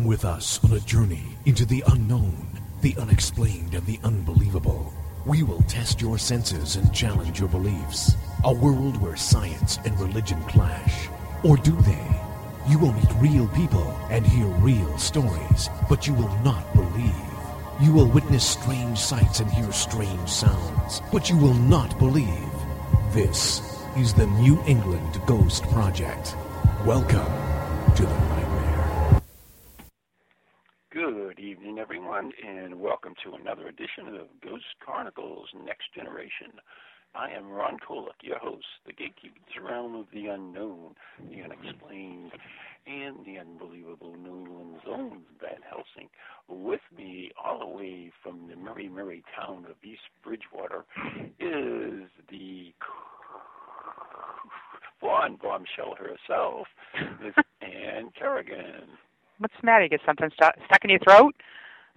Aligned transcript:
Come 0.00 0.08
with 0.08 0.24
us 0.24 0.64
on 0.64 0.72
a 0.72 0.80
journey 0.80 1.24
into 1.44 1.66
the 1.66 1.84
unknown, 1.88 2.34
the 2.80 2.96
unexplained, 2.96 3.74
and 3.74 3.84
the 3.84 4.00
unbelievable. 4.02 4.94
We 5.26 5.42
will 5.42 5.60
test 5.64 6.00
your 6.00 6.16
senses 6.16 6.76
and 6.76 6.94
challenge 6.94 7.38
your 7.38 7.50
beliefs. 7.50 8.16
A 8.44 8.54
world 8.54 8.96
where 8.96 9.16
science 9.16 9.78
and 9.84 10.00
religion 10.00 10.42
clash. 10.44 11.08
Or 11.44 11.58
do 11.58 11.72
they? 11.82 12.20
You 12.66 12.78
will 12.78 12.94
meet 12.94 13.12
real 13.18 13.46
people 13.48 13.94
and 14.08 14.26
hear 14.26 14.46
real 14.46 14.96
stories, 14.96 15.68
but 15.86 16.06
you 16.06 16.14
will 16.14 16.34
not 16.42 16.74
believe. 16.74 17.14
You 17.82 17.92
will 17.92 18.08
witness 18.08 18.48
strange 18.48 18.98
sights 18.98 19.40
and 19.40 19.50
hear 19.50 19.70
strange 19.70 20.30
sounds, 20.30 21.02
but 21.12 21.28
you 21.28 21.36
will 21.36 21.52
not 21.52 21.98
believe. 21.98 22.54
This 23.12 23.60
is 23.98 24.14
the 24.14 24.28
New 24.28 24.62
England 24.66 25.20
Ghost 25.26 25.64
Project. 25.64 26.34
Welcome 26.86 27.32
to 27.96 28.02
the 28.02 28.08
nightmare. 28.08 28.40
Good 30.92 31.38
evening, 31.38 31.78
everyone, 31.78 32.32
and 32.44 32.80
welcome 32.80 33.14
to 33.22 33.30
edition 34.10 34.20
of 34.20 34.40
Ghost 34.40 34.64
Chronicles 34.80 35.48
Next 35.64 35.92
Generation. 35.94 36.52
I 37.14 37.30
am 37.30 37.48
Ron 37.48 37.78
Kolek, 37.78 38.22
your 38.22 38.38
host, 38.38 38.66
the 38.86 38.92
gatekeeper 38.92 39.34
realm 39.62 39.96
of 39.96 40.06
the 40.12 40.26
unknown, 40.26 40.94
the 41.28 41.42
unexplained, 41.42 42.32
and 42.86 43.24
the 43.26 43.38
unbelievable 43.38 44.14
New 44.16 44.40
England 44.40 44.76
zone, 44.84 45.22
Van 45.40 45.60
Helsing. 45.68 46.08
With 46.48 46.80
me, 46.96 47.32
all 47.42 47.58
the 47.60 47.66
way 47.66 48.12
from 48.22 48.48
the 48.48 48.56
merry, 48.56 48.88
merry 48.88 49.24
town 49.36 49.66
of 49.68 49.76
East 49.82 50.02
Bridgewater, 50.22 50.84
is 51.40 52.08
the 52.30 52.72
blonde 55.00 55.40
bombshell 55.42 55.96
herself, 55.98 56.68
Miss 57.22 57.34
Ann 57.60 58.10
Kerrigan. 58.18 58.88
What's 59.38 59.54
the 59.60 59.66
matter? 59.66 59.84
You 59.84 59.90
get 59.90 60.00
something 60.06 60.30
stu- 60.34 60.62
stuck 60.66 60.84
in 60.84 60.90
your 60.90 61.00
throat? 61.00 61.34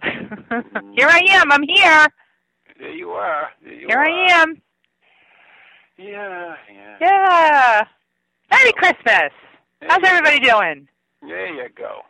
Here 0.02 1.08
I 1.08 1.20
am. 1.30 1.52
I'm 1.52 1.62
here. 1.62 2.06
There 2.78 2.92
you 2.92 3.10
are. 3.10 3.48
There 3.62 3.72
you 3.72 3.86
Here 3.88 3.98
are. 3.98 4.04
I 4.06 4.32
am. 4.42 4.62
Yeah, 5.96 6.54
yeah. 6.72 6.96
Yeah. 7.00 7.84
Merry 8.50 8.72
Christmas. 8.72 9.32
How's 9.82 10.02
everybody 10.04 10.40
doing? 10.40 10.88
go. 11.20 11.28
There 11.28 11.54
you 11.54 11.68
go. 11.76 12.00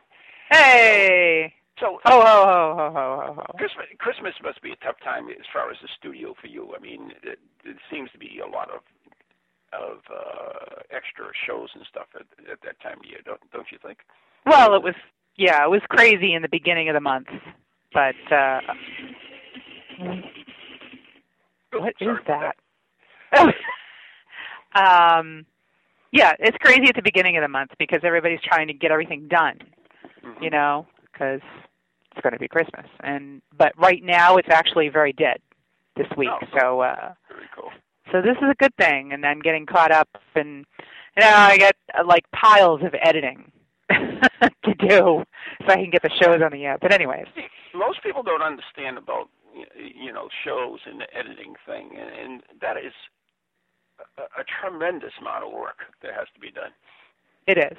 Hey. 0.51 1.53
So, 1.81 1.99
Ho 2.05 2.21
ho 2.21 2.45
ho 2.47 2.75
ho 2.77 2.93
ho 2.95 3.23
ho 3.27 3.35
ho. 3.35 3.55
Christmas, 3.59 3.87
Christmas 3.99 4.35
must 4.43 4.63
be 4.63 4.71
a 4.71 4.77
tough 4.77 4.97
time 5.03 5.29
as 5.29 5.45
far 5.53 5.71
as 5.71 5.77
the 5.83 5.89
studio 5.99 6.35
for 6.41 6.47
you. 6.47 6.73
I 6.77 6.81
mean, 6.81 7.11
it, 7.23 7.41
it 7.65 7.77
seems 7.91 8.11
to 8.13 8.19
be 8.19 8.41
a 8.45 8.49
lot 8.49 8.71
of 8.71 8.81
of 9.73 9.99
uh, 10.09 10.83
extra 10.93 11.25
shows 11.35 11.71
and 11.75 11.85
stuff 11.91 12.07
at, 12.15 12.27
at 12.49 12.61
that 12.63 12.81
time 12.81 12.99
of 13.01 13.07
year, 13.07 13.19
don't 13.25 13.41
don't 13.53 13.67
you 13.73 13.79
think? 13.85 13.99
Well, 14.47 14.75
it 14.75 14.83
was 14.85 14.95
yeah, 15.37 15.65
it 15.65 15.71
was 15.71 15.81
crazy 15.89 16.33
in 16.33 16.43
the 16.43 16.49
beginning 16.49 16.89
of 16.89 16.95
the 16.95 17.01
month, 17.01 17.27
but 17.95 18.15
uh 18.33 18.61
what 21.73 21.95
is 22.01 22.19
that? 22.29 22.57
um, 24.75 25.45
yeah, 26.13 26.33
it's 26.39 26.57
crazy 26.61 26.89
at 26.89 26.95
the 26.95 27.03
beginning 27.03 27.37
of 27.37 27.43
the 27.43 27.49
month 27.49 27.71
because 27.79 28.01
everybody's 28.05 28.41
trying 28.45 28.69
to 28.69 28.73
get 28.75 28.91
everything 28.93 29.27
done, 29.29 29.59
Mhm. 30.25 30.43
you 30.43 30.51
know, 30.51 30.87
because 31.13 31.41
it's 32.13 32.21
going 32.23 32.33
to 32.33 32.39
be 32.39 32.47
Christmas. 32.49 32.87
And 33.01 33.43
but 33.57 33.73
right 33.77 34.03
now 34.05 34.37
it's 34.37 34.49
actually 34.51 34.89
very 34.89 35.13
dead 35.13 35.39
this 35.97 36.07
week. 36.17 36.29
Oh. 36.31 36.47
So 36.59 36.81
uh 36.81 37.15
Very 37.29 37.49
cool. 37.57 37.71
so 38.13 38.23
this 38.23 38.37
is 38.37 38.49
a 38.51 38.55
good 38.59 38.75
thing. 38.77 39.13
And 39.13 39.23
then 39.25 39.41
getting 39.41 39.67
caught 39.67 39.91
up 39.91 40.09
and 40.37 40.65
you 41.17 41.21
know 41.23 41.29
I 41.35 41.57
get 41.57 41.77
uh, 41.99 42.05
like 42.07 42.25
piles 42.33 42.83
of 42.85 42.95
editing 43.03 43.51
to 43.91 44.75
do 44.79 45.25
so 45.67 45.69
I 45.69 45.77
can 45.77 45.91
get 45.91 46.03
the 46.03 46.11
shows 46.23 46.41
on 46.43 46.53
the 46.53 46.65
air. 46.65 46.79
But 46.81 46.93
anyways, 46.93 47.27
Most 47.75 48.03
people 48.03 48.23
don't 48.23 48.43
understand 48.43 48.99
about 48.99 49.29
you 49.77 50.13
know 50.13 50.29
shows 50.45 50.81
and 50.87 51.01
the 51.01 51.07
editing 51.17 51.55
thing, 51.67 51.91
and, 51.99 52.11
and 52.11 52.43
that 52.61 52.77
is 52.77 52.93
a, 54.19 54.23
a 54.41 54.45
tremendous 54.61 55.13
amount 55.21 55.45
of 55.45 55.53
work 55.53 55.79
that 56.03 56.13
has 56.15 56.27
to 56.35 56.41
be 56.41 56.51
done. 56.51 56.71
It 57.47 57.59
is. 57.59 57.79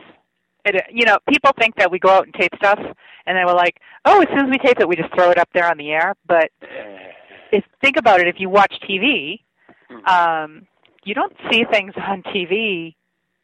It 0.65 0.83
you 0.91 1.05
know, 1.05 1.17
people 1.29 1.51
think 1.59 1.75
that 1.75 1.91
we 1.91 1.99
go 1.99 2.09
out 2.09 2.25
and 2.25 2.33
tape 2.33 2.51
stuff 2.57 2.79
and 2.79 3.37
then 3.37 3.45
we're 3.45 3.53
like, 3.55 3.79
"Oh, 4.05 4.21
as 4.21 4.27
soon 4.29 4.45
as 4.45 4.51
we 4.51 4.57
tape 4.57 4.79
it, 4.79 4.87
we 4.87 4.95
just 4.95 5.13
throw 5.13 5.31
it 5.31 5.37
up 5.37 5.49
there 5.53 5.69
on 5.69 5.77
the 5.77 5.91
air." 5.91 6.15
But 6.27 6.49
Eh, 6.61 7.11
if 7.51 7.63
think 7.81 7.97
about 7.97 8.19
it, 8.19 8.27
if 8.27 8.35
you 8.39 8.49
watch 8.49 8.73
TV, 8.87 9.41
mhm. 9.89 10.07
um 10.07 10.67
you 11.03 11.13
don't 11.13 11.35
see 11.51 11.63
things 11.71 11.93
on 11.97 12.23
TV 12.23 12.95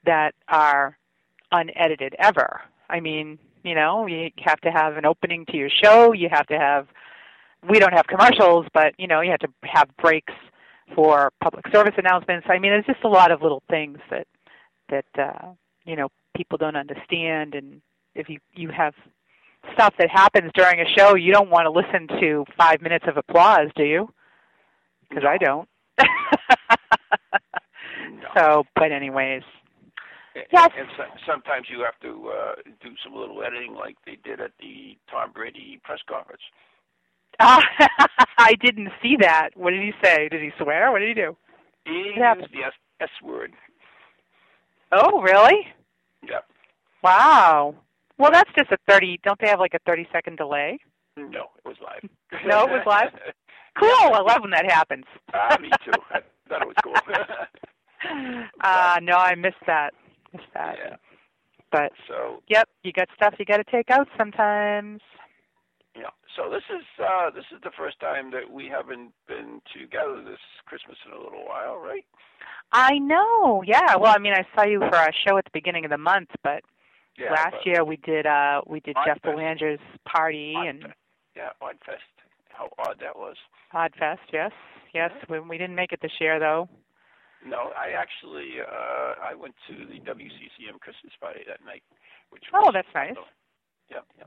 that 0.06 0.34
are 0.48 0.98
unedited 1.52 2.16
ever. 2.18 2.62
I 2.90 3.00
mean, 3.00 3.38
you 3.64 3.76
know, 3.76 4.06
you 4.08 4.30
have 4.44 4.60
to 4.62 4.72
have 4.72 4.98
an 4.98 5.06
opening 5.06 5.46
to 5.48 5.58
your 5.58 5.70
show, 5.70 6.14
you 6.14 6.30
have 6.30 6.48
to 6.48 6.58
have 6.58 6.88
we 7.70 7.80
don't 7.80 7.94
have 7.94 8.08
commercials, 8.08 8.66
but 8.74 8.94
you 8.98 9.08
know, 9.08 9.22
you 9.22 9.32
have 9.32 9.40
to 9.42 9.50
have 9.64 9.90
breaks 9.98 10.34
for 10.96 11.32
public 11.42 11.66
service 11.72 11.94
announcements. 11.98 12.48
I 12.50 12.60
mean, 12.60 12.72
there's 12.72 12.86
just 12.86 13.04
a 13.04 13.10
lot 13.10 13.32
of 13.32 13.42
little 13.42 13.64
things 13.70 14.00
that 14.10 14.28
that 14.90 15.06
uh, 15.18 15.54
you 15.86 15.96
know 15.96 16.10
people 16.36 16.58
don't 16.58 16.76
understand, 16.76 17.56
and 17.56 17.82
if 18.16 18.30
you 18.30 18.40
you 18.54 18.70
have 18.70 18.94
stuff 19.74 19.94
that 20.00 20.10
happens 20.10 20.52
during 20.56 20.80
a 20.80 20.90
show, 20.98 21.16
you 21.16 21.32
don't 21.32 21.50
want 21.50 21.66
to 21.66 21.72
listen 21.72 22.08
to 22.20 22.46
five 22.58 22.82
minutes 22.82 23.06
of 23.08 23.18
applause, 23.18 23.70
do 23.76 23.84
you? 23.84 24.10
Because 25.10 25.24
I 25.28 25.38
don't. 25.38 25.68
No. 28.12 28.28
so, 28.36 28.64
but 28.76 28.92
anyways, 28.92 29.44
Yes. 30.36 30.70
And 30.78 30.88
so, 30.98 31.04
sometimes 31.28 31.68
you 31.70 31.84
have 31.84 32.00
to 32.02 32.30
uh, 32.30 32.54
do 32.82 32.90
some 33.04 33.14
little 33.14 33.44
editing, 33.44 33.74
like 33.74 33.98
they 34.06 34.18
did 34.24 34.40
at 34.40 34.52
the 34.60 34.98
Tom 35.10 35.32
Brady 35.34 35.80
press 35.84 36.00
conference. 36.10 36.42
uh, 37.40 37.60
I 38.38 38.54
didn't 38.64 38.90
see 39.02 39.16
that. 39.20 39.50
What 39.56 39.72
did 39.72 39.82
he 39.84 39.92
say? 40.04 40.30
Did 40.30 40.42
he 40.42 40.52
swear? 40.62 40.92
What 40.92 41.00
did 41.00 41.10
he 41.10 41.14
do? 41.14 41.36
He 41.86 42.14
used 42.16 42.54
the 42.54 42.64
S, 42.66 42.74
S 43.02 43.10
word. 43.24 43.52
Oh, 44.92 45.22
really? 45.22 45.68
Yep. 46.24 46.46
Wow. 47.04 47.76
Well, 48.18 48.32
that's 48.32 48.52
just 48.58 48.72
a 48.72 48.78
thirty. 48.88 49.20
Don't 49.24 49.40
they 49.40 49.48
have 49.48 49.60
like 49.60 49.74
a 49.74 49.80
thirty-second 49.86 50.38
delay? 50.38 50.78
No, 51.18 51.46
it 51.58 51.66
was 51.66 51.78
live. 51.84 52.10
No, 52.46 52.66
it 52.66 52.70
was 52.72 52.84
live? 52.86 53.10
Cool. 53.80 53.90
I 53.90 54.20
love 54.20 54.42
when 54.42 54.52
that 54.52 54.70
happens. 54.70 55.06
ah, 55.34 55.56
me 55.62 55.70
too. 55.86 55.94
I 56.12 56.20
thought 56.50 56.62
it 56.62 56.68
was 56.68 56.76
cool. 56.84 56.94
uh 58.64 59.00
no, 59.02 59.14
I 59.14 59.34
missed 59.36 59.64
that. 59.66 59.94
Missed 60.34 60.46
that. 60.54 60.76
yeah. 60.78 60.96
But 61.72 61.92
So 62.08 62.42
yep, 62.48 62.68
you 62.84 62.92
got 62.92 63.08
stuff 63.16 63.36
you 63.40 63.46
got 63.46 63.58
to 63.58 63.64
take 63.72 63.90
out 63.90 64.08
sometimes. 64.18 65.02
yeah. 65.96 66.10
So 66.36 66.50
this 66.50 66.64
is 66.70 66.84
uh, 67.04 67.30
this 67.32 67.46
is 67.54 67.60
the 67.64 67.72
first 67.78 68.00
time 68.00 68.32
that 68.32 68.50
we 68.52 68.68
haven't 68.68 69.12
been 69.28 69.62
together 69.74 70.22
this 70.24 70.40
Christmas 70.66 70.98
in 71.06 71.12
a 71.14 71.18
little 71.22 71.46
while, 71.46 71.78
right? 71.78 72.06
I 72.72 72.98
know. 73.00 73.64
Yeah. 73.66 73.96
Well, 73.98 74.14
I 74.16 74.20
mean, 74.20 74.34
I 74.34 74.46
saw 74.56 74.66
you 74.66 74.80
for 74.80 74.96
our 74.96 75.12
show 75.28 75.38
at 75.38 75.46
the 75.46 75.52
beginning 75.54 75.84
of 75.86 75.92
the 75.92 75.98
month, 75.98 76.30
but 76.44 76.64
Yeah. 77.18 77.32
last 77.34 77.52
but- 77.52 77.66
year 77.66 77.84
we 77.86 77.98
did 77.98 78.26
uh 78.26 78.62
we 78.68 78.80
did 78.82 78.96
Odd 78.98 79.06
Jeff 79.06 79.22
Fest. 79.22 79.26
Belanger's 79.36 79.80
party 80.06 80.54
Odd 80.58 80.68
and 80.68 80.82
Fest. 80.84 80.94
Yeah, 81.36 81.50
Oddfest. 81.62 82.12
How 82.50 82.70
odd 82.80 82.98
that 83.00 83.16
was. 83.18 83.36
Oddfest. 83.74 84.20
Yes. 84.34 84.52
Yes. 84.94 85.12
We, 85.30 85.40
we 85.40 85.58
didn't 85.58 85.76
make 85.76 85.94
it 85.94 86.00
this 86.02 86.12
year 86.20 86.38
though. 86.40 86.68
No, 87.46 87.72
I 87.78 87.92
actually 87.98 88.60
uh 88.62 89.14
I 89.22 89.34
went 89.36 89.56
to 89.68 89.74
the 89.86 90.00
WCCM 90.00 90.80
Christmas 90.80 91.14
party 91.20 91.42
that 91.48 91.64
night, 91.66 91.84
which 92.30 92.44
Oh, 92.54 92.66
was 92.66 92.74
that's 92.74 92.88
nice. 92.94 93.16
Yeah, 93.90 94.00
yeah, 94.18 94.24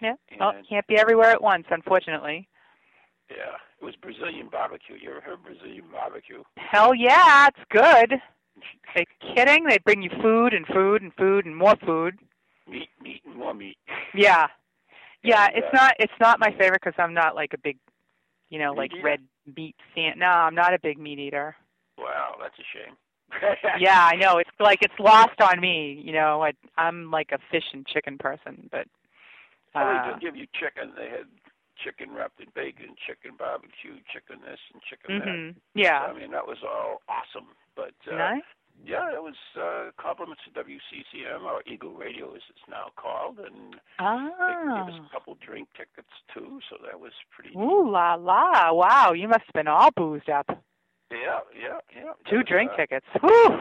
Yeah. 0.00 0.14
Well, 0.40 0.50
And- 0.50 0.68
can't 0.68 0.86
be 0.86 0.96
everywhere 0.98 1.30
at 1.30 1.42
once, 1.42 1.66
unfortunately. 1.70 2.48
yeah. 3.30 3.56
It 3.80 3.84
was 3.84 3.94
Brazilian 3.96 4.48
barbecue. 4.48 4.96
You 4.96 5.10
ever 5.10 5.20
heard 5.20 5.42
Brazilian 5.44 5.84
barbecue? 5.92 6.42
Hell 6.56 6.94
yeah, 6.94 7.46
it's 7.48 7.64
good. 7.70 8.14
Are 8.94 9.00
you 9.00 9.06
kidding? 9.36 9.64
They 9.64 9.78
bring 9.78 10.02
you 10.02 10.10
food 10.20 10.52
and 10.54 10.66
food 10.66 11.02
and 11.02 11.14
food 11.14 11.46
and 11.46 11.54
more 11.56 11.76
food. 11.86 12.18
Meat, 12.66 12.88
meat, 13.00 13.22
and 13.24 13.36
more 13.36 13.54
meat. 13.54 13.76
Yeah. 14.14 14.48
Yeah, 15.22 15.46
And, 15.46 15.56
it's 15.58 15.66
uh, 15.74 15.76
not 15.76 15.94
it's 16.00 16.18
not 16.20 16.40
my 16.40 16.50
favorite 16.52 16.80
because 16.82 16.94
I'm 16.98 17.14
not 17.14 17.34
like 17.36 17.52
a 17.54 17.58
big, 17.58 17.78
you 18.50 18.58
know, 18.58 18.72
like 18.72 18.92
eater? 18.92 19.02
red 19.04 19.20
meat 19.56 19.76
fan. 19.94 20.18
No, 20.18 20.26
I'm 20.26 20.54
not 20.54 20.74
a 20.74 20.78
big 20.80 20.98
meat 20.98 21.18
eater. 21.20 21.54
Wow, 21.98 22.36
that's 22.40 22.54
a 22.58 22.66
shame. 22.72 22.96
yeah, 23.78 24.08
I 24.10 24.16
know. 24.16 24.38
It's 24.38 24.50
like 24.58 24.78
it's 24.82 24.98
lost 24.98 25.40
on 25.42 25.60
me. 25.60 26.00
You 26.02 26.12
know, 26.12 26.42
I, 26.42 26.52
I'm 26.78 27.10
like 27.10 27.30
a 27.32 27.38
fish 27.50 27.64
and 27.74 27.86
chicken 27.86 28.16
person, 28.18 28.68
but 28.72 28.86
Well, 29.74 29.84
they 29.86 29.98
uh, 29.98 30.12
did 30.12 30.20
give 30.20 30.36
you 30.36 30.46
chicken. 30.58 30.92
They 30.96 31.08
had 31.10 31.26
chicken 31.84 32.14
wrapped 32.14 32.40
in 32.40 32.46
bacon, 32.54 32.96
chicken 33.06 33.32
barbecue, 33.38 34.00
chicken 34.12 34.40
this 34.44 34.58
and 34.72 34.82
chicken 34.82 35.18
that. 35.18 35.28
mhm. 35.28 35.54
Yeah. 35.74 36.00
I 36.00 36.18
mean, 36.18 36.30
that 36.32 36.46
was 36.46 36.58
all 36.66 37.02
awesome. 37.08 37.48
But 37.76 37.94
uh, 38.10 38.16
nice. 38.16 38.42
yeah, 38.84 39.12
it 39.14 39.22
was 39.22 39.36
uh, 39.60 39.90
compliments 40.00 40.42
to 40.46 40.50
WCCM 40.64 41.42
or 41.44 41.62
Eagle 41.66 41.92
Radio, 41.92 42.34
as 42.34 42.40
it's 42.48 42.66
now 42.68 42.86
called, 42.96 43.38
and 43.38 43.74
they 43.74 44.74
gave 44.74 44.94
us 44.94 45.00
Ah. 45.00 45.06
a 45.06 45.12
couple 45.12 45.36
drink 45.44 45.68
tickets 45.76 46.12
too. 46.34 46.60
So 46.70 46.76
that 46.84 46.98
was 46.98 47.12
pretty. 47.30 47.54
neat. 47.54 47.62
Ooh 47.62 47.90
la 47.90 48.14
la! 48.14 48.72
Wow, 48.72 49.12
you 49.12 49.28
must 49.28 49.44
have 49.46 49.54
been 49.54 49.68
all 49.68 49.90
boozed 49.94 50.30
up. 50.30 50.48
Yeah, 51.10 51.40
yeah, 51.58 51.78
yeah. 51.94 52.12
Two 52.30 52.42
drink 52.42 52.72
uh, 52.72 52.76
tickets. 52.76 53.06
Whew. 53.22 53.58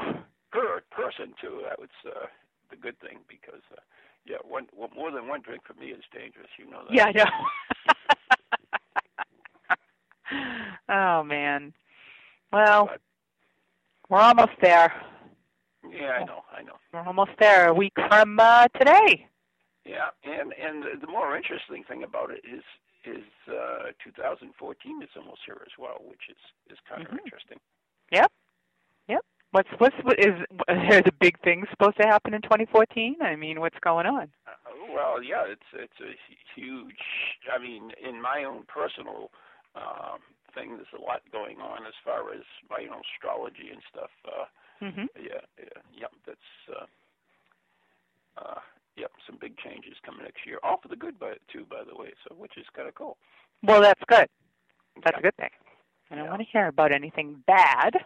per 0.52 0.82
person 0.92 1.34
too. 1.42 1.62
That 1.68 1.80
was 1.80 1.90
uh, 2.06 2.26
the 2.70 2.76
good 2.76 3.00
thing 3.00 3.20
because 3.28 3.62
uh, 3.72 3.80
Yeah, 4.26 4.38
one 4.48 4.68
well, 4.76 4.90
more 4.96 5.12
than 5.12 5.28
one 5.28 5.42
drink 5.42 5.62
for 5.66 5.74
me 5.80 5.88
is 5.88 6.04
dangerous. 6.14 6.48
You 6.58 6.70
know 6.70 6.82
that. 6.90 6.94
Yeah, 6.94 7.06
I 7.06 7.12
know. 10.90 11.20
oh 11.20 11.24
man. 11.24 11.74
Well, 12.52 12.88
But- 12.88 13.02
we're 14.10 14.20
almost 14.20 14.54
there. 14.62 14.94
Yeah, 15.90 16.12
I 16.22 16.24
know, 16.26 16.44
I 16.58 16.64
know. 16.64 16.74
We're 16.94 17.02
almost 17.06 17.32
there. 17.40 17.68
A 17.70 17.74
week 17.74 17.94
from 18.10 18.40
uh, 18.40 18.68
today. 18.78 19.26
Yeah, 19.86 20.08
and 20.26 20.54
and 20.54 20.84
the 21.02 21.08
more 21.08 21.38
interesting 21.38 21.84
thing 21.86 22.04
about 22.04 22.30
it 22.32 22.42
is 22.46 22.64
is 23.08 23.24
uh 23.48 23.92
2014 24.04 25.02
is 25.02 25.10
almost 25.16 25.42
here 25.46 25.62
as 25.66 25.72
well, 25.80 26.02
which 26.06 26.30
is 26.30 26.38
is 26.72 26.78
kind 26.88 27.02
of 27.08 27.10
Mhm. 27.14 27.20
interesting. 27.24 27.60
Yep. 28.12 28.32
Yep. 29.08 29.26
What's 29.52 29.70
what's 29.80 29.96
what 30.04 30.20
is 30.20 30.36
are 30.68 31.02
the 31.02 31.14
big 31.20 31.40
things 31.42 31.68
supposed 31.70 31.98
to 31.98 32.08
happen 32.08 32.34
in 32.34 32.42
2014? 32.42 33.18
I 33.22 33.36
mean, 33.36 33.60
what's 33.60 33.80
going 33.80 34.06
on? 34.06 34.32
Uh, 34.46 34.52
well, 34.94 35.24
yeah, 35.24 35.44
it's 35.48 35.70
it's 35.74 36.00
a 36.02 36.14
huge. 36.56 37.00
I 37.52 37.58
mean, 37.58 37.92
in 38.04 38.22
my 38.22 38.44
own 38.44 38.64
personal 38.68 39.32
um, 39.76 40.20
thing, 40.54 40.76
there's 40.76 40.94
a 40.98 41.02
lot 41.02 41.22
going 41.32 41.60
on 41.62 41.86
as 41.86 41.94
far 42.04 42.32
as 42.34 42.44
my 42.70 42.86
own 42.92 43.02
astrology 43.16 43.70
and 43.72 43.82
stuff. 43.90 44.12
Uh, 44.26 44.46
Mhm. 44.82 45.08
yeah, 45.20 45.42
yeah, 45.58 45.82
yep, 45.94 46.12
that's. 46.26 46.52
Uh, 46.70 46.86
uh, 48.38 48.60
yep, 48.98 49.12
some 49.26 49.38
big 49.40 49.58
changes 49.58 49.94
coming 50.06 50.24
next 50.24 50.46
year, 50.46 50.60
all 50.64 50.80
for 50.82 50.88
the 50.90 50.96
good, 50.96 51.18
by 51.20 51.34
too, 51.52 51.66
by 51.70 51.84
the 51.88 51.96
way. 51.96 52.14
So, 52.28 52.36
which 52.36 52.58
is 52.58 52.66
kind 52.76 52.88
of 52.88 52.96
cool. 52.96 53.18
Well, 53.64 53.82
that's 53.82 54.02
good. 54.08 54.28
That's 55.04 55.16
Yeah. 55.16 55.20
a 55.20 55.22
good 55.22 55.36
thing. 55.38 55.50
I 56.12 56.16
don't 56.16 56.26
Yeah. 56.26 56.30
want 56.32 56.42
to 56.42 56.48
hear 56.48 56.68
about 56.68 56.92
anything 56.92 57.36
bad. 57.48 58.06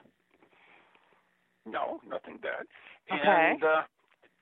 No, 1.66 2.02
nothing 2.06 2.38
bad. 2.38 2.68
Okay. 3.12 3.52
And 3.52 3.64
uh, 3.64 3.84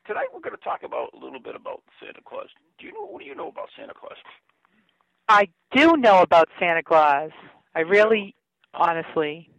tonight 0.06 0.28
we're 0.34 0.40
going 0.40 0.56
to 0.56 0.64
talk 0.64 0.84
about 0.84 1.14
a 1.14 1.18
little 1.18 1.40
bit 1.40 1.56
about 1.56 1.84
Santa 2.00 2.22
Claus. 2.26 2.50
Do 2.78 2.86
you 2.86 2.94
know 2.94 3.06
what 3.06 3.20
do 3.22 3.26
you 3.28 3.36
know 3.36 3.50
about 3.50 3.70
Santa 3.76 3.94
Claus? 3.94 4.18
I 5.28 5.48
do 5.72 5.98
know 5.98 6.22
about 6.22 6.48
Santa 6.60 6.82
Claus. 6.82 7.32
I 7.76 7.82
really, 7.82 8.36
honestly, 8.74 9.50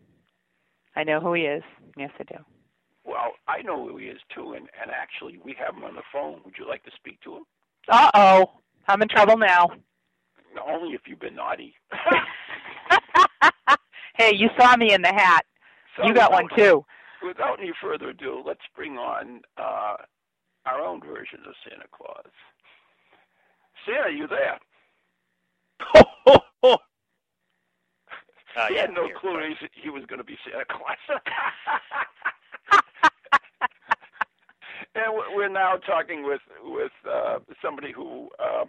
I 0.97 1.05
know 1.05 1.21
who 1.21 1.35
he 1.35 1.43
is. 1.43 1.63
Yes, 1.97 2.11
I 2.19 2.25
do. 2.25 2.45
Well, 3.11 3.33
I 3.49 3.63
know 3.63 3.89
who 3.89 3.97
he 3.97 4.07
is 4.07 4.21
too, 4.33 4.53
and 4.53 4.69
and 4.81 4.91
actually 4.93 5.41
we 5.45 5.57
have 5.59 5.75
him 5.75 5.83
on 5.85 5.97
the 5.97 6.03
phone. 6.13 6.41
Would 6.45 6.55
you 6.57 6.69
like 6.69 6.85
to 6.85 6.91
speak 6.95 7.21
to 7.23 7.37
him? 7.39 7.43
Uh 7.89 8.11
oh, 8.15 8.53
I'm 8.87 9.03
in 9.03 9.09
trouble 9.09 9.37
now. 9.37 9.69
Only 10.65 10.95
if 10.95 11.03
you've 11.07 11.19
been 11.21 11.35
naughty. 11.35 11.75
hey, 14.17 14.35
you 14.35 14.49
saw 14.59 14.77
me 14.77 14.95
in 14.95 15.03
the 15.03 15.09
hat. 15.13 15.45
So 15.97 16.07
You 16.07 16.15
got 16.15 16.33
one 16.33 16.47
too. 16.57 16.85
Without 17.27 17.59
any 17.61 17.73
further 17.83 18.11
ado, 18.11 18.43
let's 18.47 18.61
bring 18.77 18.97
on 18.97 19.41
uh, 19.59 19.97
our 20.67 20.81
own 20.81 21.01
version 21.01 21.41
of 21.47 21.55
Santa 21.69 21.87
Claus. 21.93 22.25
Santa, 23.87 24.13
you 24.13 24.27
there? 24.29 24.59
Ho, 25.83 26.03
ho, 26.27 26.37
ho. 26.63 26.79
Uh, 28.57 28.67
he 28.69 28.75
yeah, 28.75 28.83
had 28.83 28.95
no 28.95 29.07
here, 29.07 29.17
clue 29.21 29.39
he, 29.61 29.69
he 29.83 29.91
was 29.91 30.05
going 30.07 30.19
to 30.19 30.25
be 30.25 30.37
Santa 30.45 30.65
Claus. 30.65 30.97
and 34.95 35.15
we- 35.15 35.35
we're 35.37 35.49
now 35.49 35.77
talking 35.77 36.25
with 36.25 36.41
with 36.63 36.93
uh, 37.09 37.39
somebody 37.63 37.93
who, 37.93 38.29
um, 38.39 38.69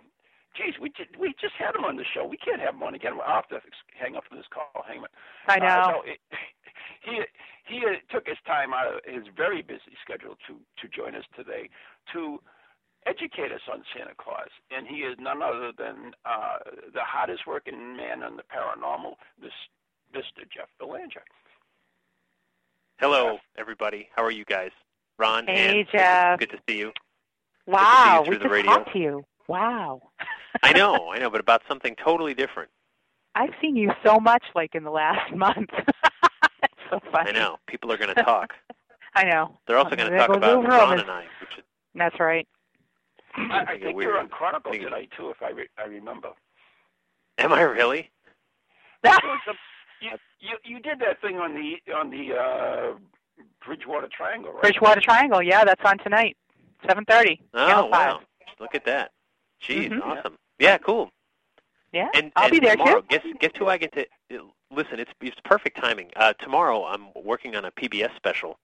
geez, 0.55 0.77
we 0.79 0.89
just, 0.91 1.15
we 1.17 1.33
just 1.39 1.55
had 1.55 1.75
him 1.75 1.83
on 1.85 1.95
the 1.97 2.05
show. 2.05 2.25
We 2.25 2.37
can't 2.37 2.61
have 2.61 2.75
him 2.75 2.83
on 2.83 2.95
again. 2.95 3.13
I'll 3.25 3.35
have 3.35 3.47
to 3.49 3.61
hang 3.99 4.15
up 4.15 4.23
this 4.31 4.45
call. 4.53 4.83
Hang 4.87 4.99
on. 4.99 5.07
I 5.47 5.59
know. 5.59 5.65
Uh, 5.67 5.91
no, 5.91 6.01
it, 6.05 6.19
he 7.03 7.21
he 7.65 7.85
uh, 7.85 7.99
took 8.09 8.27
his 8.27 8.37
time 8.45 8.73
out 8.73 8.87
of 8.87 8.99
his 9.05 9.23
very 9.35 9.61
busy 9.61 9.95
schedule 10.03 10.35
to 10.47 10.59
to 10.81 10.87
join 10.87 11.15
us 11.15 11.25
today 11.35 11.69
to 12.13 12.39
educate 13.07 13.51
us 13.51 13.61
on 13.71 13.83
Santa 13.95 14.13
Claus, 14.15 14.49
and 14.69 14.87
he 14.87 14.97
is 14.97 15.17
none 15.19 15.41
other 15.41 15.71
than 15.75 16.13
uh, 16.25 16.57
the 16.93 17.03
hottest 17.03 17.47
working 17.47 17.97
man 17.97 18.21
on 18.23 18.37
the 18.37 18.43
paranormal, 18.43 19.15
this 19.41 19.51
Mr. 20.13 20.43
Jeff 20.53 20.67
Belanger. 20.79 21.23
Hello, 22.99 23.39
everybody. 23.57 24.07
How 24.15 24.23
are 24.23 24.29
you 24.31 24.45
guys? 24.45 24.69
Ron, 25.21 25.45
Hey, 25.45 25.79
Ann, 25.81 25.85
Jeff. 25.91 26.39
Good 26.39 26.49
to 26.49 26.57
see 26.67 26.79
you. 26.79 26.91
wow, 27.67 28.23
through 28.25 28.39
we 28.39 28.43
the 28.43 28.49
just 28.49 28.65
talked 28.65 28.93
to 28.93 28.99
you. 28.99 29.23
Wow. 29.47 30.01
I 30.63 30.73
know, 30.73 31.11
I 31.11 31.19
know, 31.19 31.29
but 31.29 31.39
about 31.39 31.61
something 31.67 31.95
totally 32.03 32.33
different. 32.33 32.69
I've 33.35 33.51
seen 33.61 33.75
you 33.75 33.91
so 34.03 34.19
much, 34.19 34.43
like 34.55 34.73
in 34.73 34.83
the 34.83 34.89
last 34.89 35.31
month. 35.35 35.69
it's 35.77 36.73
so 36.89 36.99
funny. 37.11 37.29
I 37.29 37.33
know. 37.33 37.57
People 37.67 37.91
are 37.91 37.97
going 37.97 38.13
to 38.15 38.23
talk. 38.23 38.53
I 39.13 39.23
know. 39.25 39.59
They're 39.67 39.77
also 39.77 39.95
going 39.95 40.09
to 40.11 40.17
talk 40.17 40.35
about 40.35 40.57
over 40.57 40.67
Ron 40.67 40.99
and 40.99 41.11
I, 41.11 41.25
which 41.39 41.57
is 41.59 41.63
That's 41.93 42.19
right. 42.19 42.47
I, 43.35 43.63
I 43.67 43.79
think 43.79 44.01
you're 44.01 44.17
on 44.17 44.27
Chronicle 44.27 44.71
Think 44.71 44.83
it- 44.83 44.89
tonight 44.89 45.09
too, 45.15 45.29
if 45.29 45.41
I 45.41 45.51
re- 45.51 45.69
I 45.77 45.83
remember. 45.83 46.29
Am 47.37 47.53
I 47.53 47.61
really? 47.61 48.09
There 49.03 49.11
was 49.23 49.39
some- 49.45 49.55
you, 50.01 50.09
you 50.39 50.57
you 50.65 50.79
did 50.79 50.99
that 50.99 51.21
thing 51.21 51.37
on 51.37 51.53
the 51.53 51.93
on 51.93 52.09
the 52.09 52.33
uh, 52.35 52.93
Bridgewater 53.65 54.07
Triangle, 54.07 54.51
right? 54.53 54.61
Bridgewater 54.61 55.01
Triangle. 55.01 55.41
Yeah, 55.41 55.63
that's 55.63 55.81
on 55.85 55.97
tonight. 55.99 56.37
7:30. 56.87 57.39
Oh, 57.53 57.67
Channel 57.67 57.89
wow. 57.89 58.19
5. 58.19 58.55
Look 58.59 58.75
at 58.75 58.85
that. 58.85 59.11
Jeez, 59.61 59.89
Mhm. 59.89 60.01
awesome. 60.03 60.37
Yeah, 60.59 60.77
cool. 60.79 61.11
Yeah. 61.93 62.09
And, 62.15 62.31
I'll 62.35 62.45
and 62.45 62.51
be 62.51 62.59
there 62.59 62.75
tomorrow, 62.75 63.01
too. 63.01 63.07
Guess, 63.09 63.25
guess 63.39 63.51
who 63.57 63.67
I 63.67 63.77
get 63.77 63.91
to 63.93 64.05
listen? 64.71 64.99
It's 64.99 65.11
it's 65.21 65.39
perfect 65.43 65.77
timing. 65.77 66.09
Uh, 66.15 66.33
tomorrow, 66.39 66.85
I'm 66.85 67.07
working 67.15 67.55
on 67.55 67.65
a 67.65 67.71
PBS 67.71 68.15
special 68.15 68.57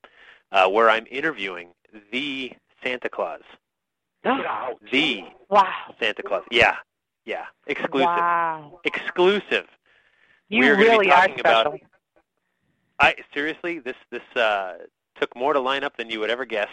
uh, 0.51 0.67
where 0.69 0.89
I'm 0.89 1.05
interviewing 1.11 1.73
the 2.11 2.53
Santa 2.83 3.09
Claus. 3.09 3.41
Get. 4.23 4.91
The 4.91 5.23
wow. 5.49 5.93
Santa 5.99 6.23
Claus. 6.23 6.43
Yeah, 6.51 6.75
yeah. 7.25 7.45
Exclusive. 7.67 8.05
Wow. 8.07 8.79
Exclusive. 8.85 9.67
You 10.49 10.61
We're 10.61 10.75
gonna 10.75 10.83
be 10.85 10.89
really 10.89 11.11
are 11.11 11.27
talking 11.27 11.39
about- 11.41 11.67
special. 11.67 11.86
I 12.99 13.15
seriously, 13.33 13.79
this 13.79 13.95
this 14.11 14.23
uh, 14.35 14.73
took 15.19 15.35
more 15.35 15.53
to 15.53 15.59
line 15.59 15.83
up 15.83 15.97
than 15.97 16.09
you 16.09 16.19
would 16.19 16.29
ever 16.29 16.45
guess, 16.45 16.69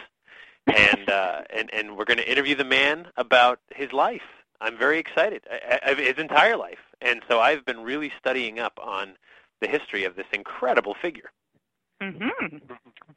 and 0.66 1.08
uh, 1.08 1.42
and 1.50 1.72
and 1.72 1.96
we're 1.96 2.04
going 2.04 2.18
to 2.18 2.30
interview 2.30 2.54
the 2.54 2.64
man 2.64 3.08
about 3.16 3.60
his 3.74 3.92
life. 3.92 4.22
I'm 4.60 4.78
very 4.78 4.98
excited, 4.98 5.42
I, 5.50 5.80
I, 5.90 5.94
his 5.94 6.16
entire 6.18 6.56
life, 6.56 6.78
and 7.02 7.22
so 7.28 7.40
I've 7.40 7.64
been 7.64 7.80
really 7.80 8.12
studying 8.18 8.58
up 8.58 8.78
on 8.82 9.14
the 9.60 9.68
history 9.68 10.04
of 10.04 10.16
this 10.16 10.26
incredible 10.32 10.94
figure. 11.02 11.30
Mhm. 12.00 12.60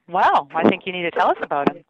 Well, 0.10 0.50
I 0.54 0.68
think 0.68 0.86
you 0.86 0.94
need 0.94 1.04
to 1.04 1.12
tell 1.12 1.30
us 1.30 1.38
about 1.42 1.70
him. 1.74 1.84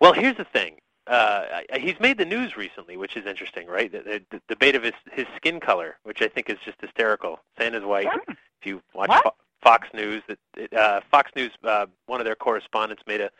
Well, 0.00 0.12
here's 0.12 0.36
the 0.36 0.44
thing. 0.44 0.76
Uh, 1.06 1.60
he's 1.78 1.98
made 2.00 2.16
the 2.18 2.24
news 2.24 2.56
recently, 2.56 2.96
which 2.96 3.16
is 3.16 3.26
interesting, 3.26 3.66
right? 3.66 3.92
The, 3.92 3.98
the, 3.98 4.22
the 4.30 4.40
debate 4.48 4.74
of 4.74 4.82
his, 4.82 4.94
his 5.12 5.26
skin 5.36 5.60
color, 5.60 5.96
which 6.04 6.22
I 6.22 6.28
think 6.28 6.48
is 6.48 6.56
just 6.64 6.80
hysterical. 6.80 7.40
Santa's 7.58 7.84
white. 7.84 8.08
Hmm. 8.10 8.32
If 8.60 8.66
you 8.66 8.80
watch 8.94 9.10
Fo- 9.22 9.34
Fox 9.62 9.88
News, 9.92 10.22
that 10.28 10.38
it, 10.56 10.72
uh, 10.72 11.00
Fox 11.10 11.30
News, 11.36 11.50
uh, 11.62 11.86
one 12.06 12.20
of 12.20 12.24
their 12.24 12.34
correspondents 12.36 13.02
made 13.06 13.20
a 13.20 13.30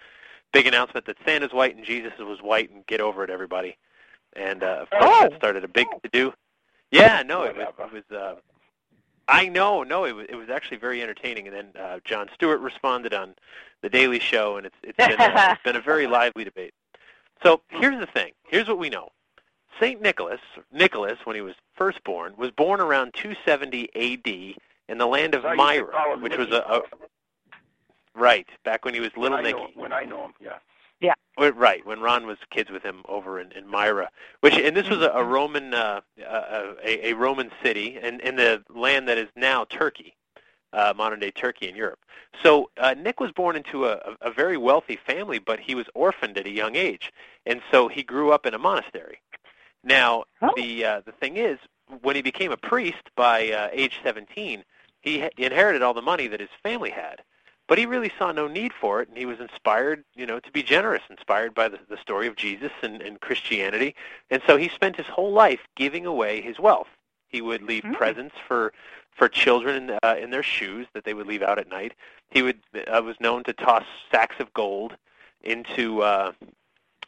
big 0.52 0.66
announcement 0.66 1.06
that 1.06 1.16
Santa's 1.25 1.52
white 1.52 1.75
and 1.76 1.85
Jesus 1.85 2.12
was 2.18 2.40
white, 2.42 2.71
and 2.71 2.85
get 2.87 3.00
over 3.00 3.25
it, 3.25 3.30
everybody. 3.30 3.76
And 4.37 4.62
uh, 4.62 4.80
of 4.83 4.90
course, 4.90 5.04
Oh. 5.04 5.28
that 5.30 5.37
started 5.38 5.64
a 5.64 5.68
big 5.68 5.87
to 6.02 6.09
do. 6.12 6.35
Yeah, 6.90 7.23
no, 7.25 7.44
it 7.44 7.56
was. 7.56 7.66
It 7.78 7.92
was 8.11 8.18
uh, 8.18 8.35
I 9.26 9.49
know, 9.49 9.83
no, 9.85 10.04
it 10.04 10.12
was. 10.14 10.26
It 10.28 10.35
was 10.37 10.50
actually 10.50 10.76
very 10.76 11.02
entertaining. 11.02 11.49
And 11.49 11.56
then 11.56 11.68
uh, 11.83 11.99
Jon 12.04 12.28
Stewart 12.35 12.61
responded 12.61 13.14
on 13.14 13.35
the 13.80 13.88
Daily 13.88 14.18
Show, 14.21 14.59
and 14.59 14.66
it's 14.66 14.76
it's 14.83 14.97
been 14.99 15.18
a, 15.18 15.50
it's 15.52 15.62
been 15.62 15.76
a 15.76 15.80
very 15.80 16.06
lively 16.06 16.44
debate. 16.44 16.75
So 17.44 17.60
here's 17.68 18.00
the 18.00 18.06
thing. 18.06 18.32
Here's 18.48 18.68
what 18.68 18.78
we 18.78 18.88
know. 18.88 19.10
Saint 19.80 20.00
Nicholas, 20.00 20.40
Nicholas, 20.72 21.18
when 21.24 21.36
he 21.36 21.42
was 21.42 21.54
first 21.76 22.02
born, 22.04 22.34
was 22.36 22.50
born 22.52 22.80
around 22.80 23.12
270 23.14 23.90
A.D. 23.94 24.56
in 24.88 24.98
the 24.98 25.06
land 25.06 25.34
of 25.34 25.44
I 25.44 25.54
used 25.54 25.60
to 25.60 25.92
call 25.92 26.06
Myra, 26.06 26.14
him 26.14 26.22
which 26.22 26.36
was 26.36 26.48
a, 26.50 26.60
a 26.60 26.82
right 28.14 28.46
back 28.64 28.84
when 28.84 28.94
he 28.94 29.00
was 29.00 29.10
little 29.16 29.36
when 29.36 29.44
Nicky. 29.44 29.58
know, 29.58 29.70
when 29.74 29.92
I 29.92 30.04
know 30.04 30.26
him, 30.26 30.32
yeah. 30.40 30.58
Well, 31.36 31.52
Right, 31.52 31.84
when 31.84 32.00
Ron 32.00 32.26
was 32.26 32.38
kids 32.50 32.70
with 32.70 32.84
him 32.84 33.02
over 33.08 33.40
in, 33.40 33.50
in 33.52 33.66
Myra, 33.66 34.08
which 34.40 34.54
and 34.54 34.76
this 34.76 34.88
was 34.88 35.00
a, 35.00 35.10
a 35.10 35.24
Roman 35.24 35.74
uh, 35.74 36.00
uh, 36.24 36.74
a, 36.84 37.08
a 37.08 37.12
Roman 37.14 37.50
city, 37.62 37.98
and 38.00 38.20
in 38.20 38.36
the 38.36 38.62
land 38.72 39.08
that 39.08 39.18
is 39.18 39.28
now 39.34 39.64
Turkey, 39.64 40.14
uh, 40.74 40.92
modern 40.96 41.20
day 41.20 41.30
Turkey 41.30 41.68
in 41.68 41.76
Europe. 41.76 42.00
So 42.42 42.70
uh, 42.78 42.94
Nick 42.94 43.20
was 43.20 43.30
born 43.32 43.56
into 43.56 43.86
a, 43.86 44.16
a 44.20 44.30
very 44.30 44.56
wealthy 44.56 44.96
family, 45.06 45.38
but 45.38 45.60
he 45.60 45.74
was 45.74 45.86
orphaned 45.94 46.36
at 46.36 46.46
a 46.46 46.50
young 46.50 46.76
age, 46.76 47.12
and 47.46 47.60
so 47.70 47.88
he 47.88 48.02
grew 48.02 48.32
up 48.32 48.44
in 48.46 48.54
a 48.54 48.58
monastery. 48.58 49.20
Now 49.82 50.24
Oh. 50.42 50.52
the 50.56 50.84
uh, 50.84 51.00
the 51.06 51.12
thing 51.12 51.36
is, 51.36 51.58
when 52.02 52.16
he 52.16 52.22
became 52.22 52.52
a 52.52 52.56
priest 52.56 53.02
by 53.16 53.50
uh, 53.50 53.68
age 53.72 54.00
17, 54.02 54.64
he 55.00 55.20
ha- 55.20 55.28
inherited 55.38 55.82
all 55.82 55.94
the 55.94 56.02
money 56.02 56.26
that 56.28 56.40
his 56.40 56.50
family 56.62 56.90
had 56.90 57.22
but 57.66 57.78
he 57.78 57.86
really 57.86 58.12
saw 58.18 58.30
no 58.32 58.46
need 58.46 58.72
for 58.78 59.00
it, 59.00 59.08
and 59.08 59.16
he 59.16 59.24
was 59.26 59.40
inspired, 59.40 60.04
you 60.14 60.26
know, 60.26 60.38
to 60.38 60.50
be 60.52 60.62
generous, 60.62 61.02
inspired 61.08 61.54
by 61.54 61.68
the, 61.68 61.78
the 61.88 61.96
story 61.96 62.26
of 62.26 62.36
Jesus 62.36 62.72
and, 62.82 63.00
and 63.00 63.20
Christianity, 63.20 63.94
and 64.30 64.42
so 64.46 64.56
he 64.56 64.68
spent 64.68 64.96
his 64.96 65.06
whole 65.06 65.32
life 65.32 65.60
giving 65.76 66.04
away 66.06 66.40
his 66.42 66.58
wealth. 66.58 66.88
He 67.28 67.40
would 67.40 67.62
leave 67.62 67.82
Mm. 67.84 67.94
presents 67.94 68.34
for 68.46 68.72
for 69.14 69.28
children 69.28 69.90
in, 69.90 69.99
uh, 70.02 70.16
in 70.21 70.30
their 70.30 70.42
shoes 70.42 70.87
that 70.92 71.04
they 71.04 71.14
would 71.14 71.26
leave 71.26 71.42
out 71.42 71.59
at 71.59 71.68
night. 71.68 71.94
He 72.30 72.42
would 72.42 72.61
uh, 72.75 73.02
was 73.02 73.16
known 73.21 73.44
to 73.44 73.52
toss 73.52 73.85
sacks 74.11 74.37
of 74.40 74.52
gold 74.52 74.97
into 75.42 76.02
uh, 76.02 76.33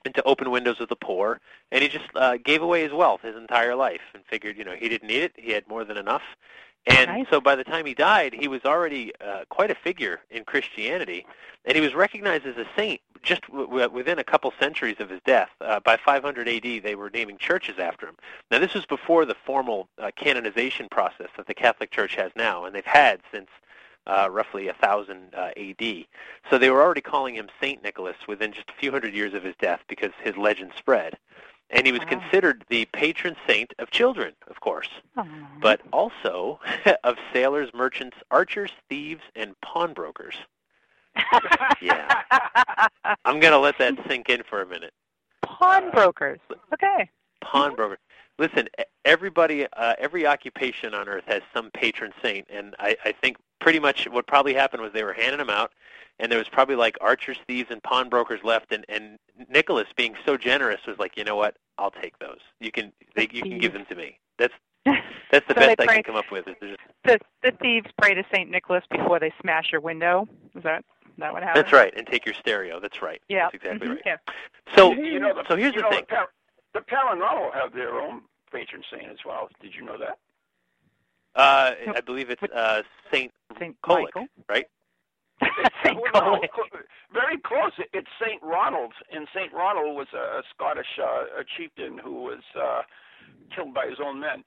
into 0.04 0.22
open 0.22 0.50
windows 0.50 0.80
of 0.80 0.88
the 0.88 0.96
poor, 0.96 1.40
and 1.72 1.82
he 1.82 1.88
just 1.88 2.06
uh, 2.14 2.36
gave 2.42 2.62
away 2.62 2.82
his 2.82 2.92
wealth 2.92 3.22
his 3.22 3.36
entire 3.36 3.74
life 3.74 4.02
and 4.14 4.24
figured, 4.24 4.56
you 4.56 4.64
know, 4.64 4.74
he 4.74 4.88
didn't 4.88 5.08
need 5.08 5.22
it. 5.22 5.32
He 5.36 5.50
had 5.50 5.66
more 5.68 5.84
than 5.84 5.96
enough. 5.96 6.22
And 6.86 7.26
so 7.30 7.40
by 7.40 7.56
the 7.56 7.64
time 7.64 7.84
he 7.86 7.94
died, 7.94 8.32
he 8.32 8.48
was 8.48 8.64
already 8.64 9.12
uh, 9.20 9.44
quite 9.48 9.70
a 9.70 9.74
figure 9.74 10.20
in 10.30 10.44
Christianity, 10.44 11.26
and 11.64 11.74
he 11.74 11.80
was 11.80 11.94
recognized 11.94 12.46
as 12.46 12.56
a 12.56 12.66
saint 12.76 13.00
just 13.22 13.42
w- 13.48 13.66
w- 13.66 13.90
within 13.90 14.18
a 14.20 14.24
couple 14.24 14.52
centuries 14.60 14.96
of 15.00 15.10
his 15.10 15.20
death. 15.24 15.50
Uh, 15.60 15.80
by 15.80 15.96
500 15.96 16.48
AD, 16.48 16.62
they 16.62 16.94
were 16.94 17.10
naming 17.10 17.38
churches 17.38 17.78
after 17.78 18.06
him. 18.06 18.14
Now, 18.50 18.60
this 18.60 18.72
was 18.72 18.86
before 18.86 19.24
the 19.24 19.34
formal 19.44 19.88
uh, 19.98 20.12
canonization 20.16 20.88
process 20.88 21.28
that 21.36 21.46
the 21.48 21.54
Catholic 21.54 21.90
Church 21.90 22.14
has 22.14 22.30
now, 22.36 22.64
and 22.64 22.74
they've 22.74 22.84
had 22.84 23.20
since 23.32 23.48
uh, 24.06 24.28
roughly 24.30 24.66
1000 24.66 25.34
uh, 25.34 25.50
AD. 25.56 26.04
So 26.48 26.58
they 26.58 26.70
were 26.70 26.82
already 26.82 27.00
calling 27.00 27.34
him 27.34 27.48
Saint 27.60 27.82
Nicholas 27.82 28.16
within 28.28 28.52
just 28.52 28.70
a 28.70 28.80
few 28.80 28.92
hundred 28.92 29.14
years 29.14 29.34
of 29.34 29.42
his 29.42 29.56
death 29.60 29.80
because 29.88 30.12
his 30.22 30.36
legend 30.36 30.72
spread. 30.76 31.16
And 31.70 31.84
he 31.84 31.92
was 31.92 32.00
Wow. 32.02 32.06
considered 32.20 32.64
the 32.68 32.84
patron 32.92 33.36
saint 33.46 33.74
of 33.78 33.90
children, 33.90 34.34
of 34.48 34.60
course 34.60 34.88
Oh. 35.16 35.26
but 35.60 35.80
also 35.92 36.60
of 37.04 37.16
sailors, 37.32 37.70
merchants, 37.74 38.16
archers, 38.30 38.70
thieves, 38.88 39.22
and 39.34 39.54
pawnbrokers. 39.62 40.36
Yeah. 41.80 42.22
I'm 43.24 43.40
going 43.40 43.52
to 43.52 43.58
let 43.58 43.78
that 43.78 43.94
sink 44.08 44.28
in 44.28 44.42
for 44.48 44.62
a 44.62 44.66
minute. 44.66 44.92
Pawnbrokers. 45.42 46.38
Okay. 46.72 47.10
Pawnbroker. 47.42 47.98
Listen, 48.38 48.68
e- 48.78 48.84
everybody, 49.04 49.66
uh, 49.74 49.94
every 49.98 50.26
occupation 50.26 50.94
on 50.94 51.08
earth 51.08 51.24
has 51.26 51.42
some 51.54 51.70
patron 51.72 52.12
saint, 52.22 52.46
and 52.50 52.74
I, 52.78 52.96
I 53.04 53.12
think 53.12 53.36
pretty 53.60 53.78
much 53.78 54.06
what 54.10 54.26
probably 54.26 54.54
happened 54.54 54.82
was 54.82 54.92
they 54.92 55.04
were 55.04 55.12
handing 55.12 55.38
them 55.38 55.50
out, 55.50 55.72
and 56.18 56.30
there 56.30 56.38
was 56.38 56.48
probably 56.48 56.76
like 56.76 56.96
archers, 57.00 57.38
thieves, 57.46 57.70
and 57.70 57.82
pawnbrokers 57.82 58.40
left, 58.44 58.72
and, 58.72 58.84
and 58.88 59.18
Nicholas, 59.48 59.88
being 59.96 60.14
so 60.24 60.36
generous, 60.36 60.80
was 60.86 60.98
like, 60.98 61.16
you 61.16 61.24
know 61.24 61.36
what, 61.36 61.56
I'll 61.78 61.90
take 61.90 62.18
those. 62.18 62.40
You 62.60 62.70
can, 62.72 62.92
they, 63.14 63.28
you 63.32 63.42
can 63.42 63.58
give 63.58 63.72
them 63.72 63.84
to 63.88 63.94
me. 63.94 64.18
That's 64.38 64.54
that's 65.30 65.46
the 65.48 65.54
So 65.54 65.60
they 65.60 65.74
best 65.74 65.80
I 65.88 65.94
can 65.94 66.02
come 66.04 66.16
up 66.16 66.30
with. 66.30 66.46
Just, 66.46 66.80
The 67.04 67.18
the 67.42 67.52
thieves 67.60 67.88
pray 68.00 68.14
to 68.14 68.24
Saint 68.32 68.50
Nicholas 68.50 68.84
before 68.90 69.18
they 69.18 69.32
smash 69.40 69.72
your 69.72 69.80
window. 69.80 70.28
Is 70.54 70.62
that 70.62 70.84
is 71.06 71.12
that 71.18 71.32
what 71.32 71.42
happened? 71.42 71.64
That's 71.64 71.72
right, 71.72 71.92
and 71.96 72.06
take 72.06 72.24
your 72.24 72.34
stereo. 72.34 72.78
That's 72.78 73.02
right. 73.02 73.20
Yeah. 73.28 73.44
That's 73.52 73.54
exactly 73.56 73.88
Mhm. 73.88 73.90
right. 73.92 74.02
Yeah. 74.06 74.16
So, 74.76 74.92
you 74.92 75.18
know, 75.18 75.34
the, 75.34 75.44
so 75.48 75.56
here's 75.56 75.74
you 75.74 75.80
the 75.80 75.88
know, 75.88 75.90
thing. 75.90 76.04
The, 76.08 76.14
par- 76.14 76.28
the 76.74 76.80
paranormal 76.80 77.52
have 77.54 77.72
their 77.72 77.98
own 78.00 78.22
patron 78.52 78.82
saint 78.90 79.10
as 79.10 79.18
well. 79.24 79.48
Did 79.60 79.74
you 79.74 79.82
know 79.84 79.98
that? 79.98 80.18
Uh, 81.36 81.72
I 81.94 82.00
believe 82.00 82.30
it's 82.30 82.42
uh, 82.42 82.82
Saint 83.12 83.30
Saint 83.58 83.76
Colic, 83.82 84.06
Michael. 84.14 84.26
right? 84.48 84.64
Saint 85.84 85.96
Well, 86.00 86.10
no, 86.14 86.20
Colic. 86.20 86.50
cl- 86.54 86.82
very 87.12 87.38
close. 87.38 87.72
It's 87.92 88.08
Saint 88.24 88.42
Ronald, 88.42 88.92
and 89.12 89.28
Saint 89.34 89.52
Ronald 89.52 89.96
was 89.96 90.06
a, 90.14 90.38
a 90.38 90.42
Scottish 90.54 90.98
uh, 91.00 91.40
a 91.40 91.44
chieftain 91.56 91.98
who 91.98 92.22
was 92.22 92.40
uh, 92.58 92.82
killed 93.54 93.74
by 93.74 93.86
his 93.86 93.98
own 94.04 94.18
men. 94.20 94.42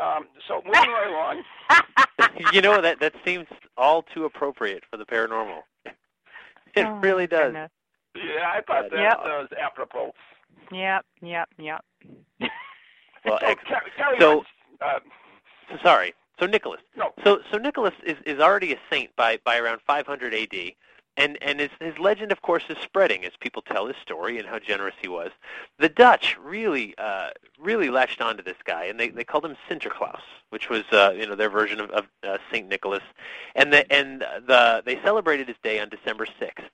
Um, 0.00 0.24
so 0.48 0.62
moving 0.64 0.72
right 0.90 1.08
along. 1.08 1.42
you 2.52 2.60
know 2.60 2.80
that 2.80 2.98
that 3.00 3.14
seems 3.24 3.46
all 3.76 4.02
too 4.02 4.24
appropriate 4.24 4.82
for 4.90 4.96
the 4.96 5.04
paranormal. 5.04 5.60
It 6.74 6.86
Oh, 6.86 6.92
really 6.96 7.26
does. 7.26 7.46
goodness. 7.52 7.70
Yeah, 8.16 8.50
I 8.56 8.60
thought 8.62 8.90
that 8.90 8.98
Yep. 8.98 9.18
was 9.24 9.48
apropos. 9.60 10.12
Yep. 10.72 11.04
Yep. 11.22 11.48
Yep. 11.58 11.84
Well, 13.24 13.38
So, 13.40 13.46
ex- 13.46 13.62
ca- 13.68 13.80
carry 13.96 14.18
so- 14.18 14.38
on. 14.40 14.44
Uh, 14.80 14.98
so 15.70 15.76
sorry. 15.84 16.14
So 16.42 16.46
Nicholas. 16.46 16.80
no, 16.96 17.12
So 17.22 17.38
so 17.52 17.56
Nicholas 17.58 17.94
is, 18.04 18.16
is 18.26 18.40
already 18.40 18.72
a 18.72 18.78
saint 18.90 19.14
by, 19.14 19.38
by 19.44 19.58
around 19.58 19.80
500 19.86 20.34
AD, 20.34 20.72
and 21.16 21.38
and 21.40 21.60
his 21.60 21.70
his 21.78 21.96
legend, 22.00 22.32
of 22.32 22.42
course, 22.42 22.64
is 22.68 22.76
spreading 22.78 23.24
as 23.24 23.30
people 23.38 23.62
tell 23.62 23.86
his 23.86 23.94
story 24.02 24.40
and 24.40 24.48
how 24.48 24.58
generous 24.58 24.96
he 25.00 25.06
was. 25.06 25.30
The 25.78 25.88
Dutch 25.88 26.36
really 26.42 26.96
uh, 26.98 27.30
really 27.60 27.90
latched 27.90 28.20
onto 28.20 28.42
this 28.42 28.56
guy, 28.64 28.86
and 28.86 28.98
they, 28.98 29.10
they 29.10 29.22
called 29.22 29.44
him 29.44 29.56
Sinterklaas, 29.70 30.22
which 30.50 30.68
was 30.68 30.82
uh, 30.90 31.12
you 31.16 31.28
know 31.28 31.36
their 31.36 31.48
version 31.48 31.78
of, 31.78 31.90
of 31.90 32.06
uh, 32.24 32.38
Saint 32.50 32.68
Nicholas, 32.68 33.04
and 33.54 33.72
the 33.72 33.92
and 33.92 34.22
the 34.22 34.82
they 34.84 35.00
celebrated 35.04 35.46
his 35.46 35.58
day 35.62 35.78
on 35.78 35.90
December 35.90 36.26
6th. 36.26 36.70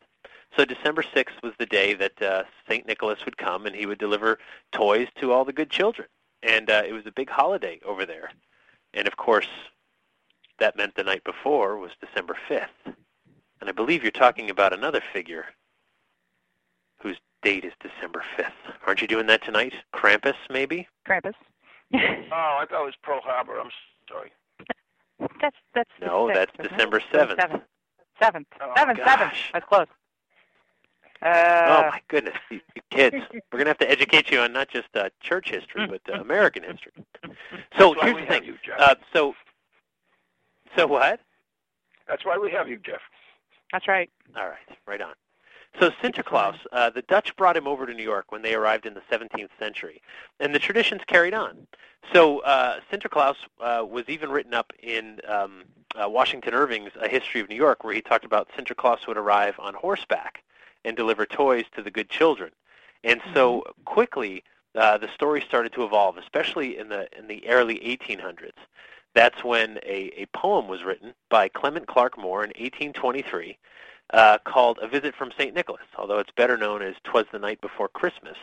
So 0.57 0.65
December 0.65 1.03
6th 1.03 1.43
was 1.43 1.53
the 1.59 1.67
day 1.67 1.93
that 1.93 2.23
uh, 2.23 2.45
Saint 2.67 2.87
Nicholas 2.87 3.23
would 3.27 3.37
come 3.37 3.67
and 3.67 3.77
he 3.77 3.85
would 3.85 3.99
deliver 3.99 4.39
toys 4.73 5.09
to 5.21 5.31
all 5.31 5.45
the 5.45 5.53
good 5.53 5.69
children, 5.69 6.09
and 6.43 6.71
uh, 6.71 6.85
it 6.87 6.93
was 6.93 7.05
a 7.05 7.13
big 7.13 7.29
holiday 7.29 7.81
over 7.85 8.07
there. 8.07 8.31
And 8.95 9.07
of 9.07 9.17
course, 9.17 9.49
that 10.59 10.77
meant 10.77 10.95
the 10.97 11.05
night 11.05 11.25
before 11.25 11.79
was 11.79 11.91
December 12.01 12.37
5th. 12.49 12.95
And 13.61 13.69
I 13.69 13.73
believe 13.73 14.03
you're 14.03 14.11
talking 14.13 14.51
about 14.51 14.73
another 14.73 15.03
figure 15.13 15.47
whose 17.01 17.19
date 17.43 17.65
is 17.65 17.73
December 17.81 18.23
5th. 18.39 18.53
Aren't 18.87 19.01
you 19.03 19.09
doing 19.09 19.27
that 19.27 19.43
tonight? 19.45 19.73
Krampus, 19.95 20.35
maybe? 20.51 20.89
Krampus. 21.09 21.35
oh, 21.95 21.99
I 22.33 22.65
thought 22.69 22.83
it 22.83 22.87
was 22.87 22.95
Pearl 23.03 23.21
Harbor. 23.23 23.59
I'm 23.61 23.71
sorry. 24.09 24.33
that's 25.41 25.57
that's 25.75 25.91
the 26.01 26.07
No, 26.07 26.29
sixth, 26.29 26.53
that's? 26.59 26.69
December 26.71 27.01
7th. 27.13 27.41
Seventh. 27.41 27.63
Seventh. 28.23 28.47
Oh, 28.61 28.73
seventh. 28.77 28.99
Seventh. 29.05 29.35
That's 29.53 29.67
close. 29.67 29.87
Oh, 31.23 31.29
Uh, 31.29 31.91
my 31.93 32.01
goodness, 32.09 32.37
you, 32.51 32.61
you 32.75 32.83
kids. 32.91 33.17
We're 33.33 33.59
going 33.59 33.65
to 33.65 33.71
have 33.71 33.79
to 33.79 33.91
educate 33.91 34.31
you 34.31 34.41
on 34.41 34.53
not 34.53 34.69
just 34.69 34.89
uh, 34.95 35.11
church 35.21 35.51
history, 35.51 35.87
but 35.87 36.01
uh, 36.13 36.21
American 36.21 36.63
history. 36.63 36.93
So 37.79 37.95
That's 37.95 37.97
why 37.97 38.05
here's 38.05 38.15
we 38.15 38.21
the 38.23 38.27
have 38.27 38.43
thing. 38.43 38.45
you, 38.45 38.55
Jeff. 38.65 38.81
Uh, 38.81 38.95
so, 39.13 39.35
so 40.77 40.87
what? 40.87 41.21
That's 42.07 42.25
why 42.25 42.39
we 42.39 42.51
have 42.53 42.69
you, 42.69 42.79
Jeff. 42.79 43.01
that's 43.73 43.87
right. 43.89 44.11
All 44.37 44.47
right, 44.49 44.79
right 44.87 45.01
on. 45.01 45.15
So 45.79 45.91
Sinterklaas, 46.03 46.57
uh, 46.73 46.91
the 46.91 47.03
Dutch 47.03 47.37
brought 47.37 47.57
him 47.57 47.69
over 47.69 47.87
to 47.87 47.93
New 47.93 48.03
York 48.03 48.33
when 48.33 48.43
they 48.43 48.55
arrived 48.55 48.87
in 48.87 48.95
the 48.95 49.03
17th 49.13 49.51
century, 49.59 50.01
and 50.41 50.55
the 50.55 50.59
traditions 50.59 51.03
carried 51.07 51.35
on. 51.35 51.67
So 52.13 52.39
uh, 52.41 52.81
Sinterklaas 52.91 53.37
uh, 53.61 53.85
was 53.85 54.05
even 54.09 54.31
written 54.31 54.55
up 54.55 54.73
in 54.83 55.21
um, 55.29 55.65
uh, 55.95 56.09
Washington 56.09 56.55
Irving's 56.55 56.93
A 57.01 57.07
History 57.09 57.41
of 57.43 57.49
New 57.51 57.55
York, 57.57 57.85
where 57.85 57.93
he 57.93 58.01
talked 58.01 58.25
about 58.25 58.49
Sinterklaas 58.57 59.07
would 59.07 59.19
arrive 59.19 59.55
on 59.59 59.75
horseback 59.75 60.43
and 60.85 60.97
deliver 60.97 61.27
toys 61.27 61.65
to 61.75 61.83
the 61.83 61.91
good 61.91 62.09
children. 62.09 62.51
And 63.05 63.21
so 63.35 63.65
quickly, 63.85 64.43
uh, 64.75 64.99
the 64.99 65.09
story 65.15 65.41
started 65.41 65.73
to 65.73 65.85
evolve, 65.85 66.19
especially 66.19 66.79
in 66.79 66.89
the 66.89 67.09
in 67.17 67.27
the 67.29 67.47
early 67.49 67.79
1800s. 67.81 68.53
That's 69.15 69.43
when 69.43 69.79
a, 69.85 70.13
a 70.17 70.27
poem 70.35 70.69
was 70.69 70.85
written 70.85 71.15
by 71.31 71.49
Clement 71.49 71.87
Clarke 71.87 72.19
Moore 72.19 72.45
in 72.45 72.51
1823 72.51 73.59
uh, 74.13 74.39
called 74.45 74.79
A 74.83 74.89
Visit 74.89 75.15
from 75.15 75.33
St. 75.37 75.55
Nicholas, 75.55 75.87
although 75.97 76.19
it's 76.19 76.31
better 76.37 76.57
known 76.57 76.83
as 76.83 76.95
Twas 77.05 77.27
the 77.33 77.39
Night 77.39 77.61
Before 77.61 77.89
Christmas. 77.89 78.37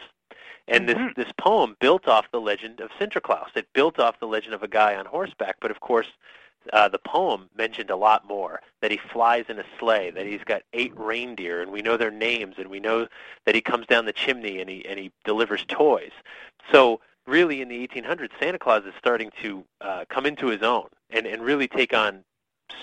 And 0.67 0.87
Mhm. 0.89 1.15
this, 1.15 1.25
this 1.25 1.33
poem 1.37 1.77
built 1.79 2.07
off 2.07 2.31
the 2.31 2.41
legend 2.41 2.79
of 2.79 2.89
Sinterklaas. 2.99 3.55
It 3.55 3.71
built 3.73 3.99
off 3.99 4.19
the 4.19 4.27
legend 4.27 4.53
of 4.55 4.63
a 4.63 4.67
guy 4.67 4.95
on 4.95 5.05
horseback, 5.05 5.57
but 5.59 5.71
of 5.71 5.79
course, 5.79 6.07
uh, 6.73 6.89
the 6.89 6.99
poem 6.99 7.49
mentioned 7.57 7.89
a 7.89 7.95
lot 7.95 8.27
more, 8.27 8.61
that 8.81 8.91
he 8.91 8.99
flies 9.11 9.45
in 9.49 9.59
a 9.59 9.65
sleigh, 9.79 10.11
that 10.11 10.25
he's 10.25 10.43
got 10.43 10.63
eight 10.73 10.93
reindeer, 10.97 11.61
and 11.61 11.71
we 11.71 11.81
know 11.81 11.97
their 11.97 12.11
names, 12.11 12.55
and 12.57 12.69
we 12.69 12.79
know 12.79 13.07
that 13.45 13.55
he 13.55 13.61
comes 13.61 13.87
down 13.87 14.05
the 14.05 14.13
chimney 14.13 14.61
and 14.61 14.69
he, 14.69 14.85
and 14.85 14.99
he 14.99 15.11
delivers 15.23 15.65
toys. 15.67 16.11
So 16.71 17.01
really 17.25 17.61
in 17.61 17.69
the 17.69 17.87
1800s, 17.87 18.31
Santa 18.39 18.59
Claus 18.59 18.85
is 18.85 18.93
starting 18.97 19.31
to 19.41 19.63
uh, 19.81 20.05
come 20.09 20.25
into 20.25 20.47
his 20.47 20.61
own 20.61 20.87
and, 21.09 21.25
and 21.25 21.41
really 21.41 21.67
take 21.67 21.93
on 21.93 22.23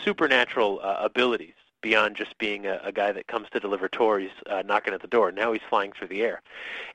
supernatural 0.04 0.80
uh, 0.82 0.96
abilities 1.00 1.54
beyond 1.80 2.14
just 2.14 2.38
being 2.38 2.66
a, 2.66 2.80
a 2.84 2.92
guy 2.92 3.10
that 3.10 3.26
comes 3.26 3.48
to 3.50 3.58
deliver 3.58 3.88
toys 3.88 4.30
uh, 4.48 4.62
knocking 4.64 4.94
at 4.94 5.02
the 5.02 5.08
door. 5.08 5.32
Now 5.32 5.52
he's 5.52 5.62
flying 5.68 5.92
through 5.92 6.08
the 6.08 6.22
air. 6.22 6.40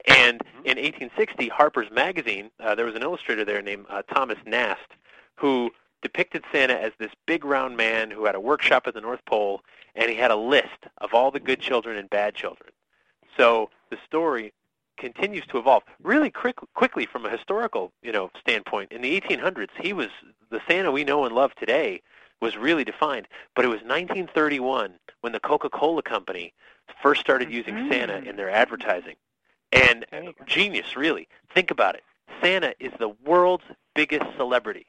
And 0.07 0.41
in 0.63 0.77
1860, 0.77 1.49
Harper's 1.49 1.91
Magazine, 1.91 2.49
uh, 2.59 2.73
there 2.73 2.85
was 2.85 2.95
an 2.95 3.03
illustrator 3.03 3.43
there 3.43 3.61
named 3.61 3.85
uh, 3.89 4.03
Thomas 4.03 4.37
Nast 4.45 4.93
who 5.37 5.71
depicted 6.07 6.45
Santa 6.53 6.79
as 6.79 6.93
this 6.99 7.11
big 7.25 7.43
round 7.43 7.75
man 7.75 8.09
who 8.09 8.23
had 8.23 8.33
a 8.33 8.39
workshop 8.39 8.87
at 8.87 8.93
the 8.93 9.01
North 9.01 9.19
Pole, 9.25 9.61
and 9.93 10.09
he 10.09 10.15
had 10.15 10.31
a 10.31 10.37
list 10.37 10.87
of 10.99 11.13
all 11.13 11.31
the 11.31 11.39
good 11.39 11.59
children 11.59 11.97
and 11.97 12.09
bad 12.09 12.33
children. 12.33 12.69
So 13.35 13.69
the 13.89 13.97
story 14.05 14.53
continues 14.97 15.45
to 15.47 15.57
evolve 15.57 15.83
really 16.01 16.31
quick, 16.31 16.55
quickly 16.75 17.05
from 17.05 17.25
a 17.25 17.29
historical, 17.29 17.91
you 18.01 18.13
know, 18.13 18.31
standpoint. 18.39 18.93
In 18.93 19.01
the 19.01 19.19
1800s, 19.19 19.71
he 19.81 19.91
was 19.91 20.07
the 20.49 20.61
Santa 20.65 20.93
we 20.93 21.03
know 21.03 21.25
and 21.25 21.35
love 21.35 21.53
today 21.55 22.01
was 22.39 22.55
really 22.55 22.85
defined. 22.85 23.27
But 23.53 23.65
it 23.65 23.67
was 23.67 23.81
1931 23.81 24.93
when 25.19 25.33
the 25.33 25.41
Coca-Cola 25.41 26.03
company 26.03 26.53
first 27.03 27.19
started 27.19 27.51
using 27.51 27.75
Mhm. 27.75 27.91
Santa 27.91 28.17
in 28.19 28.37
their 28.37 28.49
advertising. 28.49 29.17
And 29.73 30.05
There 30.09 30.23
you 30.23 30.31
go. 30.31 30.45
genius, 30.45 30.95
really. 30.95 31.27
Think 31.53 31.69
about 31.69 31.95
it. 31.95 32.05
Santa 32.41 32.73
is 32.79 32.93
the 32.97 33.09
world's 33.09 33.65
biggest 33.93 34.25
celebrity. 34.37 34.85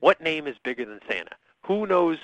What 0.00 0.20
name 0.20 0.46
is 0.46 0.56
bigger 0.62 0.84
than 0.84 1.00
Santa? 1.10 1.32
Who 1.66 1.86
knows 1.86 2.18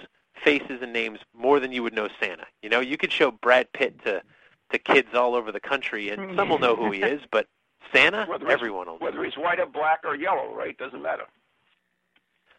faces 0.45 0.81
and 0.83 0.93
names 0.93 1.21
more 1.35 1.61
than 1.61 1.73
you 1.73 1.83
would 1.83 1.95
know 1.95 2.09
Santa? 2.21 2.45
You 2.63 2.69
know, 2.71 2.81
you 2.81 2.97
could 2.97 3.13
show 3.13 3.31
Brad 3.31 3.73
Pitt 3.73 4.03
to 4.05 4.23
to 4.71 4.79
kids 4.79 5.09
all 5.15 5.35
over 5.35 5.53
the 5.53 5.61
country, 5.61 6.09
and 6.09 6.35
some 6.37 6.49
will 6.49 6.59
know 6.59 6.75
who 6.75 6.91
he 6.91 7.03
is. 7.03 7.21
But 7.31 7.47
Santa, 7.93 8.25
Whether 8.27 8.51
everyone 8.51 8.87
will. 8.87 8.95
know. 8.95 9.05
Whether 9.05 9.23
he's 9.23 9.37
white 9.37 9.61
or 9.61 9.67
black 9.67 10.01
or 10.05 10.17
yellow, 10.17 10.53
right? 10.55 10.77
Doesn't 10.79 11.03
matter. 11.03 11.25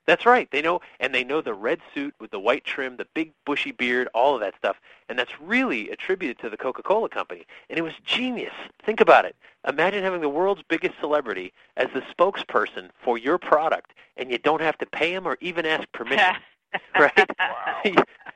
That's 0.08 0.26
right. 0.26 0.50
They 0.52 0.62
know, 0.62 0.82
and 1.00 1.14
they 1.14 1.24
know 1.24 1.42
the 1.42 1.54
red 1.54 1.80
suit 1.94 2.14
with 2.20 2.32
the 2.32 2.40
white 2.40 2.64
trim, 2.64 2.98
the 2.98 3.08
big 3.14 3.32
bushy 3.46 3.72
beard, 3.72 4.08
all 4.14 4.36
of 4.36 4.42
that 4.42 4.56
stuff, 4.58 4.78
and 5.10 5.18
that's 5.18 5.40
really 5.42 5.90
attributed 5.90 6.40
to 6.40 6.50
the 6.50 6.58
Coca-Cola 6.58 7.10
company. 7.10 7.46
And 7.70 7.80
it 7.80 7.82
was 7.82 7.94
genius. 8.06 8.54
Think 8.86 9.02
about 9.02 9.26
it. 9.26 9.36
Imagine 9.68 10.04
having 10.04 10.22
the 10.22 10.30
world's 10.30 10.62
biggest 10.68 10.94
celebrity 11.00 11.54
as 11.78 11.88
the 11.94 12.02
spokesperson 12.02 12.90
for 13.04 13.18
your 13.18 13.38
product, 13.38 13.92
and 14.18 14.32
you 14.32 14.38
don't 14.38 14.62
have 14.62 14.78
to 14.78 14.86
pay 14.86 15.14
him 15.14 15.28
or 15.28 15.38
even 15.42 15.66
ask 15.66 15.92
permission. 15.92 16.36
right? 17.00 17.30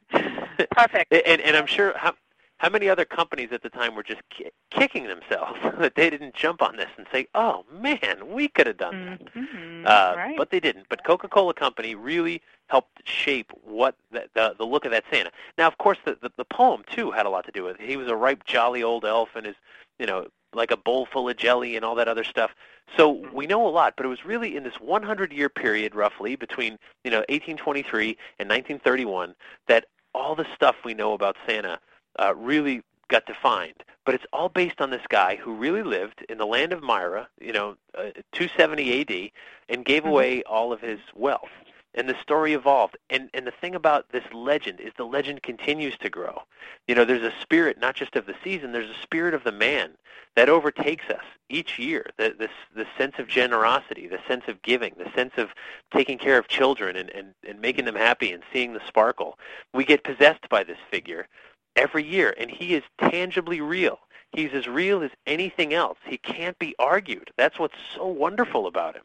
Perfect. 0.72 1.14
and, 1.14 1.42
and 1.42 1.56
I'm 1.56 1.68
sure 1.68 1.94
how, 1.98 2.14
how 2.60 2.70
many 2.70 2.90
other 2.90 3.06
companies 3.06 3.50
at 3.52 3.64
the 3.64 3.70
time 3.70 3.96
were 3.96 4.04
just 4.04 4.22
ki- 4.30 4.52
kicking 4.70 5.08
themselves 5.08 5.60
that 5.80 5.96
they 5.96 6.10
didn't 6.10 6.36
jump 6.36 6.62
on 6.62 6.76
this 6.76 6.90
and 6.98 7.08
say, 7.12 7.28
"Oh 7.34 7.66
man, 7.72 8.28
we 8.28 8.48
could 8.48 8.68
have 8.68 8.78
done 8.78 9.06
that." 9.06 9.34
Mm-hmm. 9.34 9.86
Uh, 9.86 10.14
right. 10.16 10.38
But 10.38 10.52
they 10.52 10.60
didn't. 10.60 10.88
But 10.90 11.04
Coca-Cola 11.04 11.54
Company 11.54 11.96
really 11.96 12.42
helped 12.68 13.02
shape 13.08 13.52
what 13.64 13.96
the, 14.12 14.30
the 14.36 14.56
the 14.58 14.66
look 14.66 14.86
of 14.86 14.92
that 14.92 15.06
Santa. 15.12 15.32
Now, 15.58 15.68
of 15.68 15.78
course, 15.78 15.98
the, 16.06 16.18
the 16.22 16.32
the 16.38 16.46
poem 16.46 16.84
too 16.92 17.12
had 17.12 17.26
a 17.26 17.30
lot 17.30 17.46
to 17.46 17.52
do 17.52 17.64
with 17.64 17.80
it. 17.80 17.90
He 17.90 17.98
was 17.98 18.08
a 18.08 18.16
ripe, 18.16 18.46
jolly 18.46 18.84
old 18.84 19.06
elf, 19.06 19.30
and 19.36 19.46
his, 19.46 19.56
you 19.98 20.06
know, 20.06 20.28
like 20.54 20.72
a 20.72 20.78
bowl 20.78 21.06
full 21.06 21.30
of 21.30 21.38
jelly 21.38 21.76
and 21.76 21.86
all 21.86 21.96
that 21.96 22.08
other 22.08 22.26
stuff. 22.26 22.52
So 22.98 23.26
we 23.34 23.48
know 23.48 23.66
a 23.68 23.70
lot, 23.70 23.94
but 23.96 24.06
it 24.06 24.10
was 24.10 24.26
really 24.26 24.58
in 24.58 24.64
this 24.64 24.74
100-year 24.84 25.50
period, 25.50 25.96
roughly 25.96 26.36
between 26.36 26.78
you 27.06 27.12
know 27.12 27.20
1823 27.30 28.18
and 28.40 28.50
1931, 28.50 29.34
that 29.68 29.86
all 30.14 30.36
the 30.36 30.48
stuff 30.54 30.76
we 30.84 30.94
know 30.94 31.14
about 31.14 31.38
Santa 31.48 31.80
uh, 32.18 32.34
really 32.36 32.82
got 33.10 33.26
defined. 33.26 33.84
But 34.06 34.16
it's 34.16 34.26
all 34.34 34.50
based 34.50 34.82
on 34.82 34.90
this 34.90 35.06
guy 35.10 35.36
who 35.36 35.54
really 35.54 35.84
lived 35.84 36.26
in 36.30 36.38
the 36.38 36.46
land 36.46 36.74
of 36.74 36.82
Myra, 36.82 37.28
you 37.40 37.52
know, 37.52 37.76
uh, 37.96 38.12
270 38.32 39.02
AD, 39.02 39.32
and 39.68 39.86
gave 39.86 40.04
Mhm. 40.04 40.10
away 40.10 40.44
all 40.44 40.72
of 40.72 40.82
his 40.82 41.00
wealth. 41.14 41.52
And 41.94 42.08
the 42.08 42.20
story 42.22 42.54
evolved. 42.54 42.98
And 43.10 43.30
and 43.34 43.46
the 43.46 43.52
thing 43.52 43.76
about 43.76 44.10
this 44.10 44.24
legend 44.32 44.80
is 44.80 44.94
the 44.96 45.06
legend 45.06 45.44
continues 45.44 45.98
to 46.00 46.10
grow. 46.10 46.44
You 46.88 46.96
know, 46.96 47.04
there's 47.04 47.24
a 47.24 47.34
spirit 47.42 47.80
not 47.80 47.96
just 47.96 48.16
of 48.16 48.26
the 48.26 48.36
season, 48.44 48.72
there's 48.72 48.90
a 48.90 49.02
spirit 49.02 49.34
of 49.34 49.44
the 49.44 49.52
man 49.52 49.98
that 50.36 50.50
overtakes 50.50 51.10
us 51.10 51.24
each 51.50 51.80
year. 51.80 52.06
The 52.18 52.36
this 52.38 52.52
the 52.76 52.86
sense 52.98 53.20
of 53.20 53.28
generosity, 53.28 54.08
the 54.08 54.20
sense 54.28 54.48
of 54.48 54.62
giving, 54.62 54.94
the 54.98 55.12
sense 55.16 55.34
of 55.38 55.50
taking 55.92 56.18
care 56.18 56.38
of 56.38 56.48
children 56.48 56.96
and, 56.96 57.10
and, 57.10 57.34
and 57.48 57.60
making 57.60 57.86
them 57.86 57.96
happy 57.96 58.32
and 58.32 58.44
seeing 58.54 58.74
the 58.74 58.86
sparkle. 58.88 59.38
We 59.74 59.84
get 59.84 60.04
possessed 60.04 60.48
by 60.50 60.64
this 60.64 60.78
figure 60.92 61.28
every 61.76 62.04
year, 62.04 62.34
and 62.38 62.50
he 62.50 62.76
is 62.76 62.84
tangibly 63.00 63.62
real. 63.62 64.00
He's 64.32 64.52
as 64.54 64.68
real 64.68 65.02
as 65.02 65.12
anything 65.26 65.74
else. 65.74 65.98
He 66.06 66.18
can't 66.18 66.58
be 66.60 66.76
argued. 66.78 67.32
That's 67.38 67.58
what's 67.58 67.78
so 67.96 68.06
wonderful 68.06 68.68
about 68.68 68.96
him. 68.96 69.04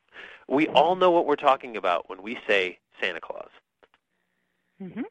We 0.49 0.69
all 0.69 0.97
know 0.97 1.11
what 1.11 1.27
we're 1.27 1.37
talking 1.37 1.77
about 1.77 2.11
when 2.11 2.23
we 2.23 2.39
say 2.47 2.79
Santa 3.01 3.21
Claus. 3.21 3.49
hmm 4.79 5.03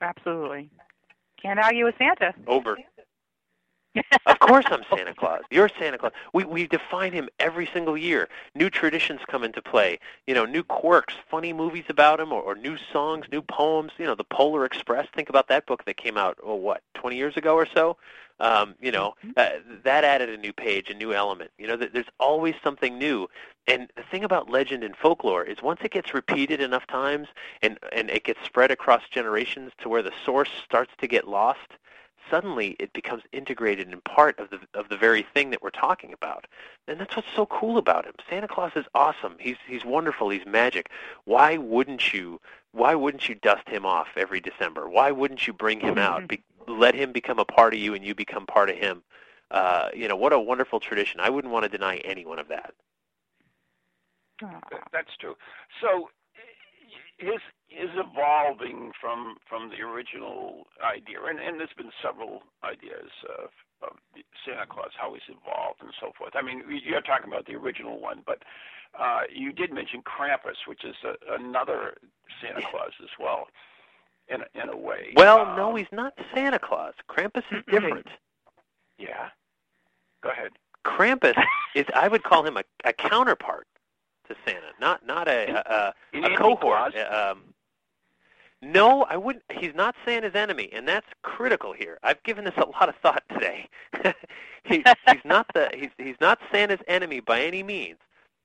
Absolutely. 0.00 0.68
Can't 1.40 1.58
argue 1.58 1.84
with 1.84 1.94
Santa. 1.98 2.34
Over. 2.46 2.76
Of 4.26 4.38
course 4.38 4.64
I'm 4.68 4.82
Santa 4.94 5.14
Claus. 5.14 5.42
You're 5.50 5.68
Santa 5.68 5.98
Claus. 5.98 6.12
We 6.32 6.44
we 6.44 6.66
define 6.66 7.12
him 7.12 7.28
every 7.38 7.68
single 7.72 7.96
year. 7.96 8.28
New 8.54 8.70
traditions 8.70 9.20
come 9.28 9.44
into 9.44 9.60
play. 9.60 9.98
You 10.26 10.34
know, 10.34 10.44
new 10.46 10.62
quirks, 10.62 11.14
funny 11.30 11.52
movies 11.52 11.84
about 11.88 12.20
him, 12.20 12.32
or, 12.32 12.40
or 12.42 12.54
new 12.54 12.76
songs, 12.92 13.26
new 13.30 13.42
poems. 13.42 13.92
You 13.98 14.06
know, 14.06 14.14
the 14.14 14.24
Polar 14.24 14.64
Express. 14.64 15.08
Think 15.14 15.28
about 15.28 15.48
that 15.48 15.66
book 15.66 15.84
that 15.84 15.96
came 15.96 16.16
out, 16.16 16.38
oh, 16.42 16.54
what, 16.54 16.82
20 16.94 17.16
years 17.16 17.36
ago 17.36 17.54
or 17.54 17.66
so? 17.66 17.96
Um, 18.40 18.74
you 18.80 18.90
know, 18.90 19.14
uh, 19.36 19.50
that 19.84 20.04
added 20.04 20.28
a 20.28 20.36
new 20.36 20.52
page, 20.52 20.90
a 20.90 20.94
new 20.94 21.12
element. 21.12 21.50
You 21.58 21.68
know, 21.68 21.76
th- 21.76 21.92
there's 21.92 22.06
always 22.18 22.54
something 22.64 22.98
new. 22.98 23.28
And 23.68 23.88
the 23.94 24.02
thing 24.02 24.24
about 24.24 24.50
legend 24.50 24.82
and 24.82 24.96
folklore 24.96 25.44
is 25.44 25.62
once 25.62 25.80
it 25.84 25.92
gets 25.92 26.12
repeated 26.12 26.60
enough 26.60 26.86
times 26.88 27.28
and, 27.62 27.78
and 27.92 28.10
it 28.10 28.24
gets 28.24 28.40
spread 28.44 28.72
across 28.72 29.02
generations 29.10 29.70
to 29.82 29.88
where 29.88 30.02
the 30.02 30.12
source 30.24 30.50
starts 30.64 30.90
to 30.98 31.06
get 31.06 31.28
lost, 31.28 31.68
suddenly 32.30 32.76
it 32.78 32.92
becomes 32.92 33.22
integrated 33.32 33.88
and 33.88 34.02
part 34.04 34.38
of 34.38 34.50
the 34.50 34.60
of 34.74 34.88
the 34.88 34.96
very 34.96 35.26
thing 35.34 35.50
that 35.50 35.62
we're 35.62 35.70
talking 35.70 36.12
about. 36.12 36.46
And 36.88 37.00
that's 37.00 37.16
what's 37.16 37.28
so 37.34 37.46
cool 37.46 37.78
about 37.78 38.04
him. 38.04 38.14
Santa 38.28 38.48
Claus 38.48 38.72
is 38.76 38.86
awesome. 38.94 39.36
He's 39.38 39.56
he's 39.66 39.84
wonderful. 39.84 40.30
He's 40.30 40.46
magic. 40.46 40.90
Why 41.24 41.56
wouldn't 41.56 42.12
you 42.12 42.40
why 42.72 42.94
wouldn't 42.94 43.28
you 43.28 43.34
dust 43.34 43.68
him 43.68 43.84
off 43.84 44.08
every 44.16 44.40
December? 44.40 44.88
Why 44.88 45.10
wouldn't 45.10 45.46
you 45.46 45.52
bring 45.52 45.80
him 45.80 45.98
out? 45.98 46.26
Be, 46.28 46.42
let 46.66 46.94
him 46.94 47.12
become 47.12 47.38
a 47.38 47.44
part 47.44 47.74
of 47.74 47.80
you 47.80 47.94
and 47.94 48.04
you 48.04 48.14
become 48.14 48.46
part 48.46 48.70
of 48.70 48.76
him. 48.76 49.02
Uh, 49.50 49.88
you 49.94 50.08
know, 50.08 50.16
what 50.16 50.32
a 50.32 50.40
wonderful 50.40 50.80
tradition. 50.80 51.20
I 51.20 51.28
wouldn't 51.28 51.52
want 51.52 51.64
to 51.64 51.68
deny 51.68 51.96
anyone 51.98 52.38
of 52.38 52.48
that. 52.48 52.72
That's 54.92 55.14
true. 55.20 55.36
So 55.80 56.08
his 57.18 57.40
is 57.70 57.90
evolving 57.96 58.92
from 59.00 59.36
from 59.48 59.70
the 59.70 59.80
original 59.82 60.66
idea, 60.84 61.18
and, 61.24 61.38
and 61.40 61.58
there's 61.58 61.72
been 61.76 61.90
several 62.02 62.42
ideas 62.64 63.10
of, 63.38 63.48
of 63.82 63.96
Santa 64.44 64.66
Claus, 64.66 64.90
how 64.98 65.12
he's 65.14 65.22
evolved 65.28 65.80
and 65.80 65.92
so 66.00 66.12
forth. 66.18 66.32
I 66.34 66.42
mean, 66.42 66.62
you're 66.84 67.00
talking 67.00 67.28
about 67.32 67.46
the 67.46 67.54
original 67.54 67.98
one, 68.00 68.22
but 68.26 68.42
uh, 68.98 69.22
you 69.32 69.52
did 69.52 69.72
mention 69.72 70.02
Krampus, 70.02 70.66
which 70.66 70.84
is 70.84 70.94
a, 71.04 71.34
another 71.34 71.96
Santa 72.42 72.60
Claus 72.70 72.92
as 73.02 73.08
well, 73.18 73.46
in 74.28 74.42
a, 74.42 74.62
in 74.62 74.68
a 74.68 74.76
way. 74.76 75.12
Well, 75.16 75.40
Um, 75.40 75.56
no, 75.56 75.74
he's 75.74 75.86
not 75.92 76.12
Santa 76.34 76.58
Claus. 76.58 76.92
Krampus 77.08 77.44
is 77.50 77.64
different. 77.70 78.06
Yeah. 78.98 79.28
Go 80.22 80.30
ahead. 80.30 80.50
Krampus 80.84 81.34
is 81.74 81.86
I 81.94 82.08
would 82.08 82.22
call 82.22 82.44
him 82.44 82.56
a, 82.56 82.64
a 82.84 82.92
counterpart 82.92 83.66
to 84.28 84.36
Santa, 84.46 84.68
not 84.80 85.06
not 85.06 85.28
a 85.28 85.50
a, 85.50 85.94
a, 86.14 86.26
a 86.34 86.36
cohort. 86.36 86.94
Uh, 86.96 87.32
Um, 87.32 87.44
no, 88.62 89.04
I 89.04 89.16
wouldn't. 89.16 89.44
He's 89.52 89.74
not 89.74 89.94
Santa's 90.06 90.34
enemy, 90.34 90.70
and 90.72 90.86
that's 90.88 91.06
critical 91.22 91.72
here. 91.72 91.98
I've 92.02 92.22
given 92.22 92.44
this 92.44 92.54
a 92.56 92.66
lot 92.66 92.88
of 92.88 92.94
thought 93.02 93.22
today. 93.32 93.68
he, 94.64 94.84
he's 95.08 95.24
not 95.24 95.46
the 95.54 95.70
he's 95.74 95.90
he's 95.98 96.16
not 96.20 96.38
Santa's 96.52 96.80
enemy 96.88 97.20
by 97.20 97.42
any 97.42 97.62
means. 97.62 97.98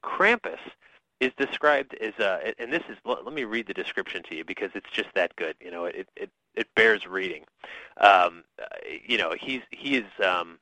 Krampus 0.04 0.60
is 1.20 1.32
described 1.38 1.96
as 1.96 2.14
uh, 2.20 2.52
and 2.60 2.74
this 2.74 2.84
is 2.90 2.98
let 3.06 3.26
let 3.26 3.34
me 3.34 3.44
read 3.46 3.68
the 3.68 3.74
description 3.74 4.24
to 4.24 4.36
you 4.36 4.44
because 4.46 4.72
it's 4.76 4.90
just 4.92 5.10
that 5.16 5.36
good. 5.36 5.56
You 5.62 5.72
know, 5.72 5.86
it 5.86 6.10
it 6.16 6.32
it 6.56 6.68
bears 6.76 7.08
reading. 7.08 7.44
Um, 8.02 8.44
uh, 8.62 8.66
you 9.08 9.18
know, 9.20 9.36
he's 9.40 9.62
he 9.72 9.98
is 9.98 10.06
um, 10.26 10.58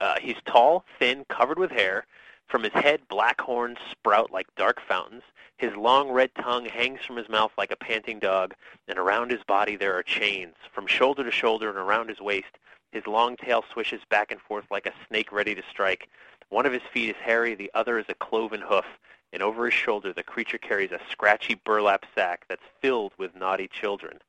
uh, 0.00 0.16
he's 0.20 0.36
tall, 0.46 0.84
thin, 0.98 1.24
covered 1.28 1.58
with 1.58 1.70
hair. 1.72 2.06
From 2.48 2.62
his 2.62 2.72
head, 2.72 3.00
black 3.08 3.40
horns 3.40 3.78
sprout 3.90 4.30
like 4.30 4.46
dark 4.56 4.80
fountains. 4.80 5.22
His 5.58 5.74
long 5.74 6.10
red 6.10 6.30
tongue 6.34 6.66
hangs 6.66 7.00
from 7.04 7.16
his 7.16 7.28
mouth 7.28 7.52
like 7.58 7.70
a 7.72 7.76
panting 7.76 8.18
dog, 8.18 8.54
and 8.88 8.98
around 8.98 9.30
his 9.30 9.42
body 9.42 9.74
there 9.74 9.94
are 9.94 10.02
chains. 10.02 10.54
From 10.72 10.86
shoulder 10.86 11.24
to 11.24 11.30
shoulder 11.30 11.68
and 11.68 11.78
around 11.78 12.08
his 12.08 12.20
waist, 12.20 12.58
his 12.92 13.06
long 13.06 13.36
tail 13.36 13.64
swishes 13.72 14.00
back 14.10 14.30
and 14.30 14.40
forth 14.40 14.64
like 14.70 14.86
a 14.86 14.94
snake 15.08 15.32
ready 15.32 15.54
to 15.54 15.62
strike. 15.68 16.08
One 16.48 16.66
of 16.66 16.72
his 16.72 16.82
feet 16.92 17.10
is 17.10 17.16
hairy, 17.20 17.54
the 17.54 17.70
other 17.74 17.98
is 17.98 18.06
a 18.08 18.14
cloven 18.14 18.60
hoof, 18.60 18.86
and 19.32 19.42
over 19.42 19.64
his 19.64 19.74
shoulder 19.74 20.12
the 20.12 20.22
creature 20.22 20.58
carries 20.58 20.92
a 20.92 21.00
scratchy 21.10 21.54
burlap 21.54 22.04
sack 22.14 22.44
that's 22.48 22.62
filled 22.80 23.12
with 23.18 23.34
naughty 23.34 23.66
children. 23.66 24.20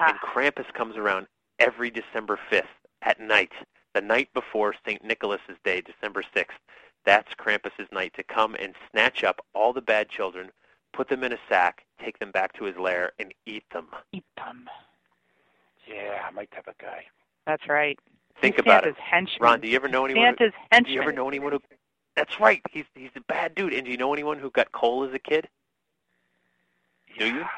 And 0.00 0.16
Ha. 0.16 0.18
Krampus 0.22 0.72
comes 0.74 0.96
around 0.96 1.28
every 1.58 1.90
December 1.90 2.38
5th 2.50 2.64
at 3.02 3.20
night, 3.20 3.52
the 3.94 4.00
night 4.00 4.30
before 4.34 4.74
St. 4.84 5.04
Nicholas's 5.04 5.58
Day, 5.64 5.80
December 5.80 6.24
6th. 6.34 6.58
That's 7.04 7.32
Krampus's 7.34 7.90
night 7.92 8.12
to 8.16 8.22
come 8.22 8.54
and 8.54 8.74
snatch 8.90 9.24
up 9.24 9.44
all 9.54 9.72
the 9.72 9.80
bad 9.80 10.08
children, 10.08 10.50
put 10.92 11.08
them 11.08 11.24
in 11.24 11.32
a 11.32 11.38
sack, 11.48 11.84
take 12.02 12.18
them 12.18 12.30
back 12.30 12.52
to 12.54 12.64
his 12.64 12.76
lair, 12.76 13.12
and 13.18 13.32
eat 13.46 13.64
them. 13.72 13.88
Eat 14.12 14.24
them. 14.36 14.68
Yeah, 15.88 16.28
my 16.34 16.44
type 16.46 16.68
of 16.68 16.78
guy. 16.78 17.04
That's 17.46 17.68
right. 17.68 17.98
Think 18.40 18.54
He's 18.54 18.60
about 18.62 18.84
Santa's 18.84 18.98
it. 18.98 19.02
henchman. 19.02 19.38
Ron, 19.50 19.60
do 19.60 19.68
you 19.68 19.76
ever 19.76 19.88
know 19.88 20.04
anyone? 20.04 20.22
Who, 20.24 20.28
Santa's 20.36 20.52
do 20.52 20.66
henchman. 20.70 20.94
you 20.94 21.02
ever 21.02 21.12
know 21.12 21.28
anyone 21.28 21.52
who? 21.52 21.60
That's 22.16 22.38
right. 22.40 22.62
He's 22.70 22.84
he's 22.94 23.10
a 23.16 23.20
bad 23.22 23.54
dude. 23.54 23.72
And 23.72 23.84
do 23.84 23.90
you 23.90 23.96
know 23.96 24.12
anyone 24.12 24.38
who 24.38 24.50
got 24.50 24.70
coal 24.72 25.04
as 25.04 25.12
a 25.12 25.18
kid? 25.18 25.48
Do 27.18 27.26
you? 27.26 27.38
Yeah, 27.38 27.48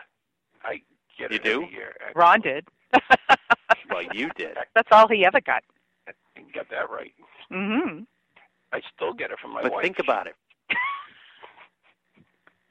I 0.64 0.80
get 1.18 1.30
You 1.30 1.36
it 1.36 1.44
do? 1.44 1.62
every 1.62 1.74
year. 1.74 1.94
I- 2.00 2.18
Ron 2.18 2.40
did. 2.40 2.66
Well, 3.90 4.02
you 4.12 4.30
did. 4.36 4.56
That's 4.74 4.88
all 4.90 5.06
he 5.08 5.24
ever 5.24 5.40
got. 5.40 5.62
I 6.08 6.12
got 6.54 6.68
that 6.70 6.90
right. 6.90 7.12
hmm 7.50 8.00
I 8.72 8.80
still 8.96 9.12
get 9.12 9.30
it 9.30 9.33
from 9.44 9.52
my 9.52 9.62
But 9.62 9.72
wife. 9.72 9.82
think 9.82 9.98
about 9.98 10.26
it. 10.26 10.34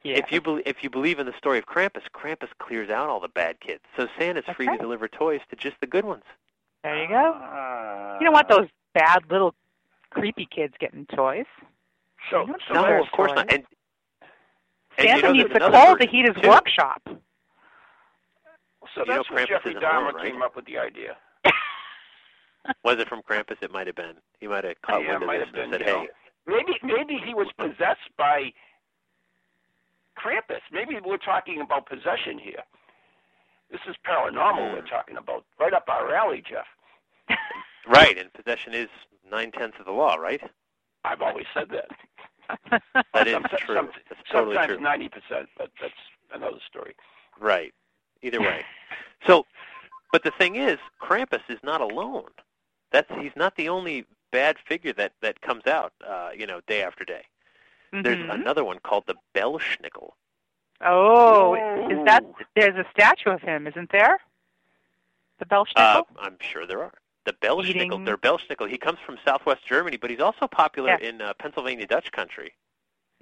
Yeah. 0.06 0.18
If 0.18 0.34
you 0.34 0.42
be, 0.42 0.62
if 0.66 0.84
you 0.84 0.90
believe 0.90 1.18
in 1.20 1.26
the 1.26 1.34
story 1.38 1.58
of 1.58 1.66
Krampus, 1.66 2.02
Krampus 2.14 2.50
clears 2.60 2.90
out 2.90 3.08
all 3.08 3.22
the 3.22 3.30
bad 3.30 3.62
kids. 3.62 3.80
So 3.96 4.06
Santa's 4.20 4.44
That's 4.46 4.58
free 4.58 4.68
right. 4.68 4.76
to 4.78 4.82
deliver 4.84 5.08
toys 5.08 5.40
to 5.50 5.56
just 5.56 5.78
the 5.80 5.88
good 5.88 6.04
ones. 6.04 6.24
there 6.84 7.02
you 7.02 7.08
go. 7.08 7.32
Uh, 7.32 8.18
You 8.20 8.26
don't 8.26 8.34
want 8.34 8.50
those 8.50 8.68
bad 8.94 9.24
little 9.32 9.56
creepy 10.10 10.46
kids 10.46 10.74
getting 10.78 11.06
toys. 11.06 11.46
So, 12.30 12.46
so 12.68 12.74
no, 12.74 13.02
of 13.02 13.10
course 13.14 13.30
toys. 13.32 13.36
not. 13.38 13.54
And, 13.54 13.64
and 14.98 15.08
Santa 15.08 15.16
you 15.16 15.22
know, 15.24 15.32
needs 15.32 15.50
there's 15.54 15.72
the 15.72 15.72
coal 15.72 15.96
to 15.96 15.96
version, 15.96 16.10
heat 16.10 16.26
his 16.28 16.44
too. 16.44 16.50
workshop. 16.50 17.02
so 17.06 17.14
You 18.98 19.06
know 19.06 19.16
that's 19.16 19.30
when 19.32 19.40
Krampus 19.40 19.48
Jeffrey 19.48 19.72
isn't 19.72 19.84
Dahmer 19.84 20.02
alone, 20.10 20.16
right? 20.16 20.32
came 20.34 20.42
up 20.42 20.56
with 20.58 20.66
the 20.66 20.80
idea. 20.80 21.16
Was 22.84 22.98
it 23.00 23.08
from 23.08 23.22
Krampus? 23.22 23.56
It 23.62 23.72
might 23.72 23.88
have 23.88 23.96
been. 23.96 24.16
He 24.42 24.48
might 24.48 24.66
have 24.66 24.82
caught 24.82 25.02
yeah, 25.02 25.12
wind 25.12 25.24
of 25.24 25.28
might 25.28 25.38
this 25.40 25.48
and 25.56 25.72
said, 25.72 25.80
you 25.80 25.86
"Hey, 25.86 25.92
know. 25.94 26.08
Maybe 26.48 26.74
maybe 26.84 27.18
he 27.24 27.34
was 27.34 27.48
possessed 27.58 28.10
by 28.18 28.52
Krampus. 30.18 30.62
Maybe 30.72 30.98
we're 31.04 31.18
talking 31.18 31.62
about 31.62 31.86
possession 31.88 32.38
here. 32.40 32.64
This 33.72 33.82
is 33.90 33.96
paranormal 34.06 34.70
Hmm. 34.70 34.74
we're 34.76 34.82
talking 34.88 35.18
about. 35.18 35.46
Right 35.60 35.74
up 35.74 35.86
our 35.88 36.14
alley, 36.14 36.42
Jeff. 36.48 36.68
Right, 37.86 38.18
and 38.18 38.32
possession 38.32 38.74
is 38.74 38.88
nine 39.30 39.52
tenths 39.52 39.78
of 39.78 39.86
the 39.86 39.92
law, 39.92 40.16
right? 40.16 40.42
I've 41.04 41.22
always 41.22 41.46
said 41.54 41.68
that. 41.72 42.82
That 43.14 43.28
is 43.28 43.36
true. 43.58 43.76
some- 43.76 43.90
That's 44.10 44.22
totally 44.32 44.56
Sometimes 44.56 44.80
ninety 44.82 45.10
percent, 45.10 45.50
but 45.58 45.70
that's 45.82 45.94
another 46.34 46.60
story. 46.68 46.96
Right. 47.40 47.74
Either 48.22 48.40
way. 48.42 48.64
So, 49.28 49.46
but 50.12 50.24
the 50.24 50.32
thing 50.32 50.56
is, 50.58 50.78
Krampus 51.02 51.42
is 51.50 51.60
not 51.64 51.80
alone. 51.82 52.30
That's 52.92 53.10
he's 53.20 53.32
not 53.38 53.56
the 53.56 53.70
only 53.70 54.06
bad 54.34 54.58
figure 54.68 54.92
that 54.94 55.14
that 55.22 55.40
comes 55.42 55.66
out, 55.68 55.94
uh, 56.06 56.32
you 56.36 56.46
know, 56.46 56.60
day 56.68 56.82
after 56.84 57.06
day. 57.06 57.24
There's 57.92 58.18
Mhm. 58.18 58.34
another 58.34 58.64
one 58.66 58.80
called 58.80 59.06
the 59.06 59.16
Bellschnickel. 59.36 60.14
Oh, 60.82 61.54
is 61.90 62.04
that 62.06 62.24
there's 62.56 62.76
a 62.76 62.90
statue 62.90 63.30
of 63.30 63.42
him, 63.42 63.68
isn't 63.68 63.92
there? 63.92 64.20
The 65.38 65.46
Uh, 65.46 65.48
Belschnickel? 65.64 66.06
I'm 66.20 66.38
sure 66.40 66.66
there 66.66 66.82
are. 66.84 66.94
The 67.26 67.34
Bellschnickel, 67.34 67.94
Eating- 67.94 68.06
der 68.06 68.18
Bellschnickel. 68.18 68.68
He 68.70 68.78
comes 68.78 69.00
from 69.06 69.18
Southwest 69.24 69.64
Germany, 69.66 69.96
but 69.98 70.10
he's 70.10 70.20
also 70.20 70.48
popular 70.48 70.90
Yeah. 70.90 71.08
in 71.10 71.22
uh, 71.22 71.34
Pennsylvania 71.36 71.86
Dutch 71.88 72.12
country. 72.12 72.56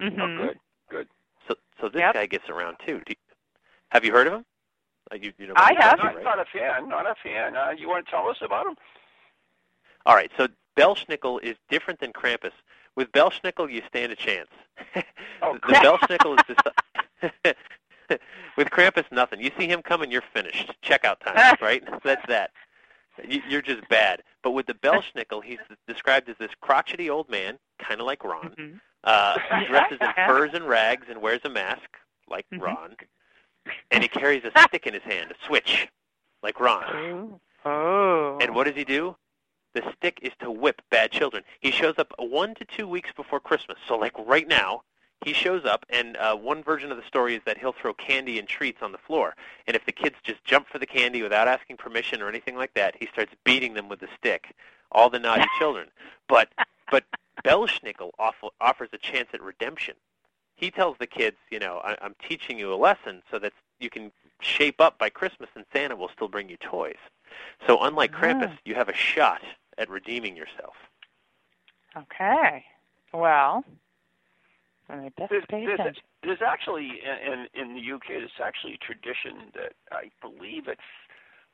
Mhm. 0.00 0.18
Oh, 0.20 0.36
good, 0.46 0.60
good. 0.88 1.08
So, 1.46 1.54
so 1.78 1.88
this 1.90 2.00
Yep. 2.00 2.14
guy 2.14 2.26
gets 2.26 2.48
around 2.48 2.78
too. 2.86 3.00
Do 3.00 3.10
you, 3.12 3.16
have 3.90 4.04
you 4.04 4.12
heard 4.12 4.26
of 4.26 4.32
him? 4.32 4.46
Uh, 5.12 5.16
you, 5.16 5.32
you 5.38 5.46
know 5.48 5.54
I 5.56 5.74
have. 5.78 5.98
him, 6.00 6.06
Not, 6.06 6.14
right? 6.16 6.24
not 6.24 6.38
a 6.38 6.44
fan. 6.46 6.88
Not 6.88 7.06
a 7.06 7.14
fan. 7.16 7.56
Uh, 7.56 7.70
you 7.76 7.88
want 7.88 8.06
to 8.06 8.10
tell 8.10 8.28
us 8.28 8.40
about 8.40 8.66
him? 8.66 8.76
All 10.06 10.14
right, 10.14 10.30
so 10.36 10.48
Bellschnickel 10.76 11.42
is 11.42 11.56
different 11.70 12.00
than 12.00 12.12
Krampus. 12.12 12.52
With 12.96 13.10
Bellschnickel, 13.12 13.70
you 13.72 13.82
stand 13.88 14.12
a 14.12 14.16
chance. 14.16 14.48
Oh, 15.42 15.52
the 15.54 15.58
cool. 15.60 15.74
Bellschnickel 15.76 16.38
is. 16.50 17.54
With 18.58 18.68
Krampus, 18.68 19.04
nothing. 19.10 19.40
You 19.40 19.50
see 19.58 19.66
him 19.66 19.80
coming, 19.80 20.10
you're 20.10 20.22
finished. 20.34 20.70
Checkout 20.84 21.20
time, 21.20 21.56
right? 21.62 21.82
That's 22.04 22.20
that. 22.28 22.50
You- 23.26 23.40
You're 23.48 23.62
just 23.62 23.88
bad. 23.88 24.22
But 24.42 24.50
with 24.50 24.66
the 24.66 24.74
Bellschnickel, 24.74 25.42
he's 25.44 25.58
described 25.88 26.28
as 26.28 26.36
this 26.38 26.50
crotchety 26.60 27.08
old 27.08 27.30
man, 27.30 27.58
kind 27.78 28.00
of 28.00 28.06
like 28.06 28.22
Ron. 28.24 28.54
Mm-hmm. 28.58 28.76
Uh, 29.04 29.38
he 29.60 29.66
dresses 29.66 29.98
in 30.00 30.08
furs 30.26 30.50
and 30.52 30.68
rags 30.68 31.06
and 31.08 31.22
wears 31.22 31.40
a 31.44 31.48
mask, 31.48 31.88
like 32.28 32.44
Mhm. 32.52 32.60
Ron. 32.60 32.96
And 33.90 34.02
he 34.02 34.08
carries 34.08 34.42
a 34.44 34.50
stick 34.62 34.86
in 34.86 34.92
his 34.94 35.02
hand, 35.04 35.30
a 35.30 35.46
switch, 35.46 35.88
like 36.42 36.58
Ron. 36.60 37.40
Oh. 37.64 38.38
And 38.40 38.54
what 38.54 38.66
does 38.66 38.74
he 38.76 38.84
do? 38.84 39.16
The 39.74 39.82
stick 39.96 40.18
is 40.22 40.32
to 40.40 40.50
whip 40.50 40.82
bad 40.90 41.10
children. 41.10 41.42
He 41.60 41.70
shows 41.70 41.94
up 41.98 42.12
one 42.18 42.54
to 42.56 42.64
two 42.64 42.86
weeks 42.86 43.10
before 43.16 43.40
Christmas. 43.40 43.78
So, 43.88 43.96
like 43.96 44.12
right 44.26 44.46
now, 44.46 44.82
he 45.24 45.32
shows 45.32 45.64
up, 45.64 45.86
and 45.88 46.16
uh, 46.16 46.34
one 46.36 46.62
version 46.64 46.90
of 46.90 46.96
the 46.96 47.04
story 47.06 47.34
is 47.36 47.42
that 47.46 47.56
he'll 47.56 47.72
throw 47.72 47.94
candy 47.94 48.38
and 48.38 48.48
treats 48.48 48.82
on 48.82 48.92
the 48.92 48.98
floor. 48.98 49.34
And 49.66 49.76
if 49.76 49.86
the 49.86 49.92
kids 49.92 50.16
just 50.24 50.44
jump 50.44 50.68
for 50.68 50.78
the 50.78 50.86
candy 50.86 51.22
without 51.22 51.46
asking 51.48 51.76
permission 51.76 52.20
or 52.20 52.28
anything 52.28 52.56
like 52.56 52.74
that, 52.74 52.96
he 52.98 53.06
starts 53.06 53.32
beating 53.44 53.74
them 53.74 53.88
with 53.88 54.00
the 54.00 54.08
stick. 54.18 54.54
All 54.90 55.08
the 55.08 55.18
naughty 55.20 55.46
children. 55.58 55.88
But 56.28 56.48
but 56.90 57.04
Bellschnickel 57.44 58.10
off- 58.18 58.34
offers 58.60 58.90
a 58.92 58.98
chance 58.98 59.28
at 59.32 59.40
redemption. 59.40 59.94
He 60.56 60.70
tells 60.70 60.96
the 60.98 61.06
kids, 61.06 61.36
you 61.50 61.58
know, 61.58 61.80
I- 61.82 61.96
I'm 62.02 62.14
teaching 62.28 62.58
you 62.58 62.72
a 62.72 62.76
lesson 62.76 63.22
so 63.30 63.38
that 63.38 63.52
you 63.80 63.88
can 63.88 64.12
shape 64.40 64.80
up 64.80 64.98
by 64.98 65.08
Christmas, 65.08 65.48
and 65.54 65.64
Santa 65.72 65.96
will 65.96 66.10
still 66.14 66.28
bring 66.28 66.48
you 66.48 66.56
toys. 66.58 66.98
So 67.66 67.78
unlike 67.82 68.12
Krampus, 68.12 68.50
Ah. 68.52 68.58
you 68.64 68.74
have 68.74 68.88
a 68.90 68.94
shot 68.94 69.40
at 69.78 69.88
redeeming 69.88 70.36
yourself. 70.36 70.74
Okay. 71.96 72.64
Well, 73.12 73.64
I 74.88 75.10
There's, 75.16 75.44
there's, 75.50 75.96
there's 76.22 76.42
actually 76.46 77.00
in 77.04 77.46
in 77.54 77.74
the 77.74 77.94
UK 77.94 78.08
there's 78.08 78.30
actually 78.42 78.74
a 78.74 78.84
tradition 78.84 79.52
that 79.54 79.72
I 79.90 80.10
believe 80.20 80.68
it's 80.68 80.80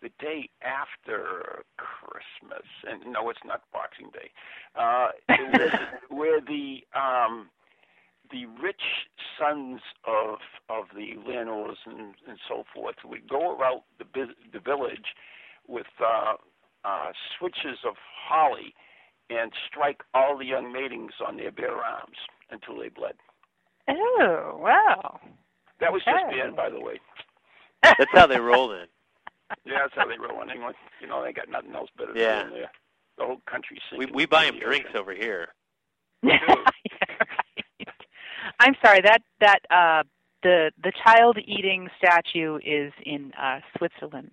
the 0.00 0.10
day 0.20 0.48
after 0.62 1.64
Christmas, 1.76 2.66
and 2.88 3.12
no, 3.12 3.30
it's 3.30 3.40
not 3.44 3.62
Boxing 3.72 4.10
Day, 4.12 4.30
uh, 4.76 5.08
where, 5.26 6.00
where 6.08 6.40
the 6.40 6.84
um, 6.94 7.48
the 8.30 8.46
rich 8.62 8.82
sons 9.38 9.80
of 10.04 10.38
of 10.68 10.86
the 10.94 11.14
landowners 11.26 11.78
and, 11.86 12.14
and 12.28 12.38
so 12.48 12.64
forth 12.74 12.96
would 13.04 13.28
go 13.28 13.56
around 13.56 13.82
the 13.98 14.04
the 14.52 14.60
village 14.60 15.14
with 15.66 15.86
uh, 16.00 16.34
uh, 16.88 17.12
switches 17.38 17.78
of 17.86 17.94
holly 18.28 18.74
and 19.30 19.52
strike 19.68 20.00
all 20.14 20.38
the 20.38 20.44
young 20.46 20.72
maidens 20.72 21.12
on 21.26 21.36
their 21.36 21.50
bare 21.52 21.76
arms 21.76 22.16
until 22.50 22.78
they 22.78 22.88
bled. 22.88 23.14
Oh, 23.88 24.58
wow. 24.62 25.20
That 25.80 25.92
was 25.92 26.02
just 26.04 26.16
Okay. 26.26 26.38
banned, 26.40 26.56
by 26.56 26.70
the 26.70 26.80
way. 26.80 26.98
That's 27.82 28.10
how 28.12 28.26
they 28.26 28.40
roll 28.40 28.68
then. 28.68 28.86
Yeah, 29.64 29.78
that's 29.80 29.94
how 29.96 30.06
they 30.06 30.18
roll 30.18 30.42
in 30.42 30.50
England. 30.50 30.76
You 31.00 31.06
know, 31.06 31.22
they 31.24 31.32
got 31.32 31.48
nothing 31.48 31.74
else 31.74 31.88
better 31.96 32.12
Yeah. 32.14 32.42
do 32.42 32.48
in 32.48 32.52
there. 32.54 32.70
The 33.16 33.24
whole 33.24 33.40
country 33.50 33.80
We 33.96 34.04
we 34.04 34.26
buy 34.26 34.44
them 34.44 34.56
the 34.58 34.60
drinks 34.66 34.90
ocean. 34.90 35.00
over 35.00 35.14
here. 35.14 35.48
Yeah, 36.22 36.36
right. 36.48 37.88
I'm 38.60 38.74
sorry. 38.84 39.00
That 39.00 39.22
that 39.40 39.60
uh, 39.70 40.02
the 40.42 40.70
the 40.82 40.92
child 41.04 41.38
eating 41.44 41.88
statue 41.96 42.58
is 42.64 42.92
in 43.06 43.32
uh, 43.40 43.60
Switzerland. 43.78 44.32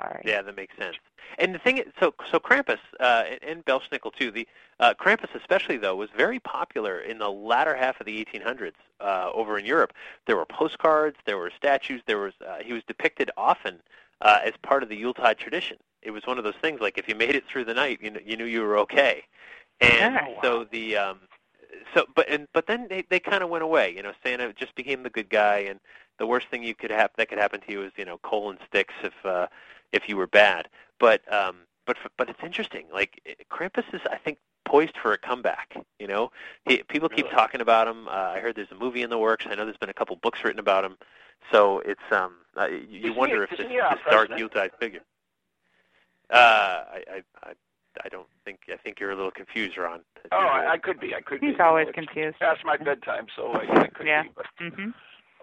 Sorry. 0.00 0.22
Yeah, 0.24 0.42
that 0.42 0.56
makes 0.56 0.76
sense. 0.76 0.96
And 1.38 1.54
the 1.54 1.58
thing 1.58 1.78
is, 1.78 1.86
so 2.00 2.14
so 2.30 2.38
Krampus 2.38 2.78
uh, 3.00 3.24
and, 3.42 3.64
Bellschnickel 3.64 4.14
too. 4.14 4.30
The 4.30 4.46
uh, 4.80 4.94
Krampus, 4.98 5.34
especially 5.34 5.76
though, 5.76 5.96
was 5.96 6.08
very 6.16 6.38
popular 6.40 7.00
in 7.00 7.18
the 7.18 7.28
latter 7.28 7.74
half 7.74 8.00
of 8.00 8.06
the 8.06 8.24
1800s 8.24 8.72
uh, 9.00 9.30
over 9.34 9.58
in 9.58 9.64
Europe. 9.66 9.92
There 10.26 10.36
were 10.36 10.46
postcards, 10.46 11.16
there 11.26 11.36
were 11.36 11.52
statues, 11.56 12.00
there 12.06 12.18
was 12.18 12.32
uh, 12.46 12.58
he 12.64 12.72
was 12.72 12.82
depicted 12.86 13.30
often 13.36 13.80
uh, 14.20 14.38
as 14.44 14.54
part 14.62 14.82
of 14.82 14.88
the 14.88 14.96
Yuletide 14.96 15.38
tradition. 15.38 15.76
It 16.02 16.12
was 16.12 16.26
one 16.26 16.38
of 16.38 16.44
those 16.44 16.54
things 16.62 16.80
like 16.80 16.96
if 16.96 17.08
you 17.08 17.14
made 17.14 17.34
it 17.34 17.44
through 17.46 17.64
the 17.64 17.74
night, 17.74 17.98
you 18.00 18.10
kn- 18.10 18.24
you 18.26 18.36
knew 18.36 18.44
you 18.44 18.62
were 18.62 18.78
okay. 18.78 19.24
And 19.80 20.16
Oh, 20.16 20.30
wow. 20.30 20.38
so 20.42 20.66
the 20.70 20.96
um, 20.96 21.20
so 21.94 22.06
but 22.14 22.28
and 22.28 22.46
but 22.54 22.66
then 22.66 22.86
they 22.88 23.04
they 23.10 23.20
kind 23.20 23.42
of 23.42 23.50
went 23.50 23.64
away. 23.64 23.94
You 23.94 24.02
know, 24.02 24.12
Santa 24.24 24.52
just 24.52 24.74
became 24.74 25.02
the 25.02 25.10
good 25.10 25.28
guy, 25.28 25.58
and 25.58 25.78
the 26.18 26.26
worst 26.26 26.48
thing 26.48 26.62
you 26.62 26.74
could 26.74 26.90
have 26.90 27.10
that 27.16 27.28
could 27.28 27.38
happen 27.38 27.60
to 27.60 27.72
you 27.72 27.84
is 27.84 27.92
you 27.96 28.04
know 28.04 28.18
coal 28.22 28.50
and 28.50 28.58
sticks 28.66 28.94
if 29.02 29.12
uh, 29.24 29.46
if 29.92 30.08
you 30.08 30.16
were 30.16 30.26
bad. 30.26 30.68
But 30.98 31.20
um, 31.32 31.56
but 31.86 31.96
but 32.16 32.28
it's 32.28 32.42
interesting. 32.42 32.86
Like 32.92 33.20
Krampus 33.50 33.84
is, 33.94 34.00
I 34.10 34.16
think, 34.16 34.38
poised 34.64 34.96
for 35.00 35.12
a 35.12 35.18
comeback. 35.18 35.74
You 35.98 36.06
know, 36.06 36.30
he, 36.66 36.82
people 36.84 37.08
keep 37.08 37.24
Really? 37.26 37.36
talking 37.36 37.60
about 37.60 37.88
him. 37.88 38.08
Uh, 38.08 38.10
I 38.36 38.40
heard 38.40 38.56
there's 38.56 38.70
a 38.72 38.74
movie 38.76 39.02
in 39.02 39.10
the 39.10 39.18
works. 39.18 39.46
I 39.48 39.54
know 39.54 39.64
there's 39.64 39.76
been 39.78 39.88
a 39.90 39.94
couple 39.94 40.16
books 40.16 40.40
written 40.44 40.60
about 40.60 40.84
him. 40.84 40.96
So 41.52 41.80
it's 41.80 42.00
um, 42.10 42.34
uh, 42.56 42.66
you, 42.66 42.78
you 42.88 43.12
wonder 43.14 43.36
he- 43.38 43.42
if 43.44 43.50
this, 43.50 43.60
isn't 43.60 43.70
he 43.70 43.80
our 43.80 43.94
this 43.94 44.00
dark 44.04 44.28
president? 44.28 44.38
Yuletide 44.40 44.70
figure. 44.80 45.00
Uh, 46.30 46.36
I, 46.92 47.02
I 47.10 47.22
I 47.42 47.52
I 48.04 48.08
don't 48.10 48.26
think 48.44 48.60
I 48.72 48.76
think 48.76 49.00
you're 49.00 49.12
a 49.12 49.16
little 49.16 49.30
confused, 49.30 49.78
Ron. 49.78 50.00
as 50.16 50.28
Oh, 50.32 50.38
usual. 50.40 50.50
I, 50.52 50.66
I 50.72 50.78
could 50.78 51.00
be. 51.00 51.14
I 51.14 51.20
could 51.22 51.40
be. 51.40 51.46
He's 51.46 51.52
You 51.54 51.58
know, 51.58 51.64
always 51.64 51.88
it's 51.88 51.94
confused. 51.94 52.38
Past 52.38 52.64
my 52.64 52.76
bedtime, 52.76 53.26
so 53.34 53.52
I, 53.52 53.82
I 53.82 53.86
could 53.88 54.06
Yeah. 54.06 54.24
be. 54.24 54.30
But, 54.36 54.46
hmm 54.58 54.90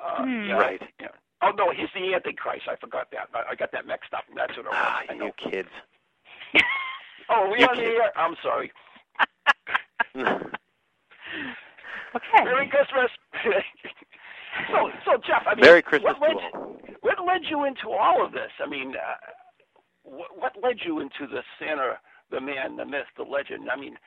uh, 0.04 0.24
Hmm. 0.24 0.48
yeah, 0.50 0.58
Right. 0.58 0.82
Yeah. 1.00 1.08
Oh 1.46 1.52
no, 1.52 1.72
he's 1.72 1.90
the 1.94 2.14
Antichrist. 2.16 2.68
I 2.68 2.76
forgot 2.76 3.08
that. 3.12 3.30
I, 3.34 3.52
I 3.52 3.56
got 3.56 3.72
that 3.72 3.86
mixed 3.86 4.14
up. 4.14 4.24
That's 4.36 4.58
what 4.58 4.66
it 4.66 4.70
was. 4.70 4.76
Ah, 4.76 5.02
I 5.08 5.14
know. 5.14 5.26
you 5.26 5.32
kids. 5.52 5.70
Oh, 7.28 7.50
we 7.52 7.60
you 7.60 7.66
on 7.66 7.76
the 7.76 7.84
air? 7.84 8.12
I'm 8.16 8.36
sorry. 8.44 8.72
Okay. 12.16 12.46
Merry 12.46 12.70
Christmas. 12.70 13.12
so, 14.72 14.90
so 15.04 15.12
Jeff, 15.28 15.44
I 15.46 15.56
mean, 15.56 15.66
Merry 15.66 15.82
Christmas 15.82 16.16
what 16.18 16.30
to 16.30 16.36
led, 16.36 16.46
all. 16.54 16.78
what 17.02 17.18
led 17.26 17.42
you 17.50 17.66
into 17.66 17.90
all 17.90 18.26
of 18.26 18.32
this? 18.32 18.52
I 18.64 18.70
mean, 18.70 18.96
uh, 18.96 19.16
what, 20.04 20.38
what 20.38 20.54
led 20.64 20.78
you 20.86 21.02
into 21.02 21.28
the 21.28 21.42
Santa, 21.60 22.00
the 22.32 22.40
man, 22.40 22.78
the 22.78 22.86
myth, 22.86 23.08
the 23.18 23.24
legend? 23.24 23.70
I 23.70 23.76
mean, 23.78 23.98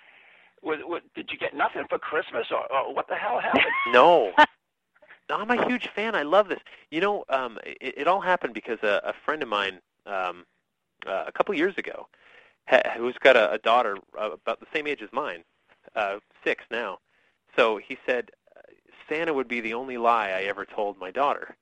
what, 0.62 0.78
what, 0.88 1.02
did 1.14 1.28
you 1.30 1.38
get 1.38 1.54
nothing 1.54 1.84
for 1.88 1.98
Christmas, 1.98 2.46
or, 2.50 2.64
or 2.72 2.94
what 2.94 3.08
the 3.08 3.14
hell 3.14 3.40
happened? 3.40 3.64
No. 3.92 4.32
I'm 5.30 5.50
a 5.50 5.66
huge 5.68 5.88
fan. 5.94 6.14
I 6.14 6.22
love 6.22 6.48
this. 6.48 6.60
You 6.90 7.00
know, 7.00 7.24
um, 7.28 7.58
it, 7.64 7.94
it 7.98 8.08
all 8.08 8.20
happened 8.20 8.54
because 8.54 8.78
a, 8.82 9.00
a 9.04 9.12
friend 9.24 9.42
of 9.42 9.48
mine, 9.48 9.80
um, 10.06 10.44
uh, 11.06 11.24
a 11.26 11.32
couple 11.32 11.54
years 11.54 11.74
ago, 11.78 12.06
ha- 12.68 12.92
who's 12.96 13.16
got 13.20 13.36
a, 13.36 13.52
a 13.52 13.58
daughter 13.58 13.98
uh, 14.18 14.32
about 14.32 14.60
the 14.60 14.66
same 14.72 14.86
age 14.86 15.02
as 15.02 15.10
mine, 15.12 15.44
uh, 15.94 16.18
six 16.44 16.64
now. 16.70 16.98
So 17.56 17.78
he 17.78 17.98
said, 18.06 18.30
Santa 19.08 19.32
would 19.34 19.48
be 19.48 19.60
the 19.60 19.74
only 19.74 19.96
lie 19.98 20.30
I 20.30 20.42
ever 20.42 20.64
told 20.64 20.98
my 20.98 21.10
daughter. 21.10 21.56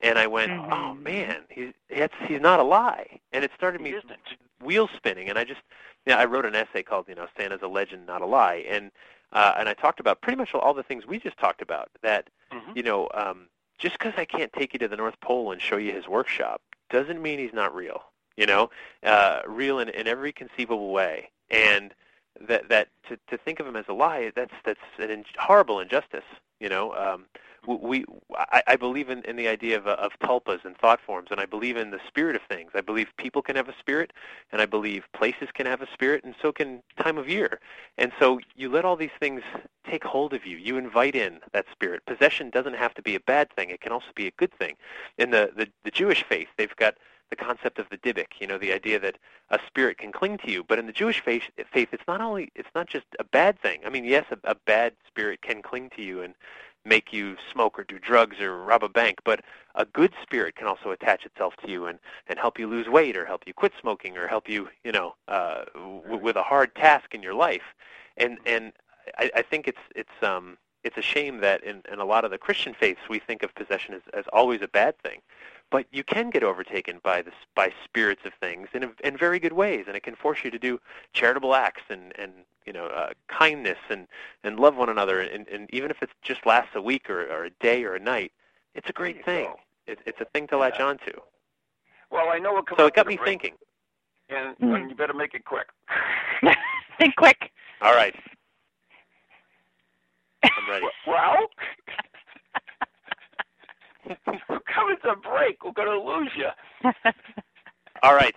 And 0.00 0.18
I 0.18 0.26
went, 0.26 0.52
Mhm. 0.52 0.68
oh 0.70 0.94
man, 0.94 1.42
he's 1.48 1.72
it's, 1.88 2.14
he's 2.26 2.40
not 2.40 2.60
a 2.60 2.64
lie. 2.64 3.20
And 3.32 3.44
it 3.44 3.50
started 3.56 3.80
He 3.80 3.84
me 3.84 3.94
isn't. 3.94 4.36
wheel 4.62 4.88
spinning. 4.96 5.28
And 5.28 5.38
I 5.38 5.44
just, 5.44 5.60
you 6.06 6.12
know, 6.12 6.18
I 6.18 6.24
wrote 6.24 6.44
an 6.46 6.54
essay 6.54 6.82
called, 6.82 7.06
you 7.08 7.14
know, 7.14 7.26
Santa's 7.36 7.62
a 7.62 7.68
legend, 7.68 8.06
not 8.06 8.22
a 8.22 8.26
lie. 8.26 8.64
And 8.68 8.90
uh, 9.32 9.54
and 9.58 9.68
I 9.68 9.74
talked 9.74 10.00
about 10.00 10.20
pretty 10.22 10.36
much 10.38 10.54
all 10.54 10.74
the 10.74 10.82
things 10.82 11.06
we 11.06 11.18
just 11.18 11.38
talked 11.38 11.62
about. 11.62 11.90
That 12.02 12.28
Mhm. 12.52 12.76
you 12.76 12.82
know, 12.82 13.08
um, 13.14 13.48
just 13.78 13.98
because 13.98 14.14
I 14.16 14.24
can't 14.24 14.52
take 14.52 14.72
you 14.72 14.78
to 14.80 14.88
the 14.88 14.96
North 14.96 15.20
Pole 15.20 15.52
and 15.52 15.60
show 15.60 15.76
you 15.76 15.92
his 15.92 16.06
workshop 16.06 16.60
doesn't 16.90 17.20
mean 17.20 17.38
he's 17.38 17.52
not 17.54 17.74
real. 17.74 18.04
You 18.36 18.46
know, 18.46 18.70
uh, 19.02 19.42
real 19.46 19.78
in, 19.78 19.88
in 19.90 20.06
every 20.06 20.32
conceivable 20.32 20.90
way, 20.90 21.30
and 21.50 21.94
that 22.40 22.68
that 22.70 22.88
to, 23.08 23.18
to 23.28 23.36
think 23.36 23.60
of 23.60 23.66
him 23.66 23.76
as 23.76 23.84
a 23.88 23.92
lie, 23.92 24.32
that's 24.34 24.54
that's 24.64 24.80
an 24.98 25.10
in, 25.10 25.24
horrible 25.38 25.80
injustice. 25.80 26.24
You 26.58 26.68
know, 26.70 26.94
um, 26.94 27.26
we 27.66 28.04
I, 28.36 28.62
I 28.66 28.76
believe 28.76 29.08
in, 29.08 29.22
in 29.22 29.36
the 29.36 29.48
idea 29.48 29.76
of, 29.76 29.86
of 29.86 30.12
tulpas 30.20 30.64
and 30.64 30.76
thought 30.76 31.00
forms, 31.00 31.28
and 31.30 31.40
I 31.40 31.46
believe 31.46 31.76
in 31.76 31.90
the 31.90 32.00
spirit 32.06 32.36
of 32.36 32.42
things. 32.48 32.72
I 32.74 32.80
believe 32.80 33.08
people 33.16 33.42
can 33.42 33.56
have 33.56 33.68
a 33.68 33.74
spirit, 33.78 34.12
and 34.50 34.60
I 34.60 34.66
believe 34.66 35.04
places 35.12 35.48
can 35.54 35.66
have 35.66 35.82
a 35.82 35.86
spirit, 35.92 36.24
and 36.24 36.34
so 36.40 36.52
can 36.52 36.82
time 36.98 37.18
of 37.18 37.28
year. 37.28 37.60
And 37.98 38.12
so 38.18 38.40
you 38.56 38.68
let 38.68 38.84
all 38.84 38.96
these 38.96 39.10
things 39.20 39.42
take 39.88 40.04
hold 40.04 40.32
of 40.32 40.46
you. 40.46 40.56
You 40.56 40.76
invite 40.76 41.14
in 41.14 41.40
that 41.52 41.66
spirit. 41.72 42.04
Possession 42.06 42.50
doesn't 42.50 42.74
have 42.74 42.94
to 42.94 43.02
be 43.02 43.14
a 43.14 43.20
bad 43.20 43.52
thing. 43.54 43.70
It 43.70 43.80
can 43.80 43.92
also 43.92 44.08
be 44.14 44.26
a 44.26 44.32
good 44.32 44.52
thing. 44.54 44.76
In 45.18 45.30
the, 45.30 45.50
the, 45.56 45.68
the 45.84 45.90
Jewish 45.90 46.24
faith, 46.24 46.48
they've 46.56 46.74
got 46.76 46.96
the 47.30 47.36
concept 47.36 47.78
of 47.78 47.88
the 47.88 47.96
dybbuk, 47.96 48.26
you 48.40 48.46
know, 48.46 48.58
the 48.58 48.72
idea 48.74 48.98
that 48.98 49.16
a 49.48 49.58
spirit 49.66 49.96
can 49.96 50.12
cling 50.12 50.36
to 50.36 50.50
you. 50.50 50.62
But 50.62 50.78
in 50.78 50.86
the 50.86 50.92
Jewish 50.92 51.20
faith, 51.24 51.44
faith 51.72 51.88
it's 51.90 52.02
not 52.06 52.20
only 52.20 52.52
it's 52.54 52.68
not 52.74 52.88
just 52.88 53.06
a 53.18 53.24
bad 53.24 53.58
thing. 53.58 53.80
I 53.86 53.88
mean, 53.88 54.04
yes, 54.04 54.26
a, 54.30 54.38
a 54.50 54.54
bad 54.54 54.92
spirit 55.06 55.40
can 55.40 55.62
cling 55.62 55.90
to 55.96 56.02
you 56.02 56.20
and 56.20 56.34
make 56.84 57.12
you 57.12 57.36
smoke 57.50 57.78
or 57.78 57.84
do 57.84 57.98
drugs 57.98 58.40
or 58.40 58.62
rob 58.62 58.82
a 58.82 58.88
bank, 58.88 59.20
but 59.24 59.44
a 59.74 59.84
good 59.84 60.12
spirit 60.22 60.56
can 60.56 60.66
also 60.66 60.90
attach 60.90 61.24
itself 61.24 61.54
to 61.56 61.70
you 61.70 61.86
and, 61.86 61.98
and 62.26 62.38
help 62.38 62.58
you 62.58 62.66
lose 62.66 62.88
weight 62.88 63.16
or 63.16 63.24
help 63.24 63.44
you 63.46 63.54
quit 63.54 63.72
smoking 63.80 64.16
or 64.16 64.26
help 64.26 64.48
you, 64.48 64.68
you 64.84 64.92
know, 64.92 65.14
uh, 65.28 65.64
w- 65.74 66.18
with 66.18 66.36
a 66.36 66.42
hard 66.42 66.74
task 66.74 67.14
in 67.14 67.22
your 67.22 67.34
life. 67.34 67.74
And 68.16 68.38
and 68.44 68.72
I, 69.18 69.30
I 69.36 69.42
think 69.42 69.68
it's 69.68 69.80
it's 69.94 70.22
um 70.22 70.58
it's 70.84 70.98
a 70.98 71.02
shame 71.02 71.38
that 71.38 71.62
in, 71.62 71.82
in 71.90 72.00
a 72.00 72.04
lot 72.04 72.24
of 72.24 72.30
the 72.30 72.38
Christian 72.38 72.74
faiths 72.74 73.00
we 73.08 73.18
think 73.18 73.42
of 73.42 73.54
possession 73.54 73.94
as, 73.94 74.02
as 74.12 74.24
always 74.32 74.60
a 74.62 74.68
bad 74.68 74.98
thing 74.98 75.20
but 75.72 75.86
you 75.90 76.04
can 76.04 76.30
get 76.30 76.44
overtaken 76.44 77.00
by 77.02 77.22
this 77.22 77.34
by 77.56 77.72
spirits 77.82 78.22
of 78.24 78.32
things 78.34 78.68
in 78.74 78.84
a, 78.84 78.90
in 79.02 79.16
very 79.16 79.40
good 79.40 79.54
ways, 79.54 79.86
and 79.88 79.96
it 79.96 80.02
can 80.02 80.14
force 80.14 80.44
you 80.44 80.50
to 80.50 80.58
do 80.58 80.78
charitable 81.14 81.54
acts 81.54 81.82
and 81.88 82.12
and 82.16 82.32
you 82.66 82.72
know 82.72 82.86
uh, 82.86 83.10
kindness 83.28 83.78
and 83.90 84.06
and 84.44 84.58
love 84.58 84.76
one 84.76 84.88
another, 84.88 85.20
and, 85.20 85.48
and 85.48 85.68
even 85.72 85.90
if 85.90 86.02
it 86.02 86.10
just 86.22 86.44
lasts 86.46 86.70
a 86.74 86.82
week 86.82 87.08
or, 87.10 87.26
or 87.26 87.44
a 87.44 87.50
day 87.60 87.84
or 87.84 87.94
a 87.94 88.00
night, 88.00 88.32
it's 88.74 88.88
a 88.88 88.92
great 88.92 89.24
thing. 89.24 89.48
It, 89.86 89.98
it's 90.06 90.20
a 90.20 90.24
thing 90.26 90.46
to 90.48 90.58
latch 90.58 90.76
yeah. 90.78 90.86
onto. 90.86 91.12
Well, 92.10 92.28
I 92.30 92.38
know 92.38 92.58
it. 92.58 92.64
So 92.76 92.86
it 92.86 92.94
got 92.94 93.06
me 93.06 93.18
thinking. 93.24 93.54
And, 94.28 94.56
mm-hmm. 94.56 94.74
and 94.74 94.90
you 94.90 94.96
better 94.96 95.14
make 95.14 95.34
it 95.34 95.44
quick. 95.44 95.66
Think 96.98 97.16
quick. 97.16 97.50
All 97.80 97.94
right. 97.94 98.14
I'm 100.44 100.70
ready. 100.70 100.86
Well. 101.06 101.36
We're 104.48 104.60
coming 104.74 104.96
to 105.04 105.14
break. 105.16 105.64
We're 105.64 105.72
going 105.72 105.88
to 105.88 106.00
lose 106.00 106.30
you. 106.36 106.48
all 108.02 108.14
right. 108.14 108.34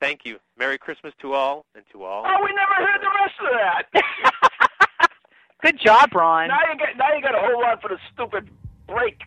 Thank 0.00 0.24
you. 0.24 0.38
Merry 0.58 0.78
Christmas 0.78 1.12
to 1.20 1.32
all 1.32 1.64
and 1.74 1.84
to 1.92 2.04
all. 2.04 2.24
Oh, 2.26 2.44
we 2.44 2.50
never 2.54 2.74
heard 2.86 3.00
the 3.00 3.10
rest 3.22 3.34
of 3.40 3.48
that. 3.92 5.10
Good 5.62 5.80
job, 5.80 6.14
Ron. 6.14 6.48
Now 6.48 6.58
you 6.70 6.78
get 6.78 6.96
now 6.96 7.14
you 7.14 7.22
got 7.22 7.34
a 7.34 7.38
whole 7.40 7.60
lot 7.60 7.80
for 7.80 7.88
the 7.88 7.98
stupid 8.12 8.50
break, 8.86 9.22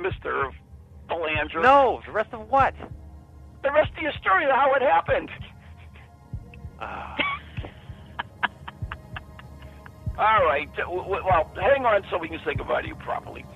Mister 0.00 0.50
Belanger. 1.08 1.60
No, 1.60 2.00
the 2.04 2.12
rest 2.12 2.32
of 2.32 2.50
what? 2.50 2.74
The 3.62 3.72
rest 3.72 3.92
of 3.96 4.02
your 4.02 4.12
story 4.20 4.44
of 4.44 4.50
how 4.50 4.74
it 4.74 4.82
happened. 4.82 5.30
Uh. 6.80 7.16
All 10.18 10.44
right. 10.44 10.68
Well, 10.88 11.50
hang 11.54 11.86
on 11.86 12.02
so 12.10 12.18
we 12.18 12.28
can 12.28 12.40
say 12.44 12.54
goodbye 12.54 12.82
to 12.82 12.88
you 12.88 12.96
properly. 12.96 13.46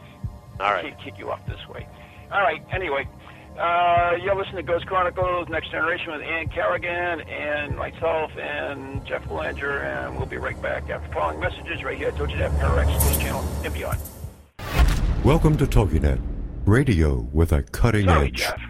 All 0.61 0.73
right. 0.73 0.85
Can't 0.85 1.01
kick 1.03 1.15
you 1.19 1.31
off 1.31 1.45
this 1.47 1.67
way. 1.69 1.89
All 2.31 2.41
right. 2.41 2.65
Anyway, 2.73 3.09
uh, 3.59 4.17
you're 4.23 4.35
listening 4.35 4.57
to 4.57 4.63
Ghost 4.63 4.87
Chronicles 4.87 5.49
Next 5.49 5.71
Generation 5.71 6.13
with 6.13 6.23
Ann 6.23 6.49
Carrigan 6.49 7.21
and 7.21 7.77
myself 7.77 8.31
and 8.39 9.05
Jeff 9.05 9.27
Belanger, 9.29 9.81
and 9.81 10.17
we'll 10.17 10.27
be 10.27 10.39
right 10.39 10.61
back 10.63 10.89
after 10.89 11.13
following 11.13 11.41
messages 11.41 11.85
right 11.85 11.97
here 11.97 12.09
at 12.09 12.15
TogiNet 12.15 12.59
Pararex 12.59 12.87
News 12.87 13.19
Channel 13.19 13.45
and 13.65 13.75
beyond. 13.75 13.99
Welcome 15.25 15.57
to 15.59 15.67
TogiNet, 15.67 16.21
radio 16.65 17.29
with 17.33 17.53
a 17.53 17.63
cutting 17.63 18.07
Sorry, 18.07 18.29
edge. 18.29 18.37
Jeff. 18.37 18.61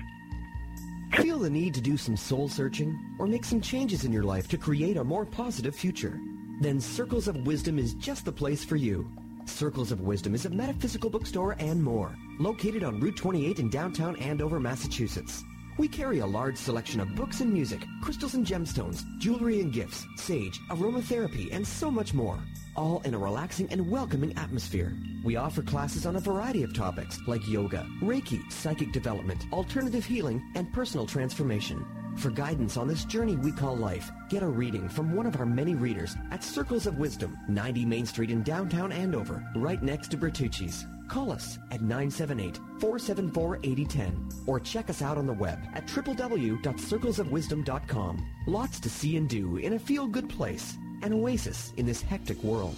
Feel 1.15 1.39
the 1.39 1.51
need 1.51 1.75
to 1.75 1.81
do 1.81 1.97
some 1.97 2.17
soul 2.17 2.49
searching 2.49 2.99
or 3.19 3.27
make 3.27 3.45
some 3.45 3.61
changes 3.61 4.05
in 4.05 4.13
your 4.13 4.25
life 4.25 4.49
to 4.49 4.59
create 4.59 4.97
a 4.97 5.05
more 5.05 5.25
positive 5.25 5.77
future? 5.77 6.19
Then 6.61 6.81
Circles 6.81 7.29
of 7.29 7.47
Wisdom 7.47 7.79
is 7.79 7.95
just 7.95 8.25
the 8.25 8.33
place 8.33 8.65
for 8.65 8.77
you. 8.77 9.11
Circles 9.47 9.93
of 9.93 10.01
Wisdom 10.01 10.35
is 10.35 10.47
a 10.47 10.51
metaphysical 10.51 11.11
bookstore 11.11 11.57
and 11.59 11.83
more, 11.83 12.15
located 12.39 12.85
on 12.85 13.01
Route 13.01 13.17
28 13.17 13.59
in 13.59 13.71
downtown 13.71 14.17
Andover, 14.17 14.61
Massachusetts. 14.61 15.45
We 15.79 15.89
carry 15.89 16.19
a 16.19 16.27
large 16.27 16.57
selection 16.57 17.01
of 17.01 17.15
books 17.15 17.41
and 17.41 17.53
music, 17.53 17.83
crystals 18.03 18.35
and 18.35 18.47
gemstones, 18.47 19.05
jewelry 19.19 19.61
and 19.61 19.73
gifts, 19.73 20.05
sage, 20.17 20.61
aromatherapy, 20.71 21.53
and 21.53 21.67
so 21.67 21.91
much 21.91 22.13
more, 22.13 22.39
all 22.77 23.01
in 23.05 23.15
a 23.15 23.19
relaxing 23.19 23.69
and 23.71 23.91
welcoming 23.91 24.37
atmosphere. 24.37 24.97
We 25.25 25.37
offer 25.37 25.63
classes 25.63 26.05
on 26.05 26.17
a 26.17 26.21
variety 26.21 26.63
of 26.63 26.75
topics 26.75 27.19
like 27.27 27.47
yoga, 27.49 27.87
Reiki, 28.03 28.51
psychic 28.53 28.93
development, 28.93 29.47
alternative 29.53 30.05
healing, 30.05 30.43
and 30.55 30.73
personal 30.73 31.07
transformation. 31.07 31.85
For 32.17 32.31
guidance 32.31 32.77
on 32.77 32.89
this 32.89 33.05
journey 33.05 33.37
we 33.37 33.53
call 33.53 33.77
life, 33.77 34.11
get 34.29 34.43
a 34.43 34.47
reading 34.47 34.89
from 34.89 35.15
one 35.15 35.27
of 35.27 35.37
our 35.37 35.47
many 35.47 35.75
readers 35.75 36.17
at 36.31 36.45
Circles 36.45 36.87
of 36.87 36.99
Wisdom, 36.99 37.37
90 37.49 37.85
Main 37.85 38.07
Street 38.07 38.31
in 38.31 38.43
downtown 38.43 38.93
Andover, 38.93 39.45
right 39.57 39.83
next 39.83 40.13
to 40.13 40.17
Bertucci's. 40.17 40.87
Call 41.09 41.33
us 41.33 41.59
at 41.71 41.81
978-474-8010 41.81 44.47
or 44.47 44.61
check 44.61 44.89
us 44.89 45.03
out 45.03 45.19
on 45.19 45.27
the 45.27 45.33
web 45.33 45.59
at 45.75 45.87
www.circlesofwisdom.com. 45.87 48.27
Lots 48.47 48.79
to 48.81 48.89
see 48.89 49.17
and 49.17 49.29
do 49.29 49.57
in 49.57 49.73
a 49.75 49.79
feel-good 49.79 50.29
place, 50.29 50.77
an 51.03 51.13
oasis 51.13 51.73
in 51.77 51.87
this 51.87 52.03
hectic 52.03 52.43
world. 52.43 52.77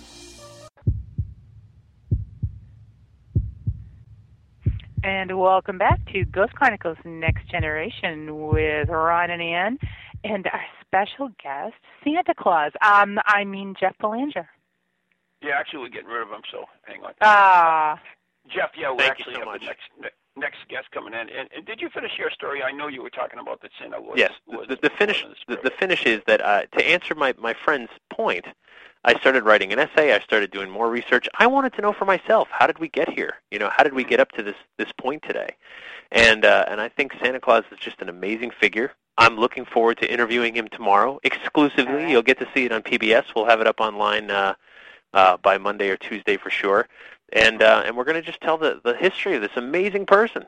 And 5.05 5.39
welcome 5.39 5.77
back 5.77 6.01
to 6.15 6.25
Ghost 6.25 6.55
Chronicles 6.55 6.97
Next 7.05 7.47
Generation 7.51 8.49
with 8.49 8.89
Ron 8.89 9.29
and 9.29 9.43
Ann 9.43 9.79
and 10.25 10.47
our 10.47 10.65
special 10.81 11.29
guest, 11.43 11.75
Santa 12.03 12.33
Claus. 12.35 12.73
Um, 12.81 13.19
I 13.27 13.45
mean, 13.45 13.75
Jeff 13.79 13.95
Belanger. 13.99 14.49
Yeah, 15.43 15.57
actually, 15.59 15.81
we're 15.81 15.89
getting 15.91 16.09
rid 16.09 16.23
of 16.23 16.29
him, 16.29 16.41
so 16.51 16.65
hang 16.87 17.03
on. 17.05 17.13
Ah. 17.21 18.01
Jeff, 18.49 18.71
yeah, 18.79 18.93
we 18.93 19.01
Thank 19.01 19.11
actually 19.11 19.33
you 19.35 19.41
so 19.41 19.41
have 19.41 19.49
much. 19.49 19.61
the 19.61 19.67
next 19.67 20.15
next 20.37 20.59
guest 20.71 20.91
coming 20.91 21.13
in. 21.13 21.29
And, 21.29 21.51
and 21.55 21.67
did 21.67 21.83
you 21.83 21.91
finish 21.91 22.13
your 22.19 22.31
story? 22.31 22.63
I 22.63 22.73
know 22.73 22.89
you 22.89 23.03
were 23.03 23.11
talking 23.11 23.39
about 23.39 23.61
that 23.61 23.73
Santa 23.79 24.01
was. 24.01 24.15
Yes. 24.17 24.33
was 24.47 24.69
The, 24.69 24.77
the 24.77 24.91
finish 24.91 25.23
the, 25.47 25.59
the 25.63 25.71
finish 25.79 26.07
is 26.07 26.23
that 26.27 26.41
uh, 26.41 26.63
to 26.79 26.87
answer 26.87 27.15
my 27.15 27.35
my 27.39 27.55
friend's 27.63 27.91
point, 28.11 28.47
I 29.05 29.19
started 29.19 29.45
writing 29.45 29.73
an 29.73 29.79
essay. 29.79 30.15
I 30.15 30.21
started 30.21 30.51
doing 30.51 30.71
more 30.71 30.89
research. 30.89 31.29
I 31.39 31.47
wanted 31.47 31.75
to 31.75 31.83
know 31.83 31.93
for 31.93 32.07
myself 32.07 32.49
how 32.51 32.67
did 32.67 32.79
we 32.79 32.89
get 32.89 33.11
here? 33.11 33.35
You 33.51 33.59
know, 33.59 33.71
how 33.71 33.83
did 33.83 33.93
we 33.93 34.03
get 34.05 34.19
up 34.21 34.33
to 34.33 34.43
this 34.43 34.57
this 34.79 34.91
point 34.93 35.23
today? 35.23 35.57
And 36.11 36.45
uh, 36.45 36.65
and 36.69 36.81
I 36.81 36.89
think 36.89 37.13
Santa 37.23 37.41
Claus 37.41 37.65
is 37.71 37.79
just 37.79 38.01
an 38.01 38.09
amazing 38.09 38.51
figure. 38.51 38.93
I'm 39.19 39.37
looking 39.37 39.65
forward 39.65 39.99
to 39.99 40.11
interviewing 40.11 40.57
him 40.57 40.69
tomorrow 40.69 41.21
exclusively. 41.23 41.95
Right. 41.95 42.09
You'll 42.09 42.23
get 42.23 42.39
to 42.39 42.49
see 42.55 42.65
it 42.65 42.73
on 42.73 42.83
PBS. 42.83 43.27
We'll 43.37 43.47
have 43.47 43.61
it 43.61 43.67
up 43.67 43.81
online 43.81 44.31
uh, 44.31 44.55
uh, 45.13 45.37
by 45.37 45.59
Monday 45.59 45.91
or 45.91 45.97
Tuesday 45.97 46.37
for 46.37 46.51
sure. 46.51 46.89
And 47.33 47.63
uh, 47.63 47.83
and 47.85 47.97
we're 47.97 48.05
going 48.05 48.21
to 48.21 48.23
just 48.23 48.41
tell 48.41 48.57
the 48.57 48.81
the 48.85 48.97
history 48.97 49.35
of 49.37 49.43
this 49.43 49.57
amazing 49.57 50.07
person. 50.07 50.45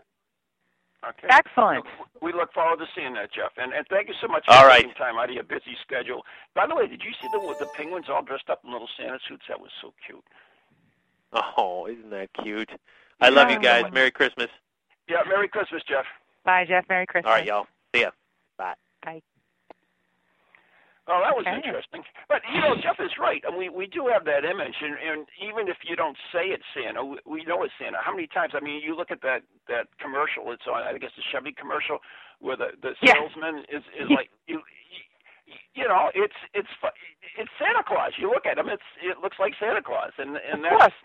Okay. 1.09 1.29
Excellent. 1.31 1.85
We 2.21 2.33
look 2.33 2.53
forward 2.53 2.79
to 2.79 2.87
seeing 2.95 3.15
that, 3.15 3.33
Jeff. 3.33 3.53
And, 3.57 3.73
and 3.73 3.87
thank 3.89 4.09
you 4.09 4.15
so 4.21 4.27
much 4.29 4.45
for 4.47 4.53
All 4.53 4.67
right. 4.67 4.83
taking 4.83 4.95
time 4.95 5.17
out 5.17 5.29
of 5.29 5.35
your 5.35 5.45
busy 5.45 5.77
schedule. 5.83 6.23
By 6.55 6.67
the 6.67 6.75
way, 6.75 6.89
did 6.89 7.03
you 7.03 7.13
see 7.23 7.29
the 7.31 7.39
the 7.61 7.67
penguins 7.77 8.07
all 8.09 8.23
dressed 8.23 8.51
up 8.51 8.63
in 8.65 8.73
little 8.73 8.89
Santa 8.99 9.19
suits? 9.29 9.45
That 9.49 9.61
was 9.61 9.71
so 9.81 9.93
cute. 10.05 10.25
Oh, 11.33 11.87
isn't 11.87 12.11
that 12.11 12.29
cute? 12.43 12.71
I 13.21 13.29
love 13.29 13.51
you 13.51 13.59
Yeah. 13.63 13.83
guys. 13.83 13.93
Merry 13.93 14.11
Christmas. 14.11 14.49
Yeah. 15.09 15.23
Merry 15.29 15.49
Christmas, 15.49 15.83
Jeff. 15.89 16.05
Bye, 16.45 16.65
Jeff. 16.67 16.85
Merry 16.89 17.07
Christmas. 17.07 17.29
All 17.31 17.37
right, 17.37 17.47
y'all. 17.47 17.67
See 17.95 18.03
ya. 18.03 18.11
Bye. 18.59 18.75
Bye. 19.05 19.23
Oh, 21.09 21.23
that 21.23 21.35
was 21.39 21.47
Okay. 21.47 21.55
interesting. 21.55 22.03
But 22.29 22.43
you 22.53 22.61
know, 22.61 22.75
Jeff 22.83 22.99
is 22.99 23.15
right. 23.19 23.39
I 23.47 23.55
mean, 23.57 23.73
we 23.73 23.87
do 23.87 24.11
have 24.11 24.25
that 24.27 24.43
image, 24.45 24.75
and, 24.83 24.99
and 24.99 25.27
even 25.39 25.69
if 25.71 25.79
you 25.87 25.95
don't 25.95 26.19
say 26.35 26.51
it's 26.51 26.67
Santa, 26.75 27.05
we, 27.05 27.19
we 27.25 27.45
know 27.45 27.63
it's 27.63 27.73
Santa. 27.79 27.99
How 28.03 28.11
many 28.11 28.27
times? 28.27 28.55
I 28.57 28.61
mean, 28.61 28.83
you 28.83 28.97
look 28.97 29.11
at 29.15 29.23
that 29.23 29.43
that 29.71 29.87
commercial. 30.03 30.51
It's 30.51 30.67
on, 30.67 30.83
I 30.83 30.99
guess, 30.99 31.15
the 31.17 31.23
Chevy 31.31 31.53
commercial, 31.55 31.99
where 32.41 32.57
the 32.57 32.75
the 32.83 32.95
Yeah. 33.03 33.15
salesman 33.15 33.63
is 33.71 33.85
is 33.95 34.11
like 34.11 34.31
you. 34.51 34.61
You 35.75 35.87
know, 35.87 36.11
it's 36.15 36.35
it's 36.55 36.69
it's 37.39 37.51
Santa 37.59 37.85
Claus. 37.87 38.13
You 38.19 38.31
look 38.31 38.47
at 38.47 38.59
him; 38.59 38.69
it's 38.69 38.83
it 39.01 39.19
looks 39.23 39.39
like 39.39 39.55
Santa 39.61 39.83
Claus, 39.83 40.11
and 40.19 40.37
and 40.43 40.65
Of 40.67 40.71
that's 40.75 40.91
course. 40.91 40.99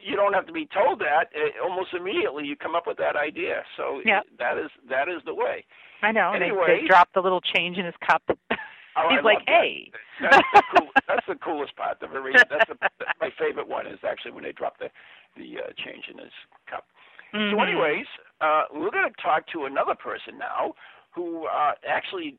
you 0.00 0.16
don't 0.16 0.32
have 0.32 0.46
to 0.46 0.52
be 0.52 0.64
told 0.72 0.98
that. 1.00 1.28
It, 1.36 1.54
almost 1.62 1.92
immediately, 1.92 2.46
you 2.46 2.56
come 2.56 2.74
up 2.74 2.86
with 2.86 2.96
that 2.98 3.16
idea. 3.16 3.64
So 3.76 4.00
Yeah. 4.06 4.20
that 4.38 4.56
is 4.56 4.70
that 4.88 5.08
is 5.12 5.20
the 5.26 5.34
way. 5.34 5.64
I 6.02 6.12
know. 6.12 6.32
They, 6.32 6.46
Anyways. 6.46 6.82
they 6.82 6.86
dropped 6.86 7.12
the 7.14 7.20
little 7.20 7.40
change 7.42 7.76
in 7.76 7.84
his 7.84 7.94
cup. 8.00 8.22
Oh, 8.96 9.08
He's 9.10 9.18
I 9.18 9.22
like, 9.22 9.34
love 9.38 9.42
that. 9.46 9.62
hey. 9.62 9.90
That's 10.20 10.36
the, 10.54 10.62
cool, 10.78 10.88
that's 11.08 11.26
the 11.28 11.34
coolest 11.36 11.76
part. 11.76 12.00
The 12.00 12.06
very 12.08 12.32
that's 12.32 12.68
the, 12.68 12.76
my 13.20 13.30
favorite 13.38 13.68
one 13.68 13.86
is 13.86 13.98
actually 14.08 14.32
when 14.32 14.44
they 14.44 14.52
drop 14.52 14.78
the 14.78 14.88
the 15.36 15.58
uh, 15.60 15.72
change 15.84 16.04
in 16.10 16.18
his 16.18 16.32
cup. 16.70 16.84
So, 17.32 17.38
Mhm. 17.38 17.68
anyways, 17.68 18.06
uh, 18.40 18.62
we're 18.72 18.90
going 18.90 19.12
to 19.12 19.22
talk 19.22 19.46
to 19.48 19.66
another 19.66 19.94
person 19.94 20.38
now 20.38 20.72
who 21.10 21.46
uh, 21.46 21.72
actually 21.86 22.38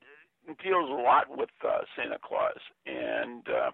deals 0.63 0.89
a 0.89 0.93
lot 0.93 1.25
with 1.37 1.49
uh, 1.63 1.81
Santa 1.95 2.17
Claus, 2.23 2.57
and 2.87 3.47
uh, 3.49 3.71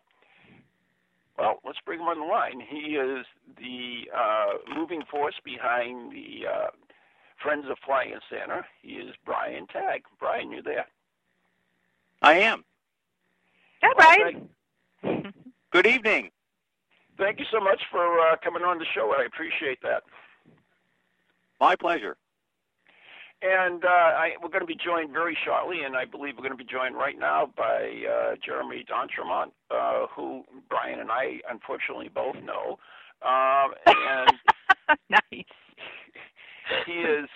well, 1.37 1.59
let's 1.65 1.79
bring 1.85 1.99
him 1.99 2.07
on 2.07 2.19
the 2.19 2.25
line. 2.25 2.59
He 2.59 2.95
is 2.97 3.25
the 3.57 4.09
uh, 4.13 4.75
moving 4.75 5.03
force 5.09 5.35
behind 5.45 6.11
the 6.11 6.47
uh, 6.47 6.67
Friends 7.41 7.65
of 7.69 7.77
Flying 7.85 8.15
Santa. 8.29 8.65
He 8.81 8.93
is 8.93 9.15
Brian 9.25 9.65
Tague. 9.67 10.03
Brian, 10.19 10.51
you 10.51 10.61
there? 10.61 10.85
I 12.21 12.33
am. 12.39 12.63
Yeah, 13.99 14.05
Well, 14.23 14.31
Brian. 15.03 15.33
Good 15.71 15.87
evening. 15.87 16.29
Thank 17.17 17.39
you 17.39 17.45
so 17.51 17.59
much 17.59 17.81
for 17.91 18.19
uh, 18.19 18.35
coming 18.43 18.63
on 18.63 18.79
the 18.79 18.85
show. 18.95 19.13
I 19.17 19.25
appreciate 19.25 19.79
that. 19.83 20.03
My 21.59 21.75
pleasure. 21.75 22.17
And 23.41 23.83
uh, 23.83 23.87
I, 23.87 24.31
we're 24.41 24.49
going 24.49 24.61
to 24.61 24.65
be 24.65 24.77
joined 24.77 25.11
very 25.11 25.37
shortly, 25.45 25.83
and 25.83 25.97
I 25.97 26.05
believe 26.05 26.35
we're 26.37 26.47
going 26.47 26.57
to 26.57 26.63
be 26.63 26.69
joined 26.69 26.95
right 26.95 27.19
now 27.19 27.51
by 27.57 28.03
uh, 28.09 28.35
Jeremy 28.43 28.85
D'Entremont, 28.87 29.51
uh, 29.69 30.07
who 30.15 30.43
Brian 30.69 30.99
and 30.99 31.11
I 31.11 31.39
unfortunately 31.49 32.09
both 32.13 32.35
know. 32.35 32.79
Um, 33.21 33.73
and 33.85 34.97
nice. 35.09 35.45
he 36.85 36.91
is, 36.93 37.29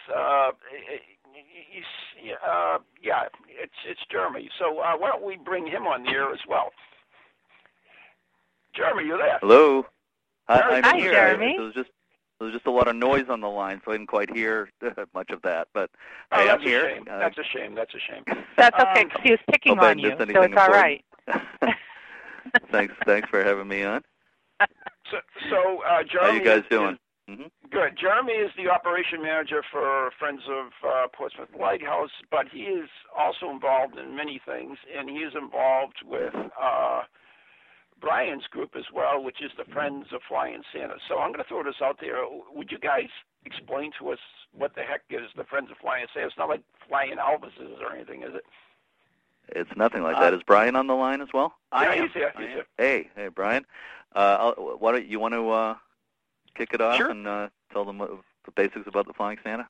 uh, 1.57 2.47
uh, 2.49 2.77
yeah, 3.01 3.23
it's 3.49 3.73
it's 3.87 3.99
Jeremy. 4.11 4.49
So 4.59 4.79
uh, 4.79 4.97
why 4.97 5.09
don't 5.11 5.23
we 5.25 5.37
bring 5.37 5.65
him 5.67 5.83
on 5.87 6.03
the 6.03 6.09
air 6.09 6.31
as 6.31 6.39
well? 6.47 6.71
Jeremy, 8.75 9.05
you 9.05 9.17
there? 9.17 9.39
Hello. 9.41 9.85
I, 10.47 10.61
I'm 10.61 10.83
Hi, 10.83 10.97
here. 10.97 11.11
Jeremy. 11.11 11.53
There 11.57 11.65
was 11.65 11.73
just 11.73 11.89
there 12.39 12.45
was 12.45 12.53
just 12.53 12.67
a 12.67 12.71
lot 12.71 12.87
of 12.87 12.95
noise 12.95 13.25
on 13.29 13.41
the 13.41 13.47
line, 13.49 13.81
so 13.83 13.91
I 13.91 13.95
didn't 13.95 14.07
quite 14.07 14.33
hear 14.35 14.69
much 15.13 15.31
of 15.31 15.41
that. 15.43 15.67
But 15.73 15.89
Oh, 16.31 16.37
hey, 16.37 16.49
I'm 16.49 16.61
here. 16.61 16.99
Uh, 17.09 17.19
That's 17.19 17.37
a 17.37 17.43
shame. 17.43 17.75
That's 17.75 17.93
a 17.93 17.99
shame. 17.99 18.23
That's 18.57 18.75
okay. 18.79 19.01
Um, 19.01 19.09
'cause 19.09 19.21
he 19.23 19.31
was 19.31 19.39
picking 19.49 19.79
on 19.79 19.97
you, 19.99 20.11
so 20.11 20.23
anything 20.23 20.53
it's 20.53 20.61
all 20.61 20.69
right. 20.69 21.03
thanks, 22.71 22.93
thanks 23.05 23.29
for 23.29 23.43
having 23.43 23.67
me 23.67 23.83
on. 23.83 24.03
So, 25.11 25.17
so 25.49 25.81
uh, 25.83 26.03
How 26.19 26.27
you 26.31 26.43
guys 26.43 26.63
doing? 26.69 26.93
is- 26.93 26.99
hmm 27.27 27.43
Good. 27.69 27.97
Jeremy 27.99 28.33
is 28.33 28.51
the 28.55 28.69
operation 28.69 29.21
manager 29.21 29.61
for 29.71 30.09
Friends 30.17 30.41
of 30.49 30.67
uh, 30.87 31.07
Portsmouth 31.13 31.49
Lighthouse, 31.59 32.11
but 32.31 32.47
he 32.51 32.61
is 32.63 32.89
also 33.17 33.49
involved 33.51 33.97
in 33.97 34.15
many 34.15 34.39
things, 34.45 34.77
and 34.97 35.09
he 35.09 35.17
is 35.17 35.33
involved 35.35 35.97
with 36.05 36.33
uh, 36.61 37.01
Brian's 37.99 38.45
group 38.47 38.71
as 38.77 38.85
well, 38.93 39.21
which 39.23 39.41
is 39.43 39.51
the 39.57 39.65
Friends 39.73 40.07
of 40.13 40.21
Flying 40.27 40.61
Santa. 40.73 40.95
So 41.09 41.17
I'm 41.19 41.31
going 41.33 41.43
to 41.43 41.47
throw 41.49 41.63
this 41.63 41.81
out 41.83 41.97
there. 41.99 42.17
Would 42.53 42.71
you 42.71 42.79
guys 42.79 43.09
explain 43.45 43.91
to 43.99 44.09
us 44.11 44.19
what 44.53 44.75
the 44.75 44.81
heck 44.83 45.01
is 45.09 45.27
the 45.35 45.43
Friends 45.43 45.69
of 45.71 45.77
Flying 45.77 46.05
Santa? 46.13 46.27
It's 46.27 46.37
not 46.37 46.47
like 46.49 46.61
flying 46.87 47.15
Elvises 47.17 47.81
or 47.81 47.93
anything, 47.93 48.23
is 48.23 48.33
it? 48.35 48.45
It's 49.49 49.71
nothing 49.75 50.03
like 50.03 50.15
Uh, 50.17 50.21
that. 50.21 50.33
Is 50.33 50.43
Brian 50.43 50.75
on 50.75 50.87
the 50.87 50.95
line 50.95 51.21
as 51.21 51.29
well? 51.33 51.55
yeah, 51.73 51.79
I 51.79 51.95
am. 51.95 52.03
he's 52.03 52.13
here. 52.13 52.31
He's 52.37 52.47
here. 52.47 52.65
Hey, 52.77 53.09
hey, 53.15 53.27
Brian. 53.29 53.65
Uh, 54.15 54.53
I'll, 54.57 54.77
why 54.77 54.91
don't 54.93 55.05
you 55.05 55.19
want 55.19 55.33
to 55.33 55.49
uh, 55.49 55.75
kick 56.57 56.73
it 56.73 56.81
off 56.81 56.97
Sure. 56.97 57.09
and 57.09 57.27
uh, 57.27 57.49
tell 57.71 57.85
them 57.85 57.97
what, 57.99 58.09
the 58.45 58.51
basics 58.51 58.87
about 58.87 59.07
the 59.07 59.13
Flying 59.13 59.37
Santa? 59.43 59.67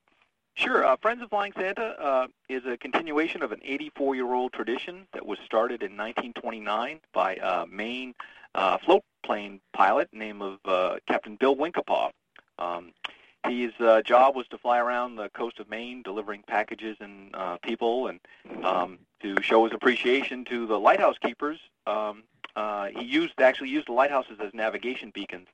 Sure. 0.55 0.85
Uh, 0.85 0.95
Friends 0.97 1.21
of 1.21 1.29
Flying 1.29 1.53
Santa 1.55 1.83
uh, 2.01 2.27
is 2.49 2.65
a 2.65 2.77
continuation 2.77 3.43
of 3.43 3.51
an 3.51 3.59
84-year-old 3.59 4.53
tradition 4.53 5.07
that 5.13 5.25
was 5.25 5.37
started 5.45 5.83
in 5.83 5.91
1929 5.91 6.99
by 7.13 7.35
a 7.35 7.67
Maine 7.67 8.15
uh, 8.55 8.77
float 8.79 9.03
plane 9.23 9.59
pilot 9.73 10.09
named 10.11 10.41
of 10.41 10.57
uh, 10.65 10.95
Captain 11.07 11.35
Bill 11.35 11.55
Wincapaw. 11.55 12.09
Um, 12.57 12.91
his 13.47 13.71
uh, 13.79 14.01
job 14.01 14.35
was 14.35 14.47
to 14.47 14.57
fly 14.57 14.79
around 14.79 15.15
the 15.15 15.29
coast 15.29 15.59
of 15.59 15.69
Maine 15.69 16.01
delivering 16.01 16.43
packages 16.47 16.97
and 16.99 17.35
uh, 17.35 17.57
people 17.61 18.07
and 18.07 18.19
um, 18.63 18.97
to 19.21 19.35
show 19.41 19.63
his 19.65 19.73
appreciation 19.73 20.43
to 20.45 20.65
the 20.65 20.79
lighthouse 20.79 21.17
keepers. 21.21 21.59
Um, 21.85 22.23
uh, 22.55 22.87
he 22.87 23.05
used 23.05 23.39
actually 23.39 23.69
used 23.69 23.87
the 23.87 23.93
lighthouses 23.93 24.39
as 24.43 24.53
navigation 24.55 25.11
beacons 25.13 25.47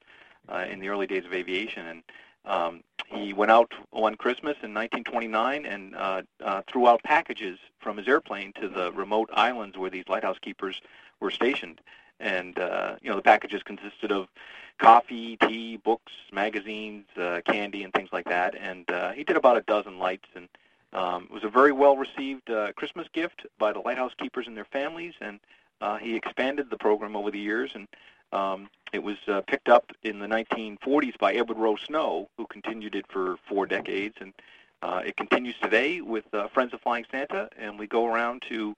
uh, 0.50 0.66
in 0.70 0.80
the 0.80 0.90
early 0.90 1.08
days 1.08 1.26
of 1.26 1.34
aviation 1.34 1.86
and 1.88 2.04
um, 2.46 2.84
he 3.08 3.34
went 3.34 3.52
out 3.52 3.72
one 3.92 4.16
Christmas 4.16 4.58
in 4.64 4.74
1929 4.74 5.66
and 5.66 5.96
uh, 5.96 6.22
uh, 6.44 6.62
threw 6.68 6.88
out 6.88 7.02
packages 7.04 7.60
from 7.80 7.98
his 7.98 8.08
airplane 8.08 8.54
to 8.60 8.68
the 8.68 8.92
remote 8.92 9.30
islands 9.34 9.78
where 9.78 9.90
these 9.90 10.06
lighthouse 10.08 10.38
keepers 10.42 10.82
were 11.20 11.32
stationed. 11.32 11.80
And 12.20 12.58
uh, 12.60 12.96
you 13.02 13.10
know 13.10 13.16
the 13.16 13.22
packages 13.22 13.64
consisted 13.64 14.12
of 14.12 14.28
coffee, 14.80 15.38
tea, 15.38 15.78
books, 15.78 16.12
magazines, 16.32 17.06
uh, 17.18 17.42
candy, 17.46 17.84
and 17.84 17.94
things 17.94 18.10
like 18.12 18.26
that. 18.26 18.56
And 18.56 18.90
uh, 18.90 19.12
he 19.12 19.24
did 19.24 19.36
about 19.36 19.58
a 19.58 19.62
dozen 19.62 20.00
lights, 20.00 20.28
and 20.36 20.48
um, 20.94 21.24
it 21.24 21.32
was 21.32 21.44
a 21.44 21.50
very 21.50 21.72
well 21.72 21.98
received 21.98 22.50
uh, 22.50 22.72
Christmas 22.74 23.08
gift 23.14 23.46
by 23.58 23.74
the 23.74 23.80
lighthouse 23.80 24.14
keepers 24.18 24.48
and 24.48 24.56
their 24.56 24.66
families. 24.66 25.14
And 25.22 25.40
uh, 25.82 25.98
he 25.98 26.16
expanded 26.16 26.70
the 26.70 26.78
program 26.78 27.16
over 27.16 27.30
the 27.30 27.40
years, 27.40 27.72
and 27.76 27.88
um, 28.32 28.70
it 28.94 29.02
was 29.02 29.18
uh, 29.28 29.42
picked 29.48 29.70
up 29.70 29.92
in 30.04 30.20
the 30.20 30.28
1940s 30.28 31.18
by 31.18 31.34
Edward 31.34 31.58
Rowe 31.58 31.76
Snow, 31.76 32.30
who 32.38 32.46
continued 32.46 32.96
it 32.96 33.06
for 33.10 33.38
four 33.50 33.66
decades, 33.66 34.16
and 34.22 34.34
uh, 34.84 35.02
it 35.04 35.18
continues 35.18 35.56
today 35.62 36.00
with 36.00 36.26
uh, 36.34 36.48
Friends 36.50 36.74
of 36.74 36.82
Flying 36.82 37.06
Santa, 37.10 37.50
and 37.58 37.80
we 37.80 37.88
go 37.88 38.06
around 38.06 38.44
to, 38.50 38.76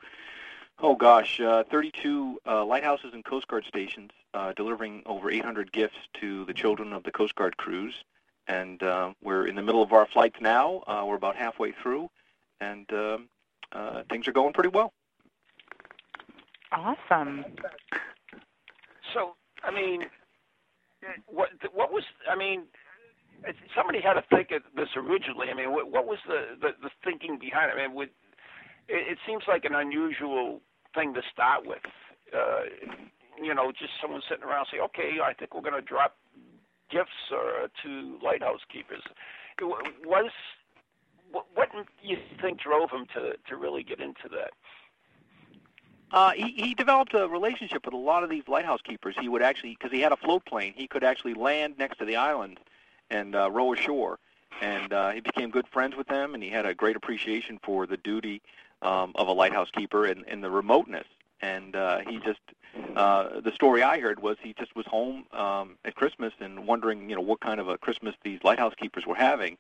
oh 0.80 0.96
gosh, 0.96 1.42
uh, 1.42 1.64
32 1.70 2.40
uh, 2.48 2.64
lighthouses 2.64 3.12
and 3.14 3.26
Coast 3.26 3.48
Guard 3.50 3.66
stations, 3.68 4.12
uh, 4.34 4.54
delivering 4.56 5.04
over 5.06 5.30
800 5.30 5.72
gifts 5.74 5.98
to 6.22 6.46
the 6.46 6.54
children 6.54 6.94
of 6.94 7.04
the 7.04 7.12
Coast 7.12 7.36
Guard 7.36 7.58
crews. 7.58 7.94
And 8.48 8.82
uh, 8.84 9.14
we're 9.22 9.48
in 9.48 9.56
the 9.56 9.64
middle 9.64 9.82
of 9.82 9.92
our 9.92 10.06
flights 10.06 10.40
now. 10.40 10.84
Uh, 10.88 11.04
we're 11.06 11.16
about 11.16 11.36
halfway 11.36 11.72
through, 11.72 12.10
and 12.62 12.86
um, 12.94 13.28
uh, 13.72 14.04
things 14.10 14.28
are 14.28 14.32
going 14.32 14.54
pretty 14.54 14.70
well. 14.70 14.94
Awesome. 16.72 17.44
So, 19.14 19.36
I 19.66 19.72
mean, 19.72 20.04
what 21.28 21.50
what 21.74 21.92
was? 21.92 22.04
I 22.30 22.36
mean, 22.36 22.64
somebody 23.76 24.00
had 24.02 24.14
to 24.14 24.24
think 24.30 24.52
of 24.52 24.62
this 24.76 24.90
originally. 24.96 25.48
I 25.52 25.56
mean, 25.56 25.72
what, 25.72 25.92
what 25.92 26.06
was 26.06 26.20
the, 26.28 26.58
the 26.62 26.70
the 26.82 26.90
thinking 27.04 27.38
behind 27.40 27.72
it? 27.72 27.82
I 27.82 27.88
mean, 27.88 27.96
with, 27.96 28.10
it, 28.88 29.14
it 29.14 29.18
seems 29.28 29.44
like 29.48 29.66
an 29.66 29.76
unusual 29.76 30.62
thing 30.94 31.14
to 31.14 31.22
start 31.34 31.66
with. 31.66 31.84
Uh, 32.34 32.70
you 33.42 33.54
know, 33.54 33.72
just 33.72 33.92
someone 34.02 34.22
sitting 34.30 34.44
around 34.44 34.68
saying, 34.72 34.84
"Okay, 34.94 35.20
I 35.24 35.34
think 35.34 35.54
we're 35.54 35.62
going 35.66 35.80
to 35.80 35.82
drop 35.82 36.16
gifts 36.92 37.18
uh, 37.32 37.68
to 37.84 38.18
lighthouse 38.24 38.62
keepers." 38.72 39.04
It 39.60 39.66
was 40.06 40.32
what, 41.32 41.46
what 41.54 41.70
you 42.02 42.18
think 42.42 42.60
drove 42.62 42.90
him 42.92 43.06
to 43.16 43.34
to 43.50 43.58
really 43.58 43.84
get 43.84 44.00
into 44.00 44.30
that? 44.32 44.52
Uh, 46.12 46.32
he, 46.32 46.52
he 46.52 46.74
developed 46.74 47.14
a 47.14 47.28
relationship 47.28 47.86
with 47.86 47.94
a 47.94 47.98
lot 47.98 48.24
of 48.24 48.30
these 48.30 48.44
lighthouse 48.48 48.82
keepers. 48.82 49.16
He 49.20 49.28
would 49.28 49.42
actually, 49.42 49.72
because 49.72 49.92
he 49.92 50.02
had 50.02 50.12
a 50.12 50.18
float 50.18 50.46
plane, 50.46 50.74
he 50.76 50.88
could 50.88 51.04
actually 51.04 51.34
land 51.34 51.76
next 51.78 51.98
to 51.98 52.06
the 52.06 52.16
island 52.16 52.60
and 53.10 53.36
uh, 53.36 53.52
row 53.52 53.74
ashore. 53.74 54.20
And 54.62 54.94
uh, 54.94 55.12
he 55.12 55.20
became 55.20 55.50
good 55.50 55.68
friends 55.68 55.98
with 55.98 56.08
them, 56.08 56.34
and 56.34 56.42
he 56.42 56.50
had 56.50 56.66
a 56.66 56.74
great 56.74 56.96
appreciation 56.96 57.60
for 57.62 57.86
the 57.86 57.98
duty 57.98 58.42
um, 58.82 59.12
of 59.16 59.28
a 59.28 59.34
lighthouse 59.34 59.70
keeper 59.72 60.06
and, 60.06 60.24
and 60.28 60.42
the 60.42 60.50
remoteness. 60.50 61.08
And 61.42 61.76
uh, 61.76 62.00
he 62.08 62.20
just, 62.20 62.40
uh, 62.96 63.42
the 63.42 63.52
story 63.52 63.84
I 63.84 64.00
heard 64.00 64.22
was 64.22 64.38
he 64.42 64.54
just 64.54 64.74
was 64.74 64.86
home 64.86 65.26
um, 65.34 65.76
at 65.84 65.96
Christmas 65.96 66.34
and 66.40 66.66
wondering, 66.66 67.10
you 67.10 67.16
know, 67.16 67.22
what 67.22 67.42
kind 67.42 67.60
of 67.60 67.68
a 67.68 67.78
Christmas 67.78 68.16
these 68.24 68.40
lighthouse 68.44 68.74
keepers 68.76 69.06
were 69.06 69.16
having, 69.16 69.58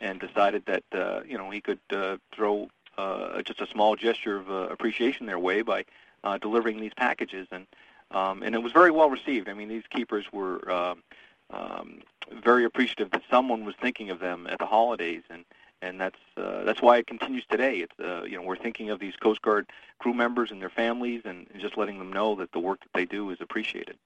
and 0.00 0.18
decided 0.18 0.64
that, 0.66 0.82
uh, 0.92 1.20
you 1.24 1.38
know, 1.38 1.50
he 1.50 1.60
could 1.60 1.78
uh, 1.90 2.16
throw 2.34 2.68
uh, 2.98 3.42
just 3.42 3.60
a 3.60 3.66
small 3.66 3.96
gesture 3.96 4.36
of 4.36 4.50
uh, 4.50 4.68
appreciation 4.70 5.26
their 5.26 5.38
way 5.38 5.62
by 5.62 5.84
uh, 6.24 6.38
delivering 6.38 6.80
these 6.80 6.94
packages, 6.96 7.48
and 7.50 7.66
um, 8.10 8.42
and 8.42 8.54
it 8.54 8.62
was 8.62 8.72
very 8.72 8.90
well 8.90 9.08
received. 9.08 9.48
I 9.48 9.54
mean, 9.54 9.68
these 9.68 9.84
keepers 9.90 10.26
were 10.32 10.70
um, 10.70 11.02
um, 11.50 12.02
very 12.42 12.64
appreciative 12.64 13.10
that 13.10 13.22
someone 13.30 13.64
was 13.64 13.74
thinking 13.80 14.10
of 14.10 14.20
them 14.20 14.46
at 14.46 14.58
the 14.58 14.66
holidays, 14.66 15.22
and 15.30 15.44
and 15.80 16.00
that's 16.00 16.18
uh, 16.36 16.64
that's 16.64 16.80
why 16.80 16.98
it 16.98 17.06
continues 17.06 17.44
today. 17.50 17.78
It's 17.78 17.98
uh, 18.00 18.24
you 18.24 18.36
know 18.36 18.42
we're 18.42 18.56
thinking 18.56 18.90
of 18.90 19.00
these 19.00 19.16
Coast 19.16 19.42
Guard 19.42 19.66
crew 19.98 20.14
members 20.14 20.50
and 20.50 20.60
their 20.60 20.70
families, 20.70 21.22
and, 21.24 21.46
and 21.52 21.60
just 21.60 21.76
letting 21.76 21.98
them 21.98 22.12
know 22.12 22.34
that 22.36 22.52
the 22.52 22.60
work 22.60 22.80
that 22.80 22.92
they 22.94 23.04
do 23.04 23.30
is 23.30 23.38
appreciated. 23.40 23.96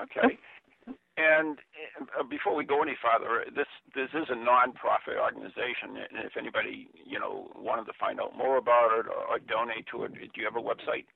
Okay. 0.00 0.38
And 1.18 1.58
uh, 2.16 2.22
before 2.22 2.54
we 2.54 2.64
go 2.64 2.80
any 2.80 2.96
farther, 3.02 3.44
this 3.54 3.66
this 3.92 4.08
is 4.14 4.26
a 4.30 4.36
non-profit 4.36 5.16
organization, 5.16 5.96
and 5.96 6.24
if 6.24 6.36
anybody 6.36 6.88
you 7.04 7.18
know 7.18 7.50
wanted 7.56 7.86
to 7.86 7.92
find 7.98 8.20
out 8.20 8.36
more 8.36 8.56
about 8.56 8.96
it 9.00 9.06
or, 9.06 9.24
or 9.24 9.38
donate 9.40 9.86
to 9.88 10.04
it, 10.04 10.14
do 10.14 10.40
you 10.40 10.44
have 10.44 10.54
a 10.54 10.62
website? 10.62 11.06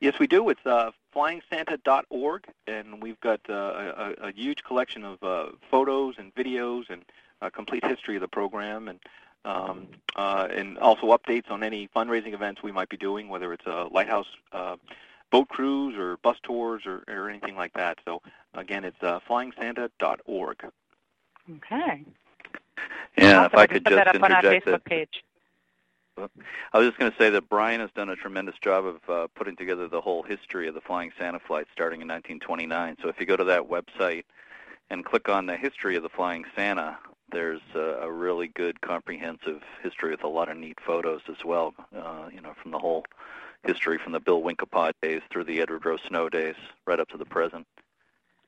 Yes, 0.00 0.18
we 0.18 0.26
do. 0.26 0.48
It's 0.48 0.64
uh, 0.64 0.92
flyingsanta.org, 1.14 2.44
and 2.66 3.02
we've 3.02 3.20
got 3.20 3.40
uh, 3.50 3.52
a, 3.52 4.28
a 4.28 4.32
huge 4.32 4.64
collection 4.64 5.04
of 5.04 5.22
uh, 5.22 5.46
photos 5.70 6.14
and 6.16 6.34
videos 6.34 6.88
and 6.88 7.02
a 7.42 7.50
complete 7.50 7.84
history 7.84 8.16
of 8.16 8.22
the 8.22 8.28
program, 8.28 8.88
and 8.88 8.98
um, 9.44 9.88
uh, 10.16 10.48
and 10.50 10.78
also 10.78 11.08
updates 11.08 11.50
on 11.50 11.62
any 11.62 11.88
fundraising 11.94 12.32
events 12.32 12.62
we 12.62 12.72
might 12.72 12.88
be 12.88 12.96
doing, 12.96 13.28
whether 13.28 13.52
it's 13.52 13.66
a 13.66 13.88
lighthouse 13.90 14.28
uh, 14.52 14.76
boat 15.34 15.48
cruise 15.48 15.96
or 15.96 16.16
bus 16.18 16.36
tours 16.44 16.82
or, 16.86 17.02
or 17.08 17.28
anything 17.28 17.56
like 17.56 17.72
that. 17.72 17.98
So 18.04 18.22
again, 18.54 18.84
it's 18.84 19.02
uh, 19.02 19.18
flyingsanta.org. 19.28 20.64
Okay. 21.56 22.04
Yeah, 23.18 23.40
Awesome. 23.40 23.44
if 23.46 23.54
I 23.54 23.66
could 23.66 23.84
put 23.84 23.94
just 23.94 24.06
up 24.06 24.22
on 24.22 24.32
our 24.32 24.38
interject 24.38 24.66
Facebook 24.66 24.70
that 24.70 24.84
page. 24.84 25.24
I 26.72 26.78
was 26.78 26.86
just 26.86 26.98
going 27.00 27.10
to 27.10 27.18
say 27.18 27.30
that 27.30 27.48
Brian 27.48 27.80
has 27.80 27.90
done 27.96 28.10
a 28.10 28.14
tremendous 28.14 28.54
job 28.62 28.86
of 28.86 28.96
uh, 29.08 29.26
putting 29.34 29.56
together 29.56 29.88
the 29.88 30.00
whole 30.00 30.22
history 30.22 30.68
of 30.68 30.74
the 30.74 30.80
Flying 30.80 31.10
Santa 31.18 31.40
flight 31.40 31.66
starting 31.72 32.00
in 32.00 32.06
1929. 32.06 32.98
So 33.02 33.08
if 33.08 33.18
you 33.18 33.26
go 33.26 33.36
to 33.36 33.42
that 33.42 33.62
website 33.68 34.22
and 34.90 35.04
click 35.04 35.28
on 35.28 35.46
the 35.46 35.56
history 35.56 35.96
of 35.96 36.04
the 36.04 36.08
Flying 36.08 36.44
Santa, 36.54 36.96
there's 37.32 37.60
a, 37.74 37.98
a 38.02 38.12
really 38.12 38.46
good 38.46 38.80
comprehensive 38.82 39.62
history 39.82 40.12
with 40.12 40.22
a 40.22 40.28
lot 40.28 40.48
of 40.48 40.56
neat 40.56 40.78
photos 40.86 41.22
as 41.28 41.44
well, 41.44 41.74
uh, 41.96 42.28
you 42.32 42.40
know, 42.40 42.54
from 42.62 42.70
the 42.70 42.78
whole 42.78 43.04
history 43.64 43.98
from 43.98 44.12
the 44.12 44.20
Bill 44.20 44.42
Wincapaw 44.42 44.92
days 45.02 45.22
through 45.30 45.44
the 45.44 45.60
Edward 45.60 45.84
Rowe 45.84 45.96
Snow 46.08 46.28
days 46.28 46.56
right 46.86 47.00
up 47.00 47.08
to 47.08 47.16
the 47.16 47.24
present. 47.24 47.66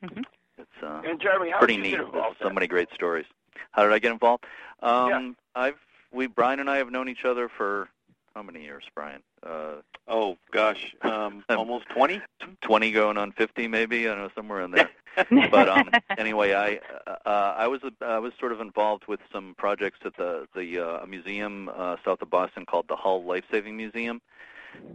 Mm-hmm. 0.04 0.22
It's 0.58 0.82
uh, 0.82 1.02
and 1.04 1.20
Jeremy, 1.20 1.50
how 1.50 1.58
pretty 1.58 1.76
did 1.76 1.84
you 1.84 1.90
neat. 1.90 1.96
get 1.98 2.06
involved 2.06 2.36
so 2.42 2.50
many 2.50 2.66
great 2.66 2.88
stories. 2.94 3.26
How 3.72 3.82
did 3.82 3.92
I 3.92 3.98
get 3.98 4.12
involved? 4.12 4.44
Um, 4.82 5.08
Yeah. 5.08 5.30
I've 5.54 5.78
we 6.12 6.26
Brian 6.26 6.60
and 6.60 6.70
I 6.70 6.78
have 6.78 6.90
known 6.90 7.08
each 7.08 7.24
other 7.24 7.48
for 7.48 7.88
how 8.34 8.42
many 8.42 8.62
years, 8.62 8.84
Brian? 8.94 9.22
Uh, 9.42 9.76
Oh 10.08 10.36
gosh, 10.52 10.94
um, 11.02 11.44
almost 11.50 11.88
20. 11.88 12.20
20 12.62 12.92
going 12.92 13.18
on 13.18 13.32
50 13.32 13.66
maybe. 13.66 14.08
I 14.08 14.14
don't 14.14 14.22
know 14.22 14.30
somewhere 14.34 14.60
in 14.60 14.70
there. 14.70 14.90
but 15.50 15.68
um, 15.68 15.90
anyway, 16.18 16.52
I 16.52 16.78
uh, 17.10 17.54
I 17.56 17.66
was 17.66 17.80
I 18.00 18.18
was 18.18 18.32
sort 18.38 18.52
of 18.52 18.60
involved 18.60 19.04
with 19.08 19.20
some 19.32 19.54
projects 19.58 19.98
at 20.04 20.16
the 20.16 20.46
the 20.54 20.78
uh, 20.78 21.06
museum 21.06 21.70
uh, 21.74 21.96
south 22.04 22.22
of 22.22 22.30
Boston 22.30 22.66
called 22.66 22.86
the 22.88 22.96
Hull 22.96 23.24
Life 23.24 23.44
Saving 23.50 23.76
Museum, 23.76 24.20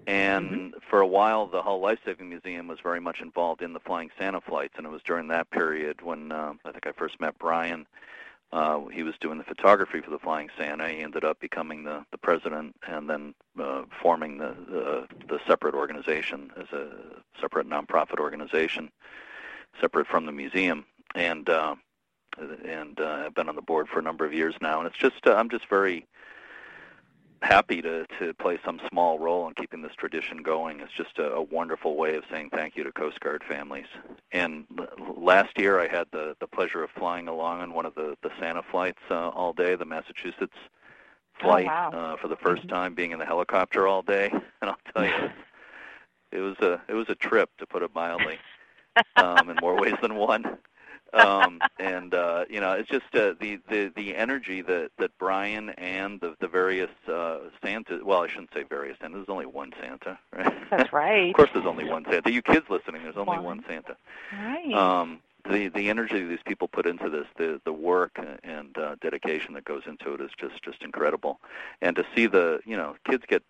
and 0.08 0.74
for 0.90 1.02
a 1.02 1.08
while 1.08 1.48
the 1.48 1.62
Hull 1.62 1.80
Lifesaving 1.80 2.30
Museum 2.30 2.68
was 2.68 2.80
very 2.82 3.00
much 3.00 3.22
involved 3.22 3.62
in 3.62 3.74
the 3.74 3.80
Flying 3.80 4.10
Santa 4.18 4.42
flights, 4.42 4.76
and 4.78 4.86
it 4.86 4.90
was 4.92 5.02
during 5.04 5.28
that 5.30 5.50
period 5.52 6.02
when 6.02 6.32
uh, 6.32 6.54
I 6.66 6.72
think 6.72 6.88
I 6.88 6.92
first 6.92 7.20
met 7.20 7.38
Brian. 7.40 7.86
Uh, 8.52 8.86
he 8.88 9.02
was 9.02 9.16
doing 9.22 9.38
the 9.38 9.46
photography 9.46 10.02
for 10.02 10.12
the 10.12 10.20
Flying 10.20 10.50
Santa. 10.58 10.90
He 10.90 11.00
ended 11.00 11.24
up 11.24 11.40
becoming 11.40 11.86
the, 11.86 12.06
the 12.12 12.18
president 12.18 12.76
and 12.86 13.10
then 13.10 13.34
uh, 13.58 13.84
forming 14.02 14.38
the, 14.38 14.56
the 14.68 15.08
the 15.30 15.40
separate 15.48 15.76
organization 15.76 16.52
as 16.58 16.68
a 16.74 16.90
separate 17.40 17.70
nonprofit 17.70 18.20
organization 18.20 18.92
separate 19.80 20.08
from 20.08 20.26
the 20.26 20.32
museum, 20.32 20.86
and 21.16 21.50
uh, 21.50 21.76
and 22.66 23.00
uh, 23.00 23.24
I've 23.26 23.36
been 23.36 23.50
on 23.50 23.56
the 23.56 23.62
board 23.62 23.88
for 23.88 24.00
a 24.00 24.04
number 24.04 24.26
of 24.26 24.34
years 24.34 24.56
now, 24.62 24.80
and 24.80 24.88
it's 24.88 24.98
just 24.98 25.26
uh, 25.26 25.34
I'm 25.34 25.50
just 25.50 25.68
very 25.70 26.06
happy 27.42 27.82
to 27.82 28.06
to 28.20 28.34
play 28.36 28.60
some 28.64 28.80
small 28.90 29.20
role 29.20 29.48
in 29.48 29.54
keeping 29.54 29.82
this 29.82 29.94
tradition 29.98 30.44
going. 30.44 30.80
It's 30.80 30.94
just 30.94 31.18
a, 31.18 31.34
a 31.34 31.42
wonderful 31.42 31.96
way 31.96 32.16
of 32.16 32.24
saying 32.32 32.50
thank 32.54 32.76
you 32.76 32.84
to 32.84 32.92
Coast 32.92 33.20
Guard 33.20 33.44
families. 33.48 33.88
And 34.32 34.66
l- 34.78 34.88
last 35.18 35.58
year, 35.58 35.80
I 35.80 35.88
had 35.88 36.08
the 36.12 36.36
the 36.40 36.48
pleasure 36.48 36.84
of 36.84 36.90
flying 36.92 37.28
along 37.28 37.62
on 37.62 37.74
one 37.74 37.86
of 37.86 37.96
the 37.96 38.16
the 38.22 38.30
Santa 38.40 38.62
flights 38.64 39.02
uh, 39.10 39.30
all 39.30 39.54
day, 39.54 39.76
the 39.76 39.86
Massachusetts 39.86 40.58
flight, 41.40 41.66
wow. 41.66 41.90
uh, 41.92 42.18
for 42.18 42.28
the 42.28 42.36
1st 42.36 42.70
time, 42.70 42.94
being 42.94 43.12
in 43.12 43.20
the 43.20 43.26
helicopter 43.26 43.88
all 43.88 44.04
day, 44.04 44.30
and 44.32 44.44
I'll 44.62 44.78
tell 44.94 45.06
you. 45.06 45.30
It 46.34 46.40
was 46.40 46.56
a 46.62 46.82
it 46.88 46.94
was 46.94 47.08
a 47.10 47.16
trip 47.16 47.50
to 47.58 47.66
put 47.66 47.84
it 47.84 47.94
mildly 47.94 48.40
um, 49.18 49.50
in 49.50 49.58
more 49.60 49.78
ways 49.78 49.96
than 50.02 50.16
one. 50.16 50.58
Um, 51.14 51.60
and 51.80 52.14
uh, 52.14 52.46
you 52.50 52.62
know, 52.62 52.74
it's 52.74 52.90
just 52.90 53.14
uh, 53.14 53.34
the 53.40 53.60
the 53.70 53.92
the 53.96 54.16
energy 54.16 54.62
that 54.62 54.92
that 54.98 55.12
Brian 55.20 55.70
and 55.72 56.20
the 56.22 56.36
the 56.40 56.48
various 56.48 56.90
uh, 57.08 57.40
Santa. 57.64 58.00
Well, 58.04 58.24
I 58.24 58.28
shouldn't 58.28 58.54
say 58.54 58.64
various 58.64 58.98
Santa. 59.02 59.18
There's 59.18 59.30
only 59.30 59.46
one 59.46 59.74
Santa, 59.82 60.18
right? 60.34 60.54
That's 60.70 60.94
right. 60.94 61.30
of 61.30 61.36
course, 61.36 61.50
there's 61.54 61.66
only 61.66 61.86
one 61.86 62.06
Santa. 62.10 62.32
You 62.32 62.42
kids 62.42 62.66
listening, 62.70 63.04
there's 63.04 63.18
only 63.18 63.38
One. 63.38 63.44
one 63.44 63.64
Santa. 63.68 63.98
Right. 64.32 64.74
Um, 64.74 65.20
the 65.50 65.68
the 65.70 65.90
energy 65.90 66.24
these 66.26 66.44
people 66.46 66.68
put 66.68 66.86
into 66.86 67.10
this, 67.10 67.26
the 67.36 67.60
the 67.66 67.74
work 67.74 68.18
and 68.44 68.78
uh, 68.78 68.96
dedication 69.02 69.54
that 69.56 69.66
goes 69.66 69.82
into 69.88 70.14
it 70.14 70.22
is 70.22 70.32
just 70.40 70.64
just 70.64 70.82
incredible. 70.84 71.40
And 71.82 71.96
to 71.98 72.06
see 72.16 72.28
the 72.28 72.62
you 72.66 72.78
know 72.78 72.96
kids 73.06 73.24
get 73.28 73.44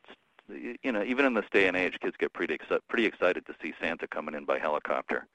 you 0.82 0.91
know 0.91 1.03
even 1.03 1.26
in 1.26 1.34
this 1.36 1.45
day 1.51 1.68
and 1.68 1.78
age, 1.78 1.99
kids 2.01 2.16
get 2.18 2.34
pretty 2.34 2.57
exci- 2.57 2.80
pretty 2.89 3.05
excited 3.05 3.45
to 3.45 3.53
see 3.62 3.74
Santa 3.80 4.07
coming 4.07 4.34
in 4.36 4.45
by 4.45 4.57
helicopter 4.57 5.28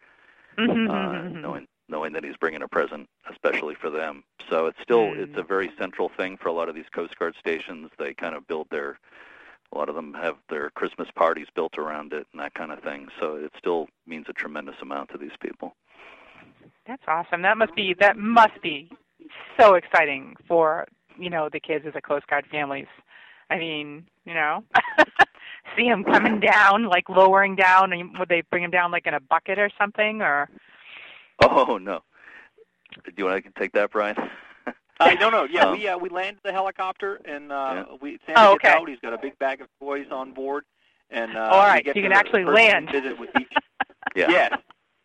Mhm, 0.59 0.89
uh, 0.89 0.93
mhm, 0.93 1.33
mhm. 1.35 1.43
knowing 1.43 1.69
knowing 1.89 2.13
that 2.13 2.25
he's 2.25 2.37
bringing 2.37 2.63
a 2.63 2.69
present, 2.69 3.09
especially 3.31 3.75
for 3.75 3.91
them. 3.91 4.25
So 4.51 4.67
it's 4.67 4.81
still 4.83 5.07
Mm. 5.13 5.19
it's 5.19 5.37
a 5.37 5.43
very 5.43 5.71
central 5.79 6.09
thing 6.09 6.37
for 6.37 6.49
a 6.49 6.53
lot 6.53 6.69
of 6.69 6.75
these 6.75 6.89
Coast 6.91 7.19
Guard 7.19 7.35
stations. 7.39 7.91
They 7.99 8.15
kind 8.15 8.35
of 8.35 8.47
build 8.47 8.69
their 8.71 8.99
a 9.73 9.79
lot 9.79 9.89
of 9.89 9.97
them 9.97 10.15
have 10.15 10.37
their 10.49 10.71
Christmas 10.71 11.09
parties 11.17 11.49
built 11.55 11.77
around 11.77 12.13
it 12.13 12.27
and 12.33 12.41
that 12.41 12.55
kind 12.55 12.71
of 12.71 12.81
thing. 12.81 13.09
So 13.19 13.35
it 13.35 13.53
still 13.59 13.89
means 14.07 14.27
a 14.29 14.33
tremendous 14.33 14.77
amount 14.81 15.11
to 15.11 15.19
these 15.19 15.37
people. 15.41 15.75
That's 16.87 17.03
awesome. 17.09 17.43
That 17.43 17.59
must 17.59 17.75
be 17.75 17.95
that 18.01 18.17
must 18.17 18.61
be 18.63 18.91
so 19.59 19.75
exciting 19.75 20.37
for 20.47 20.87
you 21.19 21.31
know 21.31 21.49
the 21.53 21.61
kids 21.61 21.85
as 21.87 21.95
a 21.97 22.01
Coast 22.01 22.27
Guard 22.29 22.47
families. 22.51 22.87
I 23.51 23.59
mean, 23.59 24.07
you 24.25 24.35
know, 24.35 24.65
see 25.77 25.89
them 25.89 26.05
coming 26.05 26.41
down, 26.41 26.89
like 26.89 27.09
lowering 27.09 27.55
down, 27.57 27.93
and 27.93 28.17
would 28.19 28.29
they 28.29 28.43
bring 28.51 28.63
them 28.63 28.71
down 28.73 28.91
like 28.91 29.07
in 29.07 29.15
a 29.15 29.21
bucket 29.21 29.59
or 29.59 29.71
something, 29.79 30.21
or? 30.23 30.49
Oh 31.43 31.79
no! 31.79 32.03
Do 33.05 33.13
you 33.17 33.25
want 33.27 33.45
to 33.45 33.51
take 33.59 33.73
that, 33.73 33.91
Brian? 33.91 34.17
Uh, 34.99 35.13
no, 35.21 35.29
no, 35.29 35.45
yeah, 35.45 35.67
Um, 35.67 35.79
we 35.79 35.87
uh, 35.87 35.99
we 35.99 36.09
landed 36.09 36.41
the 36.43 36.53
helicopter 36.53 37.21
and 37.27 37.53
uh, 37.53 37.85
Yeah. 37.91 37.97
we 38.01 38.19
Santa 38.27 38.41
Oh, 38.41 38.53
gets 38.55 38.65
out. 38.65 38.89
He's 38.89 38.99
got 39.01 39.13
a 39.13 39.19
big 39.19 39.39
bag 39.39 39.61
of 39.61 39.69
toys 39.79 40.07
on 40.11 40.33
board, 40.33 40.65
and 41.11 41.37
uh, 41.37 41.41
Oh, 41.53 41.57
all 41.57 41.75
we 41.75 41.83
you 41.83 41.93
can 41.93 42.03
the 42.09 42.15
actually 42.15 42.45
personal 42.45 42.55
land. 42.55 42.91
Visit 42.91 43.19
with 43.19 43.31
each. 43.37 43.53
Yeah. 44.17 44.31
Yes. 44.31 44.53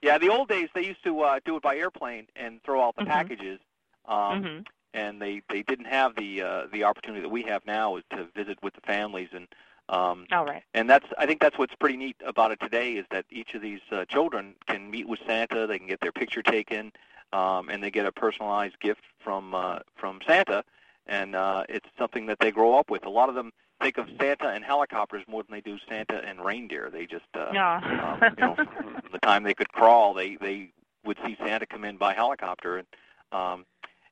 Yeah, 0.02 0.18
the 0.18 0.30
old 0.30 0.48
days 0.48 0.70
they 0.74 0.86
used 0.86 1.04
to 1.04 1.20
uh, 1.22 1.40
do 1.44 1.58
it 1.58 1.62
by 1.62 1.76
airplane 1.76 2.28
and 2.38 2.64
throw 2.64 2.82
out 2.82 2.96
the 2.96 3.02
Mhm. 3.02 3.08
packages. 3.08 3.60
Um, 4.06 4.44
Mhm. 4.44 4.66
and 4.94 5.22
they 5.22 5.42
they 5.50 5.62
didn't 5.64 5.86
have 5.88 6.16
the 6.16 6.42
uh, 6.42 6.68
the 6.72 6.86
opportunity 6.86 7.22
that 7.22 7.30
we 7.30 7.44
have 7.44 7.66
now 7.66 7.98
is 7.98 8.04
to 8.12 8.28
visit 8.34 8.58
with 8.64 8.74
the 8.74 8.82
families 8.82 9.30
and 9.34 9.48
um, 9.92 10.26
All 10.32 10.46
right. 10.46 10.64
and 10.74 10.90
that's 10.90 11.06
I 11.18 11.26
think 11.28 11.40
that's 11.42 11.58
what's 11.58 11.76
pretty 11.76 11.98
neat 11.98 12.16
about 12.26 12.52
it 12.52 12.60
today 12.60 12.94
is 12.94 13.06
that 13.12 13.26
each 13.30 13.54
of 13.54 13.62
these 13.62 13.82
uh, 13.92 14.06
children 14.06 14.56
can 14.68 14.90
meet 14.90 15.08
with 15.08 15.20
Santa, 15.28 15.68
they 15.68 15.78
can 15.78 15.88
get 15.88 16.00
their 16.02 16.12
picture 16.12 16.42
taken, 16.42 16.92
um, 17.34 17.70
and 17.70 17.84
they 17.84 17.92
get 17.92 18.06
a 18.06 18.12
personalized 18.12 18.80
gift 18.80 19.02
from 19.24 19.54
uh, 19.54 19.80
from 19.96 20.20
Santa, 20.26 20.64
and 21.08 21.36
uh, 21.36 21.64
it's 21.70 21.88
something 21.98 22.26
that 22.28 22.40
they 22.40 22.52
grow 22.52 22.78
up 22.80 22.90
with. 22.90 23.06
A 23.06 23.10
lot 23.10 23.30
of 23.30 23.36
them 23.36 23.52
think 23.82 23.98
of 23.98 24.08
Santa 24.20 24.50
and 24.50 24.64
helicopters 24.64 25.24
more 25.28 25.44
than 25.44 25.52
they 25.52 25.62
do 25.62 25.78
Santa 25.90 26.22
and 26.26 26.44
reindeer. 26.44 26.90
They 26.92 27.06
just 27.06 27.26
uh, 27.36 27.52
Yeah. 27.54 27.78
um, 28.22 28.34
you 28.38 28.44
know, 28.46 28.56
from 28.56 29.12
the 29.12 29.20
time 29.20 29.44
they 29.44 29.54
could 29.54 29.72
crawl, 29.74 30.14
they 30.14 30.38
they 30.38 30.72
would 31.04 31.18
see 31.26 31.36
Santa 31.44 31.66
come 31.66 31.84
in 31.84 31.98
by 31.98 32.14
helicopter, 32.14 32.78
and 32.78 32.88
um, 33.32 33.66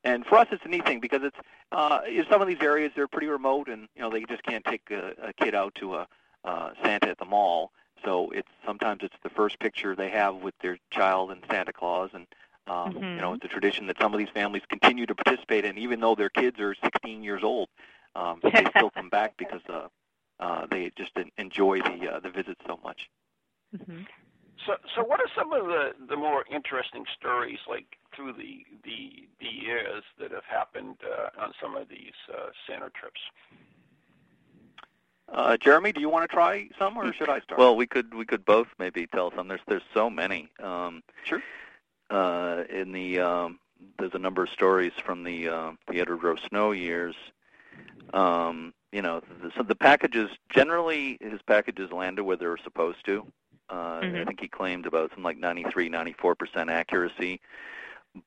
and 0.09 0.25
for 0.25 0.37
us, 0.37 0.47
it's 0.51 0.65
a 0.65 0.69
neat 0.69 0.85
thing 0.85 0.99
because 0.99 1.21
it's 1.23 1.37
uh, 1.71 2.01
in 2.07 2.25
some 2.29 2.41
of 2.41 2.47
these 2.47 2.61
areas 2.61 2.91
they're 2.95 3.07
pretty 3.07 3.27
remote, 3.27 3.67
and 3.69 3.87
you 3.95 4.01
know 4.01 4.09
they 4.09 4.23
just 4.23 4.43
can't 4.43 4.65
take 4.65 4.89
a, 4.91 5.13
a 5.29 5.33
kid 5.33 5.55
out 5.55 5.75
to 5.75 5.95
a 5.95 6.07
uh, 6.43 6.71
Santa 6.83 7.09
at 7.09 7.17
the 7.17 7.25
mall. 7.25 7.71
So 8.03 8.29
it's 8.31 8.49
sometimes 8.65 9.01
it's 9.03 9.15
the 9.23 9.29
first 9.29 9.59
picture 9.59 9.95
they 9.95 10.09
have 10.09 10.35
with 10.35 10.55
their 10.61 10.77
child 10.91 11.31
and 11.31 11.43
Santa 11.49 11.73
Claus, 11.73 12.09
and 12.13 12.27
um, 12.67 13.03
you 13.15 13.21
know 13.21 13.33
Mhm. 13.33 13.33
it's 13.33 13.45
a 13.45 13.47
tradition 13.49 13.87
that 13.87 13.97
some 13.99 14.13
of 14.13 14.19
these 14.19 14.29
families 14.33 14.63
continue 14.69 15.05
to 15.05 15.15
participate 15.15 15.65
in, 15.65 15.77
even 15.77 15.99
though 15.99 16.15
their 16.15 16.29
kids 16.29 16.59
are 16.59 16.75
16 16.83 17.23
years 17.23 17.43
old. 17.43 17.69
Um, 18.15 18.39
they 18.43 18.65
still 18.75 18.89
come 18.91 19.09
back 19.09 19.33
because 19.37 19.61
uh, 19.69 19.87
uh, 20.39 20.65
they 20.69 20.91
just 20.95 21.11
enjoy 21.37 21.81
the 21.81 22.15
uh, 22.15 22.19
the 22.19 22.29
visit 22.29 22.57
so 22.67 22.79
much. 22.83 23.09
Mhm. 23.73 24.07
So, 24.69 24.75
so 24.95 25.03
what 25.03 25.19
are 25.19 25.27
some 25.35 25.51
of 25.51 25.65
the, 25.65 25.93
the 26.07 26.15
more 26.15 26.45
interesting 26.53 27.03
stories, 27.19 27.57
like 27.67 27.97
through 28.15 28.33
the 28.33 28.63
the, 28.83 29.27
the 29.39 29.47
years 29.47 30.03
that 30.19 30.31
have 30.31 30.43
happened 30.47 30.97
uh, 31.03 31.43
on 31.43 31.53
some 31.59 31.75
of 31.75 31.89
these 31.89 32.13
uh, 32.31 32.49
Santa 32.67 32.91
trips? 32.91 33.19
Uh, 35.33 35.57
Jeremy, 35.57 35.91
do 35.91 36.01
you 36.01 36.09
want 36.09 36.29
to 36.29 36.33
try 36.33 36.69
some, 36.77 36.97
or 36.97 37.11
should 37.13 37.29
I 37.29 37.39
start? 37.39 37.59
Well, 37.59 37.75
we 37.75 37.87
could 37.87 38.13
we 38.13 38.25
could 38.25 38.45
both 38.45 38.67
maybe 38.77 39.07
tell 39.07 39.31
some. 39.35 39.47
There's 39.47 39.61
there's 39.67 39.81
so 39.93 40.07
many. 40.07 40.49
Um, 40.61 41.01
Sure. 41.23 41.41
Uh, 42.11 42.63
in 42.69 42.91
the 42.91 43.19
um, 43.19 43.59
there's 43.97 44.13
a 44.13 44.19
number 44.19 44.43
of 44.43 44.49
stories 44.49 44.93
from 45.03 45.23
the 45.23 45.49
uh, 45.49 45.71
the 45.87 45.99
Edward 45.99 46.23
Rowe 46.23 46.35
Snow 46.47 46.73
years. 46.73 47.15
Um, 48.13 48.73
you 48.91 49.01
know, 49.01 49.21
the, 49.41 49.51
so 49.57 49.63
the 49.63 49.75
packages 49.75 50.29
generally 50.53 51.17
his 51.21 51.41
packages 51.41 51.91
landed 51.91 52.23
where 52.23 52.37
they 52.37 52.45
were 52.45 52.59
supposed 52.63 53.03
to. 53.05 53.25
Uh, 53.69 54.05
I 54.19 54.23
Mhm. 54.23 54.25
think 54.25 54.39
he 54.41 54.47
claimed 54.47 54.85
about 54.85 55.09
something 55.11 55.23
like 55.23 55.37
93, 55.37 55.89
94 55.89 56.35
percent 56.35 56.69
accuracy. 56.69 57.41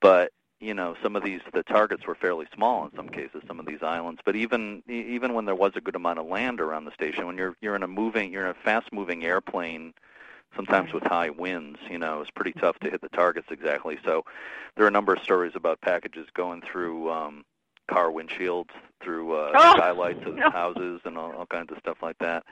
But 0.00 0.32
you 0.60 0.74
know, 0.74 0.94
some 1.02 1.16
of 1.16 1.24
these 1.24 1.40
the 1.52 1.64
targets 1.64 2.06
were 2.06 2.14
fairly 2.14 2.46
small 2.54 2.84
in 2.84 2.92
some 2.96 3.08
cases. 3.08 3.42
Some 3.48 3.58
of 3.58 3.66
these 3.66 3.82
islands, 3.82 4.20
but 4.24 4.36
even 4.36 4.82
even 4.88 5.34
when 5.34 5.44
there 5.44 5.54
was 5.56 5.72
a 5.76 5.80
good 5.80 5.96
amount 5.96 6.20
of 6.20 6.26
land 6.26 6.60
around 6.60 6.84
the 6.84 6.92
station, 6.92 7.26
when 7.26 7.36
you're 7.36 7.56
you're 7.60 7.76
in 7.76 7.82
a 7.82 7.88
moving 7.88 8.32
you're 8.32 8.44
in 8.44 8.50
a 8.50 8.64
fast 8.64 8.92
moving 8.92 9.24
airplane, 9.24 9.92
sometimes 10.54 10.92
with 10.92 11.02
high 11.04 11.30
winds, 11.30 11.80
you 11.90 11.98
know, 11.98 12.20
it's 12.20 12.30
pretty 12.30 12.52
tough 12.52 12.78
to 12.80 12.90
hit 12.90 13.00
the 13.00 13.08
targets 13.08 13.48
exactly. 13.50 13.98
So 14.04 14.24
there 14.76 14.84
are 14.84 14.88
a 14.88 14.92
number 14.92 15.12
of 15.12 15.22
stories 15.22 15.52
about 15.56 15.80
packages 15.80 16.28
going 16.34 16.62
through 16.62 17.10
um, 17.10 17.44
car 17.88 18.10
windshields, 18.10 18.70
through 19.02 19.32
uh, 19.34 19.56
Oh, 19.56 19.72
skylights 19.76 20.20
of 20.26 20.36
no. 20.38 20.50
houses, 20.50 21.00
and 21.04 21.18
all, 21.18 21.32
all 21.32 21.46
kinds 21.46 21.72
of 21.72 21.78
stuff 21.78 21.98
like 22.02 22.18
that. 22.18 22.44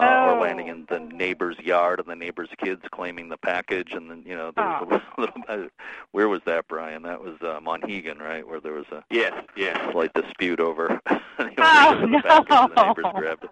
Uh, 0.00 0.06
Oh. 0.30 0.34
or 0.36 0.40
landing 0.40 0.68
in 0.68 0.86
the 0.88 0.98
neighbor's 1.00 1.58
yard 1.58 1.98
and 2.00 2.08
the 2.08 2.16
neighbor's 2.16 2.48
kids 2.62 2.82
claiming 2.92 3.28
the 3.28 3.36
package, 3.36 3.92
and 3.92 4.10
then 4.10 4.22
you 4.26 4.34
know 4.36 4.50
there 4.56 4.64
was 4.64 5.00
a 5.16 5.20
little, 5.20 5.34
little. 5.48 5.68
Where 6.12 6.28
was 6.28 6.40
that, 6.46 6.66
Brian? 6.68 7.02
That 7.02 7.20
was 7.20 7.36
uh, 7.42 7.60
Monhegan, 7.60 8.18
right? 8.20 8.46
Where 8.46 8.60
there 8.60 8.72
was 8.72 8.86
a 8.92 9.02
Yes, 9.10 9.32
yes. 9.56 9.78
slight 9.92 10.12
dispute 10.14 10.60
over 10.60 11.00
you 11.10 11.44
know, 11.44 11.50
Oh, 11.58 12.00
the 12.00 12.22
package, 12.24 12.46
and 12.50 12.76
the 12.76 12.82
neighbors 12.86 13.04
grabbed 13.16 13.44
it. 13.44 13.50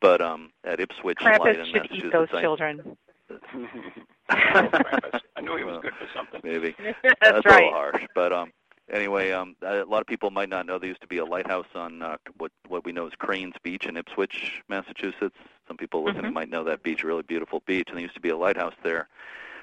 But 0.00 0.20
um, 0.20 0.50
at 0.64 0.78
Ipswich 0.80 1.18
Light 1.22 1.40
Krampus 1.40 1.58
in 1.58 1.72
should 1.72 1.88
eat 1.92 2.12
those 2.12 2.28
I- 2.32 2.40
children. 2.40 2.96
I 4.30 5.40
knew 5.42 5.56
he 5.56 5.64
was 5.64 5.78
good 5.82 5.92
for 5.98 6.06
something. 6.14 6.40
maybe. 6.44 6.74
That's 7.02 7.16
That's 7.20 7.46
a 7.46 7.48
little 7.48 7.70
harsh, 7.72 8.04
but 8.14 8.32
um, 8.32 8.52
anyway, 8.90 9.32
um, 9.32 9.56
a 9.62 9.84
lot 9.84 10.00
of 10.00 10.06
people 10.06 10.30
might 10.30 10.48
not 10.48 10.66
know 10.66 10.78
there 10.78 10.88
used 10.88 11.00
to 11.02 11.06
be 11.06 11.18
a 11.18 11.24
lighthouse 11.24 11.66
on 11.74 12.02
uh, 12.02 12.16
what 12.36 12.52
what 12.68 12.84
we 12.84 12.92
know 12.92 13.06
as 13.06 13.12
Cranes 13.18 13.54
Beach 13.62 13.86
in 13.86 13.96
Ipswich, 13.96 14.62
Massachusetts. 14.68 15.36
Some 15.66 15.76
people 15.76 16.02
listening 16.04 16.30
Mhm. 16.30 16.34
might 16.34 16.50
know 16.50 16.64
that 16.64 16.82
beach, 16.82 17.02
really 17.04 17.22
beautiful 17.22 17.62
beach, 17.66 17.88
and 17.88 17.96
there 17.96 18.02
used 18.02 18.14
to 18.14 18.20
be 18.20 18.30
a 18.30 18.36
lighthouse 18.36 18.74
there. 18.82 19.08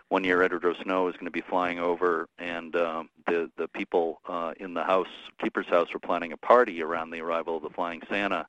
One 0.10 0.24
year, 0.24 0.44
Edward 0.44 0.64
Rowe 0.64 0.76
Snow 0.84 1.06
was 1.06 1.14
going 1.16 1.26
to 1.26 1.32
be 1.32 1.42
flying 1.42 1.80
over, 1.80 2.30
and 2.38 2.76
um, 2.76 3.10
the 3.28 3.50
the 3.58 3.68
people 3.68 4.22
uh, 4.28 4.54
in 4.60 4.74
the 4.76 4.84
house, 4.84 5.08
keeper's 5.42 5.68
house, 5.68 5.92
were 5.94 6.00
planning 6.00 6.32
a 6.32 6.38
party 6.38 6.82
around 6.84 7.10
the 7.10 7.22
arrival 7.22 7.58
of 7.58 7.64
the 7.64 7.72
Flying 7.72 8.02
Santa. 8.10 8.48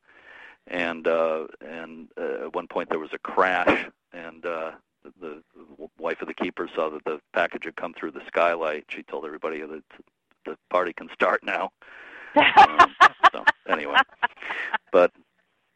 And 0.68 1.06
uh, 1.06 1.46
and 1.64 2.08
uh, 2.20 2.46
at 2.46 2.54
one 2.54 2.66
point 2.66 2.90
there 2.90 2.98
was 2.98 3.12
a 3.12 3.18
crash, 3.18 3.86
and 4.12 4.44
uh, 4.44 4.72
the, 5.04 5.42
the 5.78 5.88
wife 5.98 6.20
of 6.20 6.28
the 6.28 6.34
keeper 6.34 6.68
saw 6.74 6.90
that 6.90 7.04
the 7.04 7.20
package 7.32 7.64
had 7.64 7.76
come 7.76 7.94
through 7.94 8.10
the 8.10 8.22
skylight. 8.26 8.84
She 8.88 9.02
told 9.04 9.24
everybody 9.24 9.60
that 9.60 9.82
the 10.46 10.56
party 10.70 10.92
can 10.92 11.08
start 11.12 11.42
now. 11.44 11.70
Um, 12.36 12.94
so 13.32 13.44
anyway, 13.66 13.96
but 14.92 15.10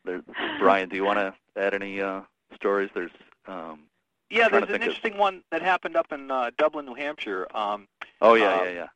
there, 0.05 0.21
Brian, 0.59 0.89
do 0.91 0.97
you 0.97 1.05
want 1.05 1.18
to 1.18 1.35
add 1.61 1.73
any 1.73 2.01
uh, 2.03 2.21
stories? 2.55 2.91
There's 2.95 3.11
um, 3.47 3.85
Yeah, 4.29 4.49
there's 4.51 4.64
an 4.64 4.68
think 4.68 4.77
of- 4.83 4.89
interesting 4.89 5.16
one 5.16 5.43
that 5.51 5.62
happened 5.62 5.97
up 5.97 6.12
in 6.12 6.31
uh, 6.31 6.51
Dublin, 6.59 6.85
New 6.85 6.95
Hampshire. 6.95 7.47
Um, 7.57 7.89
oh 8.21 8.35
yeah, 8.35 8.57
Uh, 8.61 8.64
yeah, 8.64 8.71
yeah. 8.71 8.87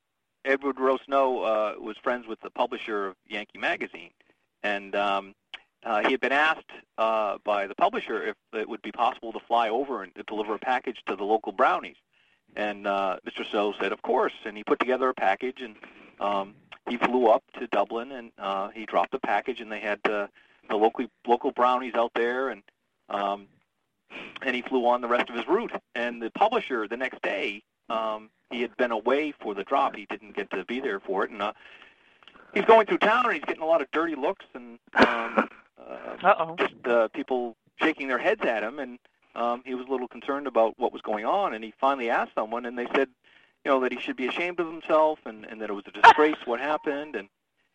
Edward 0.45 0.79
Rowe 0.79 0.99
Snow 1.07 1.43
uh, 1.43 1.75
was 1.81 1.97
friends 2.03 2.27
with 2.27 2.39
the 2.41 2.51
publisher 2.51 3.07
of 3.07 3.17
Yankee 3.29 3.59
Magazine, 3.59 4.11
and 4.63 4.95
um, 4.95 5.35
uh, 5.87 6.03
he 6.05 6.11
had 6.13 6.21
been 6.21 6.33
asked 6.33 6.71
uh, 6.99 7.39
by 7.45 7.67
the 7.67 7.75
publisher 7.75 8.23
if 8.27 8.37
it 8.53 8.69
would 8.69 8.83
be 8.83 8.93
possible 8.93 9.33
to 9.33 9.41
fly 9.41 9.71
over 9.71 10.03
and 10.03 10.13
deliver 10.27 10.55
a 10.55 10.59
package 10.59 10.99
to 11.07 11.17
the 11.17 11.25
local 11.25 11.53
brownies. 11.53 11.97
And 12.57 12.87
uh, 12.87 13.17
Mr. 13.27 13.49
Snow 13.51 13.75
said, 13.81 13.93
of 13.93 14.03
course, 14.03 14.33
and 14.45 14.57
he 14.57 14.65
put 14.65 14.79
together 14.79 15.09
a 15.09 15.15
package, 15.15 15.61
and 15.61 15.75
um, 16.21 16.55
he 16.89 16.97
flew 16.97 17.27
up 17.27 17.43
to 17.59 17.67
Dublin, 17.67 18.13
and 18.13 18.31
uh, 18.39 18.69
he 18.69 18.87
dropped 18.87 19.13
the 19.13 19.19
package, 19.19 19.61
and 19.61 19.71
they 19.71 19.81
had 19.81 20.01
uh, 20.09 20.29
the 20.69 20.77
local 20.77 21.07
local 21.27 21.51
brownies 21.51 21.95
out 21.95 22.13
there, 22.15 22.51
and 22.51 22.63
um, 23.09 23.47
and 24.43 24.55
he 24.55 24.63
flew 24.63 24.87
on 24.87 25.01
the 25.01 25.09
rest 25.09 25.29
of 25.29 25.37
his 25.37 25.47
route. 25.49 25.73
And 25.95 26.23
the 26.23 26.31
publisher 26.31 26.87
the 26.87 26.97
next 26.97 27.21
day 27.23 27.63
um, 27.89 28.31
he 28.51 28.63
had 28.63 28.77
been 28.77 28.93
away 28.93 29.33
for 29.41 29.55
the 29.55 29.65
drop. 29.65 29.97
He 29.97 30.07
didn't 30.07 30.37
get 30.37 30.51
to 30.51 30.65
be 30.65 30.81
there 30.81 31.01
for 31.01 31.25
it, 31.25 31.31
and 31.31 31.43
uh, 31.43 31.53
he's 32.55 32.65
going 32.65 32.87
through 32.87 32.99
town 32.99 33.25
and 33.27 33.35
he's 33.35 33.45
getting 33.45 33.63
a 33.63 33.67
lot 33.67 33.83
of 33.83 33.91
dirty 33.91 34.15
looks 34.15 34.47
and 34.55 34.79
um, 34.95 35.49
uh, 35.79 36.17
Uh-oh. 36.23 36.57
just 36.59 36.87
uh, 36.87 37.09
people 37.09 37.57
shaking 37.81 38.09
their 38.09 38.19
heads 38.19 38.45
at 38.45 38.63
him. 38.63 38.79
And 38.79 38.99
um, 39.35 39.63
he 39.65 39.75
was 39.75 39.87
a 39.87 39.91
little 39.91 40.09
concerned 40.09 40.47
about 40.47 40.75
what 40.79 40.93
was 40.93 41.03
going 41.03 41.25
on. 41.25 41.55
And 41.55 41.65
he 41.65 41.73
finally 41.81 42.11
asked 42.11 42.33
someone, 42.35 42.67
and 42.67 42.79
they 42.79 42.87
said, 42.95 43.09
you 43.65 43.71
know, 43.71 43.81
that 43.81 43.93
he 43.93 44.01
should 44.01 44.17
be 44.17 44.27
ashamed 44.27 44.61
of 44.61 44.67
himself 44.67 45.19
and, 45.25 45.45
and 45.45 45.61
that 45.61 45.71
it 45.71 45.73
was 45.73 45.85
a 45.87 45.91
disgrace 45.91 46.37
what 46.45 46.61
happened. 46.61 47.17
And 47.17 47.29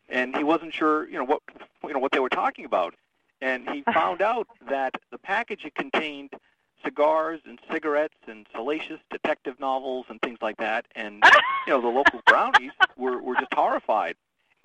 and 0.08 0.36
he 0.36 0.42
wasn't 0.42 0.74
sure, 0.74 1.08
you 1.08 1.18
know, 1.18 1.24
what 1.24 1.40
you 1.84 1.92
know 1.92 1.98
what 1.98 2.12
they 2.12 2.20
were 2.20 2.28
talking 2.28 2.64
about. 2.64 2.94
And 3.40 3.68
he 3.70 3.82
found 3.92 4.22
out 4.22 4.46
that 4.68 4.94
the 5.10 5.18
package 5.18 5.62
had 5.62 5.74
contained 5.74 6.30
cigars 6.84 7.40
and 7.44 7.58
cigarettes 7.70 8.16
and 8.26 8.46
salacious 8.54 9.00
detective 9.10 9.58
novels 9.60 10.06
and 10.08 10.20
things 10.22 10.38
like 10.40 10.56
that. 10.58 10.86
And 10.94 11.22
you 11.66 11.72
know, 11.72 11.80
the 11.80 11.88
local 11.88 12.20
brownies 12.26 12.72
were 12.96 13.20
were 13.20 13.34
just 13.34 13.52
horrified. 13.54 14.16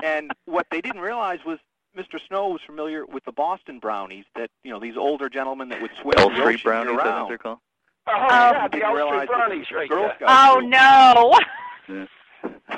And 0.04 0.32
what 0.46 0.68
they 0.72 0.82
didn't 0.82 1.02
realize 1.02 1.39
was 1.46 1.60
Mr. 1.98 2.20
Snow 2.28 2.50
was 2.50 2.62
familiar 2.66 3.06
with 3.06 3.24
the 3.26 3.32
Boston 3.32 3.80
brownies 3.80 4.26
that 4.36 4.50
you 4.64 4.72
know 4.72 4.80
these 4.80 4.98
older 4.98 5.30
gentlemen 5.30 5.70
that 5.70 5.82
would 5.82 5.91
swim 6.02 6.16
L 6.18 6.30
the 6.30 6.36
Street 6.36 6.64
brownies, 6.64 6.98
I 7.02 7.04
think 7.18 7.28
they're 7.30 7.38
called. 7.38 7.60
Oh, 8.08 8.14
Oh, 8.14 8.28
yeah, 8.30 8.68
the 8.68 8.78
didn't 8.78 8.98
L 8.98 9.08
Street 9.16 9.28
brownies, 9.28 9.72
right 9.72 9.89
Girl 9.89 10.12
Oh 10.28 10.56
were- 10.56 10.62
no. 10.64 11.39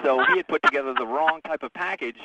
So 0.03 0.23
he 0.25 0.37
had 0.37 0.47
put 0.47 0.61
together 0.63 0.93
the 0.97 1.05
wrong 1.07 1.41
type 1.45 1.63
of 1.63 1.73
package, 1.73 2.19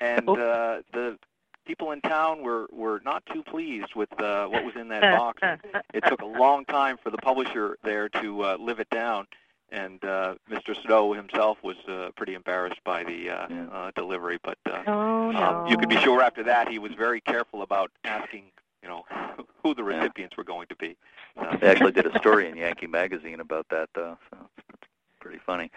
and 0.00 0.28
uh, 0.28 0.82
the 0.92 1.18
people 1.66 1.92
in 1.92 2.00
town 2.00 2.42
were 2.42 2.66
were 2.72 3.00
not 3.04 3.22
too 3.32 3.42
pleased 3.42 3.94
with 3.94 4.08
uh, 4.20 4.46
what 4.46 4.64
was 4.64 4.74
in 4.76 4.88
that 4.88 5.18
box. 5.18 5.40
It 5.94 6.04
took 6.06 6.22
a 6.22 6.26
long 6.26 6.64
time 6.64 6.96
for 7.02 7.10
the 7.10 7.18
publisher 7.18 7.76
there 7.84 8.08
to 8.08 8.42
uh, 8.44 8.56
live 8.58 8.80
it 8.80 8.88
down, 8.90 9.26
and 9.72 10.02
uh, 10.04 10.34
Mr. 10.50 10.74
Snow 10.84 11.12
himself 11.12 11.58
was 11.62 11.76
uh, 11.88 12.10
pretty 12.16 12.34
embarrassed 12.34 12.80
by 12.84 13.04
the 13.04 13.30
uh, 13.30 13.46
Yeah. 13.48 13.66
uh, 13.72 13.90
delivery. 13.94 14.38
But 14.42 14.58
uh, 14.66 14.82
Oh 14.86 15.30
no. 15.30 15.38
um, 15.38 15.66
you 15.70 15.76
could 15.76 15.88
be 15.88 15.98
sure 15.98 16.20
after 16.22 16.42
that 16.44 16.68
he 16.68 16.78
was 16.78 16.92
very 16.92 17.20
careful 17.20 17.62
about 17.62 17.90
asking, 18.04 18.44
you 18.82 18.88
know, 18.88 19.04
who 19.62 19.74
the 19.74 19.82
Yeah. 19.82 19.98
recipients 19.98 20.36
were 20.36 20.44
going 20.44 20.66
to 20.68 20.76
be. 20.76 20.96
So, 21.36 21.56
They 21.60 21.68
actually 21.68 21.92
did 21.92 22.06
a 22.06 22.18
story 22.18 22.48
in 22.48 22.56
Yankee 22.56 22.86
Magazine 22.86 23.40
about 23.40 23.66
that, 23.70 23.88
though. 23.94 24.18
So 24.30 24.38
it's 24.72 24.88
pretty 25.20 25.38
funny. 25.44 25.70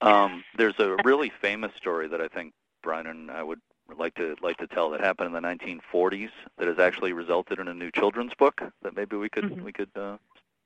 Um, 0.00 0.44
there's 0.56 0.78
a 0.78 0.96
really 1.04 1.30
famous 1.40 1.72
story 1.76 2.08
that 2.08 2.20
I 2.20 2.28
think 2.28 2.52
Brian 2.82 3.06
and 3.06 3.30
I 3.30 3.42
would 3.42 3.60
like 3.98 4.14
to 4.14 4.34
like 4.40 4.56
to 4.56 4.66
tell 4.66 4.88
that 4.90 5.00
happened 5.02 5.26
in 5.26 5.32
the 5.34 5.46
1940s 5.46 6.30
that 6.56 6.66
has 6.68 6.78
actually 6.78 7.12
resulted 7.12 7.58
in 7.58 7.68
a 7.68 7.74
new 7.74 7.90
children's 7.90 8.32
book 8.34 8.62
that 8.82 8.96
maybe 8.96 9.16
we 9.16 9.28
could 9.28 9.44
Mhm. 9.44 9.62
we 9.62 9.72
could 9.72 9.90
uh, 9.94 10.16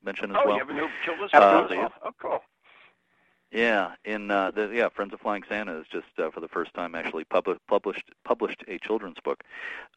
mention 0.05 0.31
as 0.31 0.37
Oh, 0.39 0.47
well. 0.47 0.55
you 0.55 0.61
have 0.61 0.71
a 0.71 0.73
new 0.73 0.89
children's 1.05 1.33
Absolutely. 1.35 1.79
book? 1.79 1.93
Oh, 2.05 2.11
cool. 2.21 2.43
Yeah, 3.51 3.93
in 4.05 4.31
uh, 4.31 4.51
the 4.51 4.71
yeah, 4.75 4.91
Friends 4.91 5.15
of 5.15 5.21
Flying 5.21 5.43
Santa 5.49 5.79
is 5.81 5.87
just 5.91 6.07
uh, 6.19 6.31
for 6.31 6.41
the 6.41 6.49
first 6.49 6.75
time 6.75 6.95
actually 6.95 7.25
publi- 7.25 7.59
published 7.67 8.11
published 8.23 8.63
a 8.69 8.79
children's 8.79 9.17
book. 9.25 9.43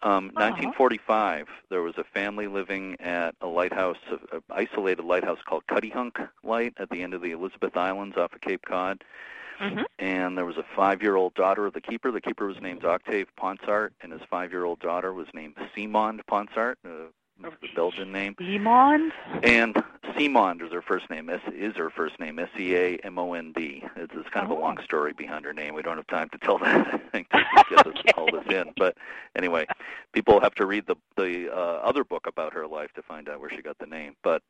Um, 0.04 0.32
Aw. 0.38 0.52
1945, 0.52 1.48
there 1.70 1.82
was 1.82 1.98
a 1.98 2.06
family 2.06 2.48
living 2.48 2.96
at 3.02 3.36
a 3.42 3.48
lighthouse, 3.48 3.98
an 4.32 4.42
isolated 4.50 5.04
lighthouse 5.04 5.40
called 5.46 5.64
Cuttyhunk 5.68 6.30
Light 6.44 6.74
at 6.78 6.90
the 6.90 7.04
end 7.04 7.14
of 7.14 7.22
the 7.22 7.32
Elizabeth 7.32 7.76
Islands 7.76 8.16
off 8.16 8.32
of 8.34 8.40
Cape 8.40 8.62
Cod. 8.66 9.04
Mhm. 9.60 9.84
And 10.00 10.38
there 10.38 10.46
was 10.46 10.58
a 10.58 10.66
five-year-old 10.76 11.36
daughter 11.36 11.68
of 11.68 11.74
the 11.74 11.82
keeper. 11.82 12.10
The 12.10 12.22
keeper 12.22 12.48
was 12.48 12.60
named 12.62 12.84
Octave 12.84 13.28
Ponsart, 13.36 13.92
and 14.02 14.12
his 14.12 14.22
five-year-old 14.30 14.80
daughter 14.80 15.14
was 15.14 15.28
named 15.34 15.56
Seamond 15.76 16.22
Ponsart, 16.26 16.78
the 17.42 17.68
Belgian 17.76 18.12
name. 18.12 18.36
Demons? 18.38 19.14
And 19.44 19.76
Seamond 20.16 20.62
is 20.66 20.72
her 20.72 20.82
first 20.82 21.10
name. 21.10 21.30
S 21.30 21.42
is 21.54 21.76
her 21.76 21.90
first 21.90 22.20
name. 22.20 22.40
S 22.40 22.50
E 22.60 22.76
A 22.76 22.96
M 23.04 23.18
O 23.18 23.34
N 23.34 23.52
D. 23.54 23.84
It's, 23.96 24.14
it's 24.16 24.30
kind 24.30 24.46
of 24.46 24.52
Oh. 24.52 24.60
a 24.60 24.62
long 24.62 24.78
story 24.84 25.14
behind 25.14 25.46
her 25.46 25.54
name. 25.54 25.74
We 25.74 25.82
don't 25.82 25.98
have 25.98 26.08
time 26.08 26.30
to 26.30 26.38
tell 26.40 26.58
that. 26.64 26.88
I 26.94 26.98
think 27.12 27.30
to 27.30 27.44
get 27.70 27.86
this, 27.86 27.96
all 28.18 28.28
this 28.32 28.46
in. 28.54 28.74
But 28.78 28.96
anyway, 29.36 29.66
people 30.14 30.40
have 30.42 30.56
to 30.56 30.66
read 30.66 30.86
the 30.88 30.96
the 31.18 31.50
uh, 31.52 31.56
other 31.84 32.04
book 32.04 32.28
about 32.28 32.54
her 32.54 32.68
life 32.68 32.92
to 32.96 33.02
find 33.02 33.30
out 33.30 33.40
where 33.40 33.50
she 33.50 33.62
got 33.62 33.78
the 33.80 33.86
name. 33.88 34.16
But 34.24 34.42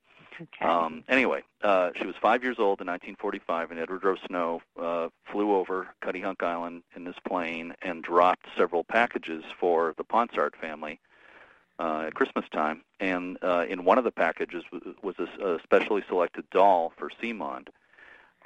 Okay. 0.41 0.65
um, 0.65 1.03
anyway, 1.09 1.41
uh, 1.61 1.89
she 1.95 2.05
was 2.07 2.15
five 2.19 2.41
years 2.41 2.55
old 2.57 2.79
in 2.81 2.87
1945, 2.87 3.69
and 3.69 3.79
Edward 3.79 4.03
Rowe 4.03 4.15
Snow 4.27 4.61
uh, 4.81 5.09
flew 5.29 5.53
over 5.53 5.89
Cuttyhunk 6.01 6.41
Island 6.41 6.83
in 6.95 7.05
his 7.05 7.15
plane 7.27 7.73
and 7.83 8.01
dropped 8.01 8.45
several 8.57 8.83
packages 8.83 9.43
for 9.59 9.93
the 9.97 10.03
Ponsart 10.05 10.55
family 10.55 10.99
uh, 11.81 12.03
at 12.07 12.13
Christmas 12.13 12.45
time. 12.51 12.81
And 12.99 13.37
uh, 13.41 13.65
in 13.67 13.83
one 13.85 13.97
of 13.97 14.03
the 14.03 14.11
packages 14.11 14.63
was, 14.71 14.81
was 15.01 15.15
a, 15.19 15.55
a 15.55 15.59
specially 15.63 16.03
selected 16.07 16.45
doll 16.51 16.93
for 16.97 17.09
Seamond. 17.21 17.67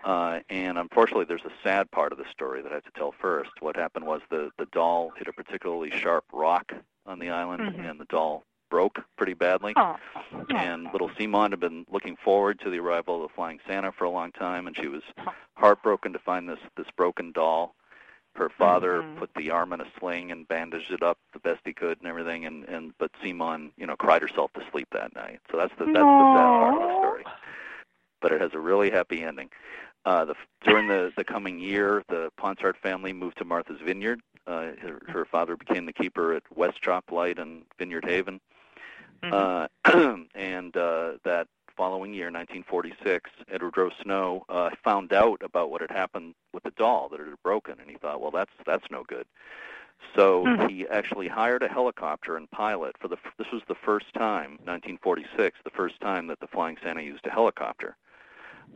Uh, 0.04 0.40
and 0.50 0.78
unfortunately, 0.78 1.26
there's 1.26 1.46
a 1.46 1.52
sad 1.64 1.90
part 1.92 2.12
of 2.12 2.18
the 2.18 2.26
story 2.32 2.62
that 2.62 2.72
I 2.72 2.76
have 2.76 2.84
to 2.84 2.92
tell 2.92 3.14
first. 3.20 3.50
What 3.60 3.76
happened 3.76 4.06
was 4.06 4.22
the, 4.30 4.52
the 4.58 4.68
doll 4.68 5.12
hit 5.18 5.28
a 5.28 5.34
particularly 5.34 5.92
sharp 5.92 6.26
rock 6.32 6.74
on 7.06 7.20
the 7.20 7.30
island, 7.32 7.62
Mhm. 7.64 7.90
and 7.90 8.00
the 8.00 8.06
doll 8.06 8.44
broke 8.70 9.00
pretty 9.18 9.34
badly. 9.34 9.74
Oh. 9.76 9.98
And 10.56 10.88
little 10.92 11.10
Seamond 11.10 11.52
had 11.52 11.60
been 11.60 11.86
looking 11.90 12.16
forward 12.18 12.60
to 12.62 12.70
the 12.70 12.80
arrival 12.80 13.16
of 13.24 13.30
the 13.30 13.34
Flying 13.36 13.60
Santa 13.68 13.92
for 13.92 14.06
a 14.06 14.10
long 14.10 14.32
time, 14.32 14.68
and 14.68 14.76
she 14.76 14.88
was 14.88 15.04
heartbroken 15.56 16.14
to 16.14 16.20
find 16.20 16.48
this 16.50 16.60
this 16.78 16.88
broken 16.96 17.32
doll. 17.32 17.76
Her 18.36 18.50
father 18.50 19.02
Mhm. 19.02 19.18
put 19.18 19.34
the 19.36 19.52
arm 19.52 19.72
in 19.74 19.82
a 19.82 19.88
sling 20.00 20.32
and 20.32 20.48
bandaged 20.48 20.92
it 20.92 21.02
up 21.02 21.18
the 21.34 21.40
best 21.40 21.62
he 21.66 21.74
could 21.74 22.00
and 22.00 22.08
everything, 22.08 22.46
and 22.46 22.66
and 22.66 22.94
but 22.98 23.12
Seamond, 23.22 23.72
you 23.78 23.86
know, 23.86 23.96
cried 23.96 24.22
herself 24.22 24.52
to 24.54 24.64
sleep 24.72 24.88
that 24.92 25.16
night. 25.16 25.40
So 25.52 25.58
that's 25.58 25.74
the 25.78 25.86
that's 25.86 25.96
the 25.96 26.34
sad 26.36 26.60
part 26.60 26.76
of 26.76 26.82
the 26.90 26.98
story. 27.00 27.24
But 28.22 28.32
it 28.32 28.42
has 28.42 28.54
a 28.54 28.60
really 28.60 28.90
happy 28.90 29.24
ending. 29.24 29.50
Uh, 30.06 30.26
the, 30.26 30.36
during 30.64 30.88
the, 30.88 31.12
the 31.18 31.24
coming 31.24 31.60
year, 31.60 32.04
the 32.10 32.32
Ponsart 32.38 32.78
family 32.78 33.12
moved 33.12 33.38
to 33.40 33.46
Martha's 33.46 33.82
Vineyard. 33.82 34.22
Uh, 34.46 34.72
her, 34.80 35.02
her 35.08 35.26
father 35.26 35.56
became 35.58 35.86
the 35.86 35.94
keeper 35.94 36.34
at 36.34 36.44
West 36.56 36.80
Chop 36.82 37.12
Light 37.12 37.40
and 37.40 37.64
Vineyard 37.80 38.06
Haven. 38.06 38.40
Mhm. 39.24 39.68
Uh, 39.86 40.18
and 40.36 40.76
uh, 40.78 41.14
that 41.24 41.48
following 41.76 42.14
year, 42.14 42.26
1946, 42.26 43.30
Edward 43.52 43.78
Rowe 43.78 43.90
Snow 44.02 44.46
uh, 44.50 44.70
found 44.84 45.14
out 45.14 45.42
about 45.44 45.70
what 45.72 45.82
had 45.82 45.92
happened 45.92 46.36
with 46.54 46.64
the 46.64 46.72
doll 46.72 47.10
that 47.10 47.20
it 47.20 47.28
had 47.28 47.42
broken, 47.44 47.76
and 47.80 47.90
he 47.90 47.98
thought, 47.98 48.22
well, 48.22 48.32
that's 48.32 48.52
that's 48.66 48.86
no 48.92 49.04
good. 49.04 49.26
So 50.16 50.44
Mhm. 50.46 50.70
he 50.70 50.88
actually 50.88 51.28
hired 51.28 51.64
a 51.64 51.68
helicopter 51.68 52.38
and 52.38 52.50
pilot 52.52 52.98
for 53.00 53.08
the. 53.08 53.18
This 53.38 53.52
was 53.52 53.62
the 53.68 53.76
first 53.76 54.14
time, 54.14 54.60
1946, 54.66 55.60
the 55.64 55.70
first 55.70 56.00
time 56.02 56.28
that 56.28 56.40
the 56.40 56.48
Flying 56.48 56.78
Santa 56.84 57.02
used 57.02 57.26
a 57.26 57.32
helicopter. 57.32 57.96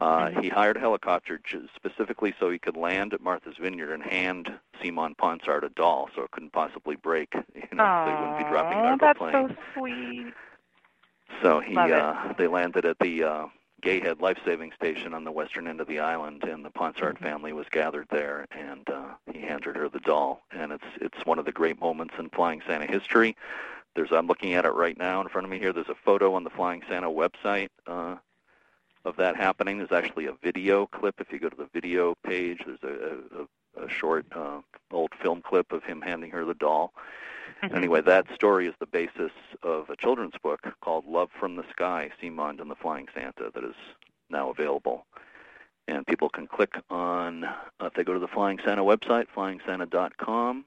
Uh, 0.02 0.28
Mhm. 0.30 0.44
He 0.44 0.50
hired 0.50 0.78
a 0.78 0.80
helicopter 0.80 1.42
specifically 1.76 2.34
so 2.40 2.50
he 2.50 2.60
could 2.60 2.78
land 2.78 3.14
at 3.14 3.22
Martha's 3.22 3.58
Vineyard 3.58 3.92
and 3.94 4.04
hand 4.04 4.58
Seamond 4.82 5.18
Ponsart 5.18 5.64
a 5.64 5.70
doll, 5.70 6.10
so 6.16 6.22
it 6.24 6.32
couldn't 6.32 6.52
possibly 6.54 6.96
break. 6.96 7.34
You 7.54 7.76
know, 7.78 8.04
they 8.06 8.12
wouldn't 8.14 8.38
be 8.38 8.44
dropping 8.46 8.78
Aw, 8.80 8.86
out 8.88 8.94
of 8.94 9.00
that's 9.00 9.18
plane. 9.20 9.34
so 9.50 9.56
sweet. 9.74 10.34
So 11.42 11.60
he, 11.60 11.76
uh, 11.78 12.34
they 12.38 12.48
landed 12.48 12.86
at 12.86 12.98
the 13.00 13.24
uh, 13.24 13.46
Gayhead 13.82 14.22
Life 14.22 14.38
Saving 14.46 14.72
Station 14.74 15.14
on 15.14 15.24
the 15.24 15.32
western 15.32 15.68
end 15.68 15.80
of 15.80 15.88
the 15.88 16.00
island, 16.00 16.44
and 16.44 16.66
the 16.66 16.70
Ponsart 16.70 17.18
Mhm. 17.18 17.20
family 17.20 17.54
was 17.54 17.66
gathered 17.72 18.08
there, 18.10 18.46
and 18.52 18.90
uh, 18.90 19.14
he 19.32 19.40
handed 19.40 19.76
her 19.76 19.88
the 19.90 20.00
doll. 20.02 20.42
And 20.52 20.72
it's 20.72 20.84
it's 21.00 21.26
one 21.26 21.40
of 21.40 21.46
the 21.46 21.52
great 21.52 21.80
moments 21.80 22.16
in 22.20 22.30
Flying 22.30 22.62
Santa 22.68 22.86
history. 22.86 23.36
There's 23.96 24.12
I'm 24.12 24.28
looking 24.28 24.54
at 24.54 24.66
it 24.66 24.74
right 24.74 24.98
now 24.98 25.22
in 25.22 25.30
front 25.30 25.46
of 25.46 25.52
me 25.52 25.60
here. 25.60 25.74
There's 25.74 25.90
a 25.90 25.96
photo 25.96 26.34
on 26.34 26.44
the 26.44 26.50
Flying 26.50 26.84
Santa 26.90 27.10
website 27.10 27.70
uh, 27.88 28.18
of 29.06 29.16
that 29.16 29.36
happening. 29.36 29.78
There's 29.78 29.92
actually 29.92 30.26
a 30.26 30.34
video 30.44 30.86
clip. 30.88 31.16
If 31.20 31.32
you 31.32 31.40
go 31.40 31.50
to 31.50 31.56
the 31.56 31.70
video 31.74 32.16
page, 32.24 32.62
there's 32.66 32.84
a, 32.84 33.82
a, 33.82 33.86
a 33.86 33.90
short 33.90 34.26
uh, 34.36 34.60
old 34.92 35.12
film 35.22 35.42
clip 35.42 35.72
of 35.72 35.84
him 35.84 36.02
handing 36.02 36.32
her 36.32 36.44
the 36.46 36.54
doll. 36.54 36.94
Mhm. 37.62 37.76
Anyway, 37.76 38.02
that 38.02 38.26
story 38.34 38.68
is 38.68 38.74
the 38.80 38.86
basis 38.86 39.32
of 39.64 39.90
a 39.90 39.96
children's 39.96 40.38
book 40.42 40.62
called 40.82 41.06
Love 41.06 41.30
from 41.40 41.56
the 41.56 41.64
Sky, 41.72 42.10
Seamond 42.22 42.62
and 42.62 42.72
the 42.72 42.76
Flying 42.76 43.08
Santa, 43.14 43.52
that 43.54 43.64
is 43.64 43.76
now 44.30 44.50
available. 44.50 45.06
And 45.88 46.06
people 46.06 46.30
can 46.30 46.48
click 46.48 46.76
on, 46.90 47.44
uh, 47.46 47.56
if 47.82 47.94
they 47.94 48.04
go 48.04 48.14
to 48.14 48.20
the 48.20 48.28
Flying 48.28 48.60
Santa 48.64 48.84
website, 48.84 49.28
flyingsanta.com. 49.36 50.66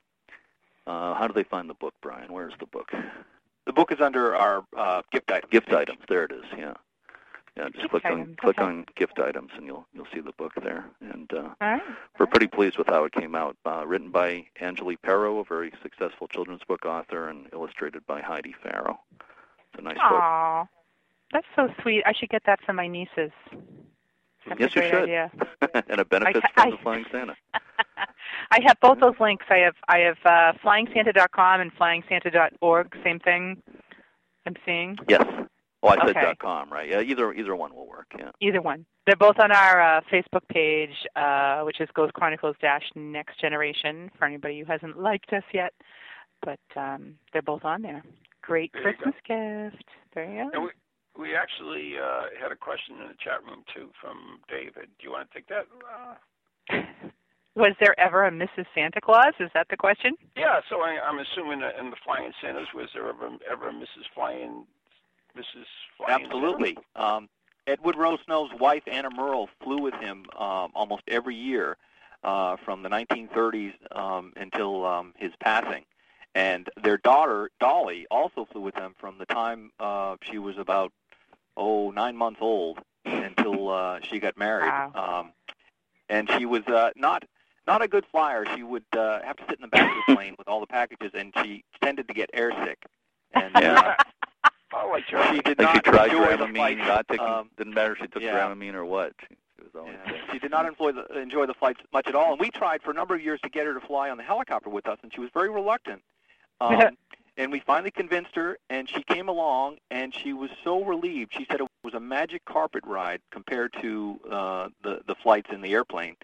Uh, 0.87 1.15
how 1.15 1.27
do 1.29 1.33
they 1.33 1.45
find 1.45 1.71
the 1.71 1.75
book, 1.75 1.95
Brian? 2.03 2.33
Where's 2.33 2.55
the 2.59 2.67
book? 2.67 2.91
The 3.65 3.73
book 3.73 3.93
is 3.93 4.01
under 4.01 4.35
our 4.35 4.65
uh, 4.77 5.03
gift 5.13 5.31
items. 5.31 5.51
Gift 5.53 5.69
page. 5.69 5.77
items. 5.77 6.01
There 6.09 6.25
it 6.25 6.33
is. 6.33 6.45
Yeah. 6.59 6.75
Yeah. 7.57 7.65
Just 7.65 7.83
Gift 7.83 7.91
click 7.91 8.05
on 8.07 8.37
click 8.41 8.59
okay. 8.59 8.67
on 8.67 8.87
gift 8.97 9.19
items, 9.19 9.51
and 9.57 9.67
you'll 9.67 9.87
you'll 9.93 10.07
see 10.13 10.21
the 10.21 10.33
book 10.33 10.53
there. 10.63 10.87
And 11.01 11.31
uh, 11.35 11.51
right. 11.61 11.83
we're 12.19 12.27
pretty 12.27 12.47
pleased 12.47 12.79
with 12.79 12.87
how 12.87 13.05
it 13.05 13.13
came 13.13 13.35
out. 13.35 13.57
Uh, 13.67 13.87
written 13.87 14.11
by 14.11 14.47
Angelique 14.61 15.03
Perro, 15.03 15.39
a 15.39 15.45
very 15.45 15.73
successful 15.83 16.29
children's 16.29 16.63
book 16.67 16.87
author, 16.87 17.29
and 17.29 17.47
illustrated 17.53 18.07
by 18.07 18.23
Heidi 18.23 18.55
Farrow. 18.63 18.99
It's 19.21 19.79
a 19.79 19.83
nice 19.83 19.97
book. 19.97 20.13
Aw, 20.13 20.65
that's 21.33 21.47
so 21.55 21.69
sweet. 21.83 22.03
I 22.07 22.13
should 22.15 22.31
get 22.31 22.43
that 22.47 22.61
for 22.65 22.73
my 22.73 22.87
nieces. 22.87 23.33
That's 24.47 24.61
yes, 24.61 24.75
you 24.75 24.83
should. 24.83 24.95
idea. 25.03 25.31
and 25.89 26.01
it 26.01 26.09
benefits 26.09 26.45
I- 26.45 26.53
from 26.55 26.69
I- 26.69 26.71
the 26.71 26.83
Flying 26.83 27.05
Santa. 27.13 27.37
I 28.51 28.61
have 28.67 28.79
both 28.81 28.99
those 29.01 29.15
links. 29.21 29.45
I 29.51 29.59
have 29.59 29.75
I 29.89 29.99
have 29.99 30.19
uh, 30.25 30.53
flyingsanta.com 30.65 31.61
and 31.61 31.75
flyingsanta.org. 31.77 32.97
Same 33.05 33.19
thing. 33.21 33.63
I'm 34.47 34.57
seeing 34.67 34.99
Yes. 35.09 35.23
Oh, 35.83 35.89
I 35.89 35.97
said 35.97 36.11
Okay. 36.11 36.21
dot 36.23 36.39
.com, 36.39 36.71
right? 36.73 36.89
Yeah, 36.89 37.01
either 37.01 37.33
either 37.33 37.57
one 37.57 37.75
will 37.75 37.87
work. 37.89 38.07
Yeah. 38.19 38.31
either 38.41 38.61
one. 38.63 38.85
They're 39.07 39.17
both 39.17 39.39
on 39.41 39.51
our 39.51 39.81
uh, 39.83 40.01
Facebook 40.13 40.47
page, 40.49 40.95
uh, 41.17 41.63
which 41.63 41.81
is 41.81 41.89
Ghost 41.95 42.13
Chronicles 42.15 42.55
Dash 42.61 42.85
Next 42.95 43.41
Generation. 43.41 44.11
For 44.19 44.25
anybody 44.27 44.61
who 44.61 44.65
hasn't 44.67 44.99
liked 45.01 45.33
us 45.33 45.43
yet, 45.53 45.73
but 46.43 46.61
um, 46.77 47.17
they're 47.33 47.43
both 47.43 47.65
on 47.65 47.83
there. 47.83 48.03
Great 48.43 48.71
There 48.73 48.83
Christmas 48.83 49.15
gift. 49.27 49.85
There 50.15 50.25
you 50.25 50.45
go. 50.45 50.51
And 50.55 50.63
we, 50.65 50.71
we 51.31 51.35
actually 51.37 51.95
uh, 51.99 52.27
had 52.41 52.53
a 52.53 52.57
question 52.57 52.97
in 53.01 53.09
the 53.09 53.15
chat 53.23 53.43
room 53.45 53.65
too 53.75 53.91
from 54.01 54.39
David. 54.49 54.89
Do 54.99 55.05
you 55.05 55.11
want 55.11 55.29
to 55.31 55.35
take 55.35 55.49
that? 55.49 55.67
Uh, 56.71 56.77
Was 57.55 57.75
there 57.81 57.99
ever 58.01 58.25
a 58.25 58.31
Mrs. 58.31 58.67
Santa 58.75 59.01
Claus? 59.01 59.35
Is 59.41 59.51
that 59.55 59.67
the 59.69 59.77
question? 59.77 60.15
yeah. 60.37 60.61
So 60.71 60.81
I, 60.81 60.99
I'm 61.05 61.19
assuming 61.19 61.61
that 61.61 61.77
in 61.79 61.91
the 61.91 61.97
Flying 62.05 62.33
Santas, 62.41 62.69
was 62.75 62.89
there 62.95 63.09
ever 63.09 63.29
ever 63.51 63.69
a 63.69 63.73
Mrs. 63.73 64.07
Flying, 64.15 64.65
Mrs. 65.37 65.65
Flying? 65.97 66.25
Absolutely. 66.25 66.79
Um, 66.97 67.29
Edward 67.67 67.97
Rowe 67.97 68.19
Snow's 68.25 68.51
wife, 68.59 68.83
Anna-Myrle, 68.91 69.49
flew 69.63 69.79
with 69.79 69.95
him 69.95 70.25
um, 70.37 70.73
almost 70.75 71.03
every 71.09 71.37
year 71.37 71.77
uh, 72.25 72.57
from 72.65 72.83
the 72.83 72.89
1930s 72.89 73.75
um, 73.97 74.33
until 74.37 74.85
um, 74.85 75.15
his 75.17 75.33
passing. 75.41 75.85
And 76.35 76.69
their 76.83 76.97
daughter, 76.97 77.51
Dolly, 77.61 78.07
also 78.11 78.47
flew 78.51 78.63
with 78.63 78.75
them 78.75 78.95
from 78.99 79.19
the 79.19 79.27
time 79.27 79.71
uh, 79.79 80.17
she 80.23 80.39
was 80.39 80.57
about, 80.59 80.93
oh, 81.57 81.91
nine 81.91 82.17
months 82.17 82.39
old 82.41 82.79
until 83.05 83.69
uh, 83.69 84.01
she 84.03 84.19
got 84.19 84.37
married. 84.39 84.69
Wow. 84.69 85.21
Um, 85.21 85.33
and 86.09 86.31
she 86.37 86.47
was 86.47 86.63
uh, 86.67 86.91
not 86.97 87.25
not 87.67 87.81
a 87.83 87.89
good 87.89 88.05
flyer. 88.11 88.45
She 88.57 88.63
would 88.63 88.85
uh, 88.97 89.21
have 89.23 89.37
to 89.37 89.45
sit 89.49 89.59
in 89.59 89.63
the 89.63 89.69
back 89.69 89.89
of 89.89 89.97
the 90.09 90.15
plane 90.15 90.35
with 90.37 90.49
all 90.49 90.59
the 90.61 90.67
packages, 90.67 91.13
and 91.15 91.33
she 91.43 91.65
tended 91.81 92.09
to 92.09 92.15
get 92.15 92.31
airsick. 92.33 92.77
And 93.35 93.53
Yeah. 93.55 93.95
uh, 93.99 94.03
I 94.75 94.87
like 94.87 95.05
she 95.07 95.11
Charlie. 95.13 95.41
did 95.41 95.59
Like 95.59 95.59
not 95.59 95.75
she 95.75 95.81
tried 95.81 96.13
enjoy 96.13 96.37
the 96.37 96.45
Dramamine, 96.47 96.55
flight. 96.57 96.79
not 96.79 97.09
taking, 97.09 97.27
Um, 97.27 97.51
didn't 97.57 97.75
matter 97.75 97.93
if 97.93 97.99
she 97.99 98.07
took 98.09 98.23
yeah. 98.23 98.33
Dramamine 98.35 98.75
or 98.75 98.85
what. 98.85 99.13
She, 99.21 99.37
she 99.57 99.63
was 99.65 99.75
always 99.75 99.97
Yeah. 100.07 100.13
sick. 100.13 100.21
She 100.33 100.39
did 100.39 100.51
not 100.51 100.67
enjoy 100.67 100.93
the 100.93 101.19
enjoy 101.19 101.47
the 101.47 101.55
flights 101.55 101.81
much 101.93 102.07
at 102.07 102.15
all, 102.15 102.33
and 102.33 102.41
we 102.41 102.51
tried 102.51 102.83
for 102.83 102.91
a 102.91 102.95
number 102.95 103.15
of 103.15 103.23
years 103.23 103.41
to 103.43 103.49
get 103.51 103.67
her 103.67 103.75
to 103.75 103.81
fly 103.81 104.11
on 104.11 104.17
the 104.17 104.23
helicopter 104.23 104.71
with 104.71 104.87
us, 104.89 104.99
and 105.03 105.13
she 105.13 105.21
was 105.21 105.31
very 105.35 105.51
reluctant. 105.51 106.03
Um, 106.61 106.97
and 107.39 107.51
we 107.51 107.59
finally 107.59 107.91
convinced 107.91 108.37
her, 108.37 108.57
and 108.71 108.89
she 108.89 109.03
came 109.03 109.29
along, 109.29 109.79
and 109.91 110.15
she 110.15 110.33
was 110.33 110.51
so 110.63 110.85
relieved. 110.85 111.33
She 111.35 111.45
said 111.51 111.61
it 111.61 111.67
was 111.83 111.95
a 111.95 111.99
magic 111.99 112.45
carpet 112.45 112.85
ride 112.87 113.21
compared 113.33 113.73
to 113.81 114.21
uh, 114.31 114.69
the 114.85 115.01
the 115.07 115.17
flights 115.17 115.51
in 115.51 115.61
the 115.63 115.73
airplane. 115.73 116.15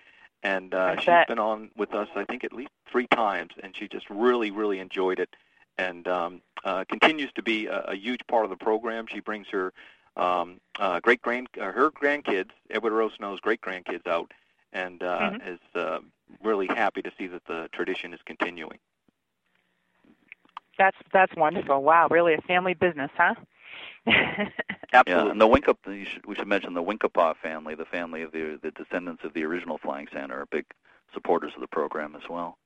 And 0.45 0.75
uh, 0.75 0.95
I 0.97 0.97
she's 0.97 1.07
bet. 1.07 1.27
been 1.27 1.41
on 1.41 1.71
with 1.77 1.93
us, 1.93 2.09
I 2.15 2.25
think, 2.25 2.45
at 2.45 2.53
least 2.53 2.71
three 2.89 3.09
times, 3.09 3.51
and 3.61 3.75
she 3.77 3.89
just 3.89 4.09
really, 4.09 4.53
really 4.53 4.79
enjoyed 4.79 5.19
it, 5.19 5.35
and 5.79 6.07
um, 6.09 6.43
uh, 6.65 6.85
continues 6.89 7.31
to 7.35 7.43
be 7.43 7.67
a, 7.67 7.79
a 7.89 7.97
huge 7.97 8.21
part 8.29 8.45
of 8.45 8.51
the 8.51 8.57
program. 8.57 9.07
She 9.09 9.21
brings 9.21 9.47
her 9.53 9.73
um, 10.17 10.61
uh, 10.79 11.01
great 11.01 11.23
grand 11.23 11.49
uh, 11.61 11.71
her 11.73 11.91
grandkids, 11.91 12.51
Edward 12.71 12.93
Rowe 12.93 13.11
Snow's 13.17 13.41
great 13.41 13.61
grandkids 13.61 14.07
out, 14.07 14.33
and 14.73 15.03
uh, 15.03 15.31
Mhm. 15.31 15.55
is 15.55 15.61
uh, 15.75 16.01
really 16.43 16.67
happy 16.67 17.03
to 17.03 17.11
see 17.17 17.29
that 17.29 17.45
the 17.47 17.69
tradition 17.73 18.13
is 18.13 18.21
continuing. 18.27 18.79
That's 20.77 20.97
that's 21.13 21.35
wonderful. 21.37 21.83
Wow, 21.83 22.09
really 22.11 22.35
a 22.35 22.41
family 22.43 22.75
business, 22.75 23.11
huh? 23.17 23.35
Absolutely. 24.07 24.47
Yeah, 25.07 25.31
and 25.31 25.41
the 25.41 25.47
Wincap, 25.47 25.77
you 25.87 26.05
should, 26.05 26.25
we 26.27 26.35
should 26.35 26.47
mention 26.49 26.73
the 26.75 26.83
Wincapaw 26.83 27.37
family, 27.43 27.75
the 27.75 27.85
family 27.85 28.23
of 28.23 28.33
the 28.33 28.59
the 28.63 28.71
descendants 28.71 29.23
of 29.25 29.35
the 29.35 29.45
original 29.45 29.79
Flying 29.79 30.09
Santa, 30.13 30.35
are 30.35 30.47
big 30.47 30.65
supporters 31.15 31.53
of 31.55 31.61
the 31.61 31.67
program 31.69 32.17
as 32.17 32.29
well. 32.29 32.57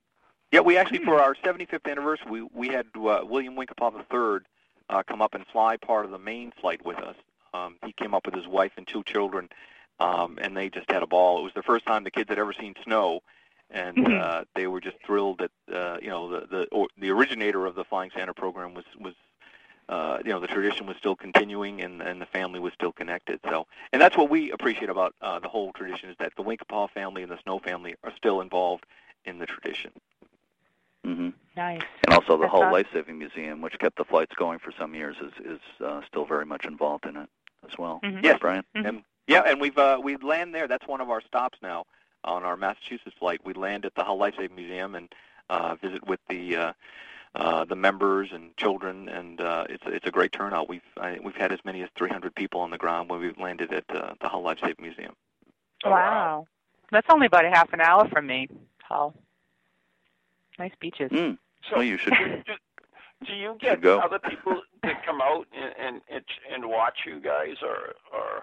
Yeah, 0.53 0.61
we 0.61 0.77
actually 0.77 0.99
for 0.99 1.19
our 1.19 1.35
75th 1.35 1.91
anniversary, 1.91 2.31
we 2.31 2.43
we 2.53 2.69
had 2.69 2.87
uh, 2.95 3.21
William 3.25 3.57
Wincapaw 3.57 3.95
III 4.13 4.47
uh, 4.91 5.03
come 5.03 5.23
up 5.23 5.35
and 5.35 5.47
fly 5.47 5.79
part 5.79 6.05
of 6.05 6.11
the 6.11 6.19
main 6.19 6.53
flight 6.61 6.85
with 6.85 6.99
us. 6.99 7.17
Um, 7.55 7.77
he 7.87 7.93
came 7.95 8.15
up 8.15 8.27
with 8.27 8.35
his 8.35 8.47
wife 8.47 8.73
and 8.77 8.87
two 8.87 9.03
children, 9.03 9.49
um, 9.99 10.39
and 10.43 10.55
they 10.55 10.69
just 10.69 10.91
had 10.91 11.03
a 11.03 11.07
ball. 11.07 11.39
It 11.41 11.43
was 11.43 11.55
the 11.55 11.63
first 11.63 11.87
time 11.87 12.05
the 12.05 12.11
kids 12.11 12.29
had 12.29 12.39
ever 12.39 12.53
seen 12.53 12.75
snow, 12.85 13.21
and 13.71 13.97
Mhm. 13.97 14.21
uh, 14.21 14.45
they 14.55 14.67
were 14.67 14.81
just 14.83 14.99
thrilled 15.07 15.39
that 15.39 15.51
uh, 15.75 15.97
you 16.03 16.11
know 16.11 16.29
the 16.29 16.47
the 16.47 16.67
or, 16.71 16.89
the 16.99 17.11
originator 17.11 17.65
of 17.65 17.75
the 17.75 17.85
Flying 17.85 18.11
Santa 18.15 18.35
program 18.35 18.75
was 18.75 18.85
was. 19.01 19.15
Uh, 19.89 20.19
you 20.25 20.31
know 20.31 20.39
the 20.39 20.47
tradition 20.47 20.87
was 20.87 20.97
still 20.97 21.17
continuing 21.17 21.83
and, 21.83 22.01
and 22.01 22.21
the 22.21 22.27
family 22.27 22.61
was 22.61 22.73
still 22.73 22.93
connected. 22.93 23.41
So, 23.45 23.67
and 23.93 24.01
that's 24.01 24.17
what 24.17 24.31
we 24.31 24.53
appreciate 24.53 24.89
about 24.89 25.15
uh, 25.21 25.41
the 25.41 25.49
whole 25.49 25.73
tradition 25.73 26.09
is 26.09 26.17
that 26.19 26.33
the 26.37 26.43
Wincapaw 26.43 26.89
family 26.91 27.23
and 27.23 27.31
the 27.31 27.39
Snow 27.43 27.59
family 27.59 27.97
are 28.05 28.13
still 28.17 28.41
involved 28.41 28.87
in 29.25 29.39
the 29.39 29.45
tradition. 29.45 29.91
Hmm 31.05 31.31
nice. 31.57 31.83
And 32.07 32.15
also 32.15 32.37
the 32.37 32.43
That's 32.43 32.51
Hull 32.53 32.63
awesome. 32.63 32.73
Life 32.73 32.87
Saving 32.93 33.19
Museum, 33.19 33.61
which 33.61 33.79
kept 33.79 33.97
the 33.97 34.05
flights 34.05 34.35
going 34.37 34.59
for 34.59 34.73
some 34.79 34.95
years, 34.95 35.17
is 35.21 35.33
is 35.45 35.61
uh, 35.85 36.01
still 36.07 36.25
very 36.25 36.47
much 36.47 36.65
involved 36.65 37.07
in 37.07 37.17
it 37.17 37.29
as 37.69 37.77
well. 37.79 38.01
Mhm. 38.05 38.23
Yes. 38.23 38.39
Brian. 38.41 38.65
Mhm. 38.77 38.89
And 38.89 39.05
yeah, 39.27 39.43
and 39.47 39.61
we've 39.61 39.77
uh, 39.79 40.01
we 40.03 40.17
land 40.17 40.55
there. 40.55 40.67
That's 40.69 40.87
one 40.87 41.01
of 41.01 41.11
our 41.11 41.21
stops 41.21 41.59
now 41.63 41.85
on 42.25 42.45
our 42.45 42.57
Massachusetts 42.57 43.17
flight. 43.19 43.41
We 43.45 43.53
land 43.55 43.85
at 43.85 43.95
the 43.95 44.05
Hull 44.05 44.17
Life 44.19 44.35
Saving 44.37 44.57
Museum 44.57 44.95
and 44.95 45.13
uh, 45.51 45.75
visit 45.77 46.07
with 46.07 46.21
the 46.29 46.57
uh, 46.57 46.73
uh, 47.35 47.65
the 47.65 47.77
members 47.77 48.31
and 48.33 48.57
children, 48.57 49.09
and 49.09 49.41
uh, 49.41 49.65
it's 49.69 49.85
it's 49.87 50.07
a 50.07 50.11
great 50.11 50.33
turnout. 50.33 50.69
We've 50.69 50.83
I, 51.01 51.19
we've 51.23 51.35
had 51.37 51.53
as 51.53 51.61
many 51.65 51.83
as 51.83 51.89
300 51.97 52.35
people 52.35 52.61
on 52.61 52.71
the 52.71 52.79
ground 52.79 53.11
when 53.11 53.21
we've 53.21 53.39
landed 53.39 53.73
at 53.73 53.85
uh, 53.91 54.15
the 54.21 54.29
Hull 54.29 54.43
Life 54.43 54.59
Saving 54.61 54.77
Museum. 54.81 55.15
Oh, 55.85 55.91
wow. 55.91 56.47
That's 56.91 57.07
only 57.11 57.27
about 57.27 57.45
a 57.45 57.51
half 57.51 57.73
an 57.73 57.81
hour 57.81 58.07
from 58.09 58.27
me, 58.27 58.49
Hull. 58.83 59.15
Nice 60.59 60.73
beaches. 60.81 61.11
Mm. 61.11 61.39
So 61.69 61.77
Well, 61.77 61.85
you 61.85 61.97
should. 61.97 62.13
do, 62.15 62.53
do 63.27 63.33
you 63.35 63.57
get 63.61 63.81
go. 63.81 63.99
other 64.01 64.19
people 64.19 64.61
that 64.83 65.05
come 65.05 65.21
out 65.21 65.47
and 65.57 65.73
and 65.79 66.01
and, 66.11 66.25
and 66.53 66.67
watch 66.69 67.01
you 67.07 67.21
guys, 67.21 67.57
or 67.63 67.95
or 68.13 68.43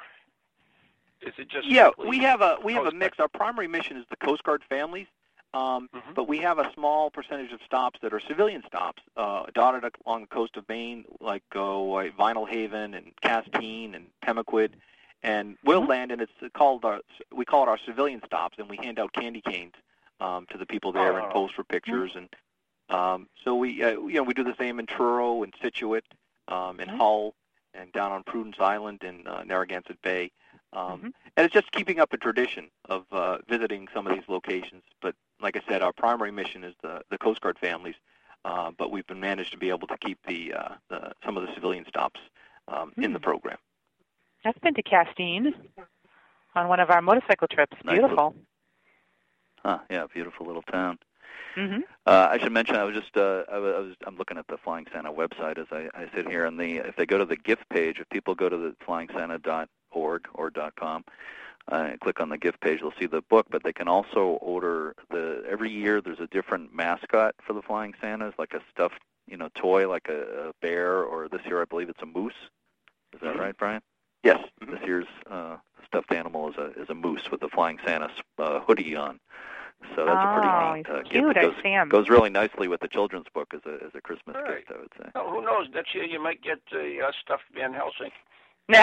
is 1.21 1.33
it 1.37 1.49
just 1.49 1.67
Yeah, 1.67 1.89
we 1.97 2.19
have 2.19 2.41
a 2.41 2.57
we 2.63 2.73
have 2.73 2.85
a 2.85 2.91
mix. 2.91 3.19
Our 3.19 3.27
primary 3.27 3.67
mission 3.67 3.97
is 3.97 4.05
the 4.09 4.15
Coast 4.17 4.43
Guard 4.43 4.63
families. 4.69 5.07
Um, 5.51 5.89
Mhm. 5.95 6.13
But 6.13 6.27
we 6.27 6.37
have 6.39 6.59
a 6.59 6.71
small 6.75 7.09
percentage 7.09 7.51
of 7.51 7.59
stops 7.65 7.99
that 8.03 8.13
are 8.13 8.19
civilian 8.19 8.61
stops, 8.67 9.01
uh, 9.17 9.47
dotted 9.55 9.83
along 10.05 10.21
the 10.21 10.27
coast 10.27 10.55
of 10.57 10.69
Maine, 10.69 11.05
like 11.19 11.41
oh, 11.55 11.95
uh, 11.95 12.03
Vinalhaven 12.11 12.95
and 12.95 13.11
Castine 13.21 13.95
and 13.95 14.11
Pemaquid, 14.21 14.73
and 15.23 15.57
we'll 15.63 15.81
Mhm. 15.81 15.87
land, 15.89 16.11
and 16.11 16.21
it's 16.21 16.31
called 16.53 16.85
our 16.85 17.01
we 17.31 17.45
call 17.45 17.63
it 17.63 17.69
our 17.69 17.79
civilian 17.79 18.21
stops, 18.25 18.59
and 18.59 18.69
we 18.69 18.77
hand 18.77 18.99
out 18.99 19.11
candy 19.13 19.41
canes 19.41 19.73
um, 20.19 20.45
to 20.51 20.57
the 20.57 20.65
people 20.65 20.91
there 20.91 21.13
Oh. 21.13 21.23
and 21.23 21.31
pose 21.33 21.51
for 21.51 21.63
pictures, 21.63 22.15
and 22.15 22.29
Um, 22.89 23.29
so 23.43 23.53
we, 23.53 23.83
uh, 23.83 23.91
you 23.91 24.13
know, 24.13 24.23
we 24.23 24.33
do 24.33 24.43
the 24.43 24.55
same 24.57 24.79
in 24.79 24.87
Truro 24.87 25.43
and 25.43 25.53
Scituate, 25.61 26.05
um, 26.47 26.79
in 26.79 26.87
Nice. 26.87 26.97
Hull, 26.97 27.35
and 27.75 27.91
down 27.91 28.11
on 28.11 28.23
Prudence 28.23 28.59
Island 28.59 29.03
in 29.03 29.27
uh, 29.27 29.43
Narragansett 29.43 30.01
Bay. 30.01 30.31
Um, 30.73 30.99
Mhm. 31.01 31.13
And 31.37 31.45
it's 31.45 31.53
just 31.53 31.71
keeping 31.71 31.99
up 31.99 32.13
a 32.13 32.17
tradition 32.17 32.71
of 32.85 33.05
uh, 33.11 33.37
visiting 33.47 33.87
some 33.93 34.07
of 34.07 34.15
these 34.15 34.27
locations. 34.27 34.83
But 35.01 35.15
like 35.39 35.55
I 35.55 35.61
said, 35.69 35.83
our 35.83 35.93
primary 35.93 36.31
mission 36.31 36.63
is 36.63 36.73
the, 36.81 37.03
the 37.11 37.17
Coast 37.19 37.41
Guard 37.41 37.59
families. 37.59 37.95
Uh, 38.43 38.71
but 38.71 38.89
we've 38.89 39.05
been 39.05 39.19
managed 39.19 39.51
to 39.51 39.57
be 39.59 39.69
able 39.69 39.87
to 39.87 39.97
keep 39.99 40.17
the, 40.25 40.53
uh, 40.55 40.75
the 40.89 41.11
some 41.23 41.37
of 41.37 41.45
the 41.45 41.53
civilian 41.53 41.85
stops 41.85 42.19
um, 42.69 42.91
in 42.97 43.13
the 43.13 43.19
Hmm. 43.19 43.23
program. 43.23 43.57
I've 44.45 44.59
been 44.61 44.73
to 44.73 44.81
Castine 44.81 45.53
on 46.55 46.67
one 46.69 46.79
of 46.79 46.89
our 46.89 47.01
motorcycle 47.03 47.47
trips. 47.47 47.77
Nice. 47.83 47.99
Huh, 49.63 49.79
yeah, 49.89 50.05
beautiful 50.13 50.45
little 50.45 50.61
town. 50.63 50.97
hmm 51.55 51.79
Uh, 52.05 52.27
I 52.31 52.37
should 52.39 52.51
mention, 52.53 52.75
I 52.75 52.83
was 52.85 52.95
just, 52.95 53.15
uh, 53.17 53.43
I 53.51 53.57
was, 53.57 53.75
I 53.75 53.79
was, 53.79 53.95
I'm 54.07 54.15
looking 54.17 54.37
at 54.37 54.47
the 54.47 54.57
Flying 54.57 54.87
Santa 54.91 55.11
website 55.11 55.57
as 55.59 55.67
I, 55.71 55.89
I 55.93 56.07
sit 56.15 56.27
here, 56.27 56.45
and 56.45 56.59
the 56.59 56.77
if 56.77 56.95
they 56.95 57.05
go 57.05 57.17
to 57.17 57.25
the 57.25 57.35
gift 57.35 57.67
page, 57.69 57.99
if 57.99 58.09
people 58.09 58.33
go 58.35 58.49
to 58.49 58.57
the 58.57 58.75
flyingsanta.org 58.85 60.27
or 60.33 60.51
.com, 60.77 61.03
uh, 61.71 61.87
and 61.91 61.99
click 61.99 62.19
on 62.19 62.29
the 62.29 62.37
gift 62.37 62.61
page, 62.61 62.79
they'll 62.79 62.93
see 62.99 63.05
the 63.05 63.21
book. 63.21 63.47
But 63.51 63.63
they 63.63 63.73
can 63.73 63.87
also 63.87 64.39
order 64.41 64.95
the 65.11 65.43
every 65.47 65.69
year. 65.71 66.01
There's 66.01 66.19
a 66.19 66.27
different 66.27 66.73
mascot 66.73 67.35
for 67.45 67.53
the 67.53 67.61
Flying 67.61 67.93
Santas, 68.01 68.33
like 68.39 68.53
a 68.53 68.61
stuffed, 68.71 69.01
you 69.27 69.37
know, 69.37 69.49
toy, 69.55 69.87
like 69.87 70.07
a, 70.09 70.49
a 70.49 70.53
bear, 70.61 71.03
or 71.03 71.27
this 71.27 71.41
year 71.45 71.61
I 71.61 71.65
believe 71.65 71.89
it's 71.89 72.01
a 72.01 72.05
moose. 72.07 72.33
Is 73.13 73.19
that 73.21 73.35
Mhm. 73.35 73.39
right, 73.39 73.57
Brian? 73.57 73.81
Yes. 74.23 74.39
Mhm. 74.61 74.71
This 74.71 74.87
year's 74.87 75.07
uh, 75.29 75.57
stuffed 75.89 76.11
animal 76.13 76.49
is 76.49 76.55
a 76.57 76.71
is 76.81 76.89
a 76.89 76.95
moose 76.95 77.29
with 77.31 77.41
the 77.41 77.49
Flying 77.49 77.77
Santa 77.85 78.09
uh, 78.37 78.59
hoodie 78.61 78.95
on. 78.95 79.19
So 79.95 80.05
that's 80.05 80.25
a 80.25 80.29
oh, 80.29 80.33
pretty 80.33 80.49
neat 80.77 80.87
he's 80.87 80.93
uh, 80.93 80.97
gift. 80.99 81.11
cute. 81.11 81.37
It 81.37 81.41
goes, 81.41 81.53
I 81.57 81.63
see 81.63 81.69
him. 81.69 81.89
goes 81.89 82.09
really 82.09 82.29
nicely 82.29 82.67
with 82.67 82.81
the 82.81 82.87
children's 82.89 83.27
book 83.33 83.53
as 83.53 83.61
a 83.65 83.75
as 83.85 83.91
a 83.95 84.01
Christmas 84.01 84.35
All 84.37 84.43
right. 84.43 84.57
gift, 84.67 84.71
I 84.75 84.79
would 84.81 84.91
say. 84.97 85.09
Oh, 85.15 85.29
who 85.31 85.41
knows? 85.41 85.67
Next 85.73 85.95
year 85.95 86.03
you 86.03 86.21
might 86.21 86.41
get 86.41 86.59
a 86.73 86.99
uh, 87.07 87.11
stuffed 87.23 87.43
Van 87.55 87.73
Helsing. 87.73 88.11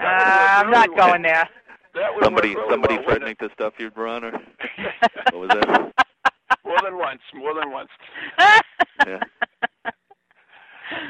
Uh, 0.00 0.04
I'm 0.06 0.70
not 0.72 0.88
going 0.96 1.22
there. 1.22 1.48
That 1.94 2.10
Somebody 2.22 2.54
really 2.56 2.68
somebody 2.70 2.94
well, 2.96 3.04
threatening 3.04 3.36
to 3.36 3.48
stuff 3.54 3.74
you, 3.78 3.92
Ron, 3.94 4.24
or 4.24 4.32
what 5.32 5.34
was 5.34 5.50
that? 5.50 5.92
more 6.66 6.78
than 6.82 6.98
once. 6.98 7.20
More 7.32 7.54
than 7.54 7.70
once. 7.70 7.90
Yeah. 9.06 9.20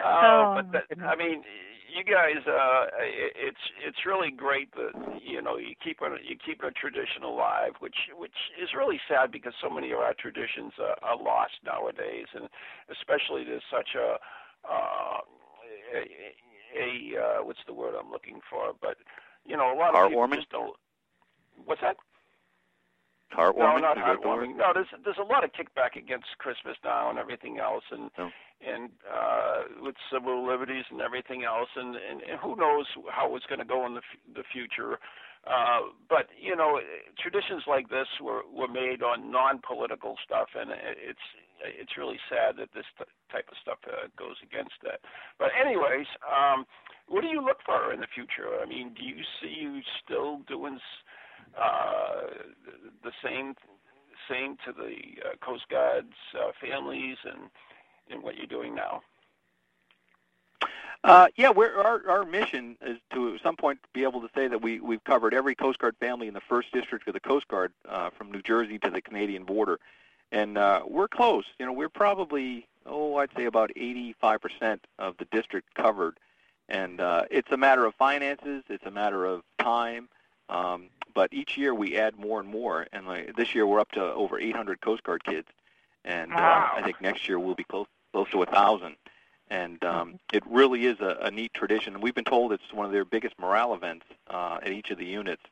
Uh, 0.05 0.07
Oh, 0.07 0.63
but 0.71 0.73
that. 0.73 1.05
I 1.05 1.17
mean, 1.17 1.43
you 1.95 2.03
guys, 2.03 2.43
uh, 2.47 2.87
it, 2.99 3.33
it's 3.37 3.65
it's 3.87 4.05
really 4.05 4.31
great 4.31 4.75
that 4.75 4.93
you 5.23 5.41
know 5.41 5.57
you 5.57 5.75
keep 5.83 6.01
a, 6.03 6.11
you 6.27 6.37
keep 6.37 6.63
a 6.63 6.71
tradition 6.73 7.23
alive, 7.23 7.73
which 7.79 8.11
which 8.19 8.35
is 8.61 8.71
really 8.77 9.01
sad 9.09 9.31
because 9.31 9.55
so 9.63 9.71
many 9.71 9.93
of 9.93 9.99
our 9.99 10.15
traditions 10.15 10.73
are, 10.83 10.99
are 11.03 11.17
lost 11.17 11.55
nowadays, 11.65 12.27
and 12.35 12.49
especially 12.91 13.45
there's 13.45 13.63
such 13.71 13.95
a 13.95 14.19
uh, 14.69 15.21
a, 15.95 16.03
a 16.75 16.89
uh, 17.23 17.45
what's 17.45 17.63
the 17.67 17.75
word 17.75 17.95
I'm 17.95 18.11
looking 18.11 18.41
for? 18.51 18.73
But 18.81 18.97
you 19.47 19.57
know, 19.57 19.73
a 19.73 19.79
lot 19.79 19.95
of 19.95 20.11
people 20.11 20.29
just 20.29 20.51
don't. 20.51 20.75
What's 21.65 21.81
that? 21.83 21.97
Heartwarming? 23.37 23.83
No, 23.83 23.95
not 23.95 23.99
is 23.99 24.05
that 24.07 24.23
the 24.23 24.29
word? 24.29 24.49
heartwarming. 24.49 24.57
No, 24.57 24.73
there's 24.75 24.87
there's 25.05 25.19
a 25.19 25.27
lot 25.27 25.45
of 25.45 25.51
kickback 25.53 25.97
against 25.97 26.27
Christmas 26.39 26.77
now 26.85 27.11
and 27.11 27.19
everything 27.19 27.59
else, 27.59 27.85
and 27.91 28.11
Oh. 28.19 28.31
and 28.65 28.91
uh, 29.11 29.63
with 29.83 29.97
civil 30.13 30.47
liberties 30.47 30.85
and 30.91 31.01
everything 31.01 31.45
else, 31.45 31.69
and 31.77 31.97
and, 31.97 32.23
and 32.23 32.39
who 32.41 32.57
knows 32.57 32.87
how 33.11 33.35
it's 33.37 33.47
going 33.47 33.59
to 33.61 33.65
go 33.65 33.87
in 33.87 33.95
the 33.95 34.01
f- 34.07 34.35
the 34.37 34.45
future. 34.53 34.99
Uh, 35.47 35.93
but 36.09 36.29
you 36.41 36.57
know, 36.57 36.81
traditions 37.21 37.65
like 37.67 37.89
this 37.91 38.09
were 38.23 38.43
were 38.51 38.69
made 38.69 39.03
on 39.03 39.31
non-political 39.31 40.17
stuff, 40.25 40.49
and 40.55 40.71
it's 40.71 41.27
it's 41.61 41.97
really 41.99 42.19
sad 42.31 42.57
that 42.57 42.73
this 42.73 42.87
t- 42.99 43.05
type 43.31 43.45
of 43.51 43.57
stuff 43.61 43.79
uh, 43.87 44.09
goes 44.17 44.37
against 44.43 44.75
that. 44.83 45.01
But 45.39 45.49
anyways, 45.59 46.07
um, 46.25 46.65
what 47.09 47.21
do 47.21 47.29
you 47.29 47.45
look 47.45 47.59
for 47.67 47.93
in 47.93 48.01
the 48.01 48.07
future? 48.15 48.49
I 48.63 48.65
mean, 48.67 48.95
do 48.95 49.05
you 49.05 49.21
see 49.41 49.53
you 49.61 49.81
still 50.05 50.39
doing 50.49 50.77
s- 50.77 51.03
uh, 51.61 52.23
the 53.03 53.13
same 53.23 53.55
same 54.29 54.57
to 54.65 54.73
the 54.73 55.29
uh, 55.29 55.37
Coast 55.41 55.69
Guard's 55.69 56.15
uh, 56.35 56.53
families 56.61 57.17
and 57.25 57.51
and 58.11 58.23
what 58.23 58.37
you're 58.37 58.47
doing 58.47 58.75
now? 58.75 59.03
Uh, 61.03 61.29
yeah, 61.37 61.51
our 61.51 62.03
our 62.09 62.25
mission 62.25 62.77
is 62.81 62.99
to 63.13 63.35
at 63.35 63.43
some 63.43 63.57
point 63.57 63.79
be 63.93 64.05
able 64.05 64.23
to 64.23 64.31
say 64.35 64.49
that 64.49 64.63
we 64.63 64.81
we've 64.81 65.05
covered 65.05 65.35
every 65.35 65.55
Coast 65.55 65.79
Guard 65.79 65.97
family 66.01 66.29
in 66.29 66.35
the 66.35 66.41
first 66.41 66.73
district 66.73 67.07
of 67.07 67.15
the 67.15 67.21
Coast 67.21 67.47
Guard, 67.49 67.73
uh, 67.89 68.11
from 68.11 68.33
New 68.33 68.41
Jersey 68.41 68.79
to 68.79 68.91
the 68.91 69.03
Canadian 69.03 69.45
border, 69.45 69.79
and 70.33 70.57
uh, 70.57 70.83
we're 70.87 71.09
close. 71.09 71.45
You 71.59 71.67
know, 71.67 71.73
we're 71.73 71.91
probably 71.91 72.67
oh, 72.87 73.17
I'd 73.17 73.31
say 73.37 73.45
about 73.45 73.71
85% 73.77 74.81
of 74.99 75.17
the 75.19 75.25
district 75.27 75.75
covered, 75.75 76.19
and 76.69 77.01
uh, 77.01 77.25
it's 77.31 77.51
a 77.51 77.57
matter 77.57 77.85
of 77.85 77.95
finances, 77.95 78.63
it's 78.69 78.87
a 78.87 78.91
matter 78.91 79.25
of 79.25 79.43
time. 79.59 80.09
Um, 80.49 80.89
but 81.15 81.33
each 81.33 81.57
year 81.57 81.75
we 81.75 81.97
add 81.97 82.19
more 82.19 82.41
and 82.41 82.49
more, 82.49 82.87
and 82.93 83.07
like, 83.07 83.37
this 83.37 83.55
year 83.55 83.67
we're 83.67 83.81
up 83.81 83.93
to 83.93 84.03
over 84.03 84.39
800 84.39 84.81
Coast 84.81 85.03
Guard 85.05 85.25
kids, 85.25 85.49
and 86.05 86.33
Wow. 86.33 86.71
uh, 86.75 86.79
I 86.79 86.83
think 86.83 87.01
next 87.01 87.29
year 87.29 87.39
we'll 87.39 87.55
be 87.55 87.65
close 87.65 87.87
close 88.13 88.31
to 88.31 88.43
a 88.43 88.47
thousand 88.47 88.97
and 89.49 89.85
um, 89.85 90.19
it 90.33 90.43
really 90.49 90.87
is 90.87 91.01
a, 91.01 91.19
a 91.23 91.31
neat 91.31 91.53
tradition. 91.55 92.01
We've 92.01 92.15
been 92.15 92.25
told 92.25 92.53
it's 92.53 92.73
one 92.73 92.87
of 92.87 92.93
their 92.93 93.05
biggest 93.05 93.39
morale 93.39 93.75
events 93.75 94.07
uh, 94.29 94.59
at 94.63 94.73
each 94.73 94.91
of 94.91 94.99
the 94.99 95.05
units. 95.05 95.43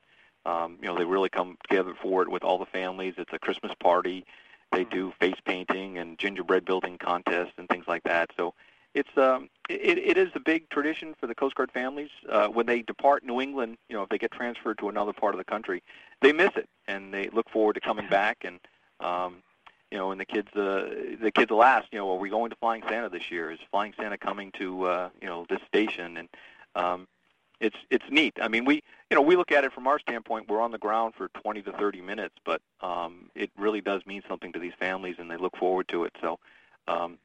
Um, 0.45 0.79
you 0.81 0.89
know, 0.89 0.97
they 0.97 1.05
really 1.05 1.29
come 1.29 1.57
together 1.69 1.95
for 2.01 2.23
it 2.23 2.29
with 2.29 2.43
all 2.43 2.59
the 2.59 2.67
families. 2.67 3.15
It's 3.19 3.33
a 3.33 3.39
Christmas 3.39 3.73
party. 3.81 4.25
They 4.73 4.85
do 4.85 5.13
face 5.21 5.37
painting 5.45 5.99
and 5.99 6.19
gingerbread 6.19 6.65
building 6.65 6.99
contests 6.99 7.53
and 7.59 7.69
things 7.69 7.85
like 7.87 8.03
that. 8.05 8.31
So 8.37 8.55
it's 8.95 9.17
um, 9.17 9.49
it, 9.69 9.99
it 9.99 10.19
is 10.19 10.29
a 10.35 10.41
big 10.41 10.69
tradition 10.71 11.15
for 11.19 11.27
the 11.27 11.35
Coast 11.35 11.55
Guard 11.55 11.71
families. 11.73 12.11
Uh, 12.29 12.49
when 12.49 12.67
they 12.67 12.83
depart 12.83 13.25
New 13.25 13.41
England, 13.41 13.79
you 13.89 13.97
know, 13.97 14.03
if 14.03 14.09
they 14.09 14.19
get 14.19 14.33
transferred 14.33 14.79
to 14.79 14.89
another 14.89 15.13
part 15.13 15.35
of 15.35 15.39
the 15.39 15.45
country, 15.45 15.83
they 16.21 16.33
miss 16.33 16.51
it 16.57 16.69
and 16.87 17.13
they 17.13 17.29
look 17.31 17.49
forward 17.51 17.75
to 17.75 17.81
coming 17.81 18.09
back 18.09 18.39
and. 18.45 18.61
Um, 19.01 19.43
you 19.91 19.99
know, 19.99 20.11
and 20.11 20.19
the 20.19 20.25
kids, 20.25 20.49
uh, 20.57 20.89
the 21.21 21.31
kids 21.31 21.51
will 21.51 21.63
ask, 21.63 21.87
you 21.93 21.99
know, 21.99 22.11
are 22.13 22.19
we 22.19 22.31
going 22.31 22.49
to 22.49 22.57
Flying 22.57 22.83
Santa 22.89 23.11
this 23.11 23.31
year? 23.31 23.51
Is 23.51 23.59
Flying 23.71 23.93
Santa 24.01 24.17
coming 24.17 24.51
to, 24.53 24.85
uh, 24.85 25.09
you 25.21 25.29
know, 25.29 25.45
this 25.51 25.61
station? 25.69 26.17
And 26.17 26.29
um, 26.75 27.07
it's 27.63 27.77
it's 27.91 28.05
neat. 28.11 28.37
I 28.41 28.49
mean, 28.49 28.65
we, 28.65 28.77
you 29.11 29.17
know, 29.17 29.21
we 29.23 29.37
look 29.37 29.53
at 29.53 29.65
it 29.65 29.73
from 29.73 29.87
our 29.87 29.99
standpoint. 29.99 30.49
We're 30.49 30.61
on 30.61 30.73
the 30.73 30.79
ground 30.79 31.15
for 31.17 31.29
20 31.29 31.63
to 31.63 31.73
30 31.73 32.01
minutes, 32.01 32.35
but 32.45 32.61
um, 32.81 33.31
it 33.35 33.51
really 33.57 33.81
does 33.81 34.05
mean 34.07 34.23
something 34.29 34.53
to 34.53 34.59
these 34.59 34.73
families, 34.79 35.17
and 35.19 35.31
they 35.31 35.37
look 35.37 35.57
forward 35.57 35.89
to 35.89 36.05
it. 36.05 36.13
So, 36.21 36.39
um, 36.89 37.19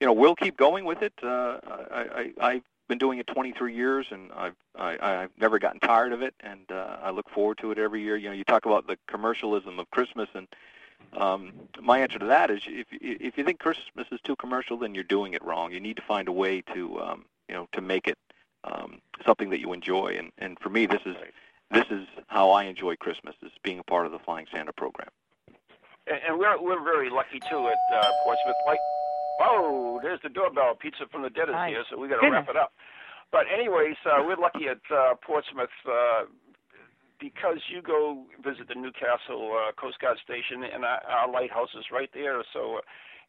you 0.00 0.06
know, 0.06 0.12
we'll 0.12 0.36
keep 0.36 0.56
going 0.56 0.84
with 0.84 1.02
it. 1.02 1.12
Uh, 1.22 1.58
I, 1.90 2.00
I, 2.14 2.32
I've 2.40 2.62
been 2.88 2.98
doing 2.98 3.18
it 3.18 3.26
23 3.26 3.74
years, 3.74 4.06
and 4.10 4.30
I've 4.32 4.56
I, 4.76 4.98
I've 5.00 5.30
never 5.38 5.58
gotten 5.58 5.80
tired 5.80 6.12
of 6.12 6.22
it, 6.22 6.34
and 6.40 6.70
uh, 6.70 6.96
I 7.02 7.10
look 7.10 7.28
forward 7.30 7.58
to 7.58 7.70
it 7.70 7.78
every 7.78 8.02
year. 8.02 8.16
You 8.16 8.28
know, 8.28 8.34
you 8.34 8.44
talk 8.44 8.66
about 8.66 8.86
the 8.86 8.96
commercialism 9.06 9.78
of 9.78 9.90
Christmas, 9.90 10.28
and 10.34 10.48
um, 11.16 11.52
my 11.80 12.00
answer 12.00 12.18
to 12.18 12.26
that 12.26 12.50
is 12.50 12.62
if 12.66 12.86
if 12.90 13.38
you 13.38 13.44
think 13.44 13.58
Christmas 13.58 14.06
is 14.10 14.20
too 14.22 14.36
commercial, 14.36 14.76
then 14.76 14.94
you're 14.94 15.04
doing 15.04 15.34
it 15.34 15.44
wrong. 15.44 15.72
You 15.72 15.80
need 15.80 15.96
to 15.96 16.02
find 16.02 16.28
a 16.28 16.32
way 16.32 16.62
to 16.74 17.00
um, 17.00 17.24
you 17.48 17.54
know 17.54 17.68
to 17.72 17.80
make 17.80 18.08
it 18.08 18.18
um, 18.64 19.00
something 19.24 19.50
that 19.50 19.60
you 19.60 19.72
enjoy. 19.72 20.16
And, 20.18 20.32
and 20.38 20.58
for 20.60 20.70
me, 20.70 20.86
this 20.86 21.00
is 21.04 21.16
this 21.70 21.86
is 21.90 22.06
how 22.26 22.50
I 22.50 22.64
enjoy 22.64 22.96
Christmas 22.96 23.34
is 23.42 23.52
being 23.62 23.78
a 23.78 23.84
part 23.84 24.06
of 24.06 24.12
the 24.12 24.18
Flying 24.18 24.46
Santa 24.52 24.72
program. 24.72 25.08
And, 26.06 26.20
and 26.26 26.38
we're 26.38 26.60
we're 26.60 26.82
very 26.82 27.10
lucky 27.10 27.40
too 27.48 27.68
at 27.68 27.96
uh, 27.96 28.10
Portsmouth. 28.24 28.56
Like, 28.66 28.80
oh, 29.40 29.98
there's 30.02 30.20
the 30.22 30.28
doorbell. 30.28 30.74
Pizza 30.78 31.04
from 31.10 31.22
the 31.22 31.30
dead 31.30 31.48
is 31.48 31.54
Nice. 31.56 31.70
here, 31.70 31.84
so 31.90 31.98
we 31.98 32.08
got 32.08 32.20
to 32.20 32.30
wrap 32.30 32.48
it 32.48 32.56
up. 32.56 32.72
But 33.32 33.46
anyways, 33.52 33.96
uh, 34.06 34.22
we're 34.26 34.36
lucky 34.36 34.66
at 34.68 34.82
uh, 34.90 35.14
Portsmouth 35.24 35.70
uh, 35.86 36.26
because 37.20 37.58
you 37.72 37.80
go 37.82 38.24
visit 38.42 38.66
the 38.68 38.74
Newcastle 38.74 39.54
uh, 39.54 39.72
Coast 39.80 40.00
Guard 40.00 40.18
station, 40.24 40.64
and 40.64 40.84
our, 40.84 41.00
our 41.06 41.30
lighthouse 41.30 41.70
is 41.78 41.84
right 41.92 42.10
there. 42.12 42.42
So 42.52 42.78
uh, 42.78 42.80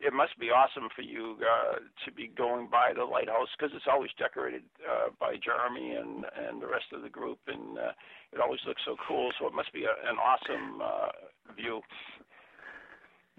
it 0.01 0.13
must 0.13 0.33
be 0.39 0.49
awesome 0.49 0.89
for 0.95 1.03
you 1.03 1.37
uh, 1.45 1.77
to 2.05 2.11
be 2.11 2.31
going 2.33 2.67
by 2.71 2.93
the 2.95 3.05
lighthouse 3.05 3.49
because 3.53 3.71
it's 3.75 3.85
always 3.85 4.09
decorated 4.17 4.63
uh, 4.81 5.13
by 5.19 5.35
Jeremy 5.37 5.93
and 5.93 6.25
and 6.33 6.61
the 6.61 6.67
rest 6.67 6.89
of 6.93 7.03
the 7.03 7.09
group, 7.09 7.37
and 7.45 7.77
uh, 7.77 7.93
it 8.33 8.41
always 8.41 8.59
looks 8.65 8.81
so 8.85 8.95
cool. 9.07 9.29
So 9.37 9.45
it 9.45 9.53
must 9.53 9.71
be 9.71 9.83
a, 9.85 9.93
an 10.09 10.17
awesome 10.17 10.81
uh, 10.81 11.13
view. 11.55 11.81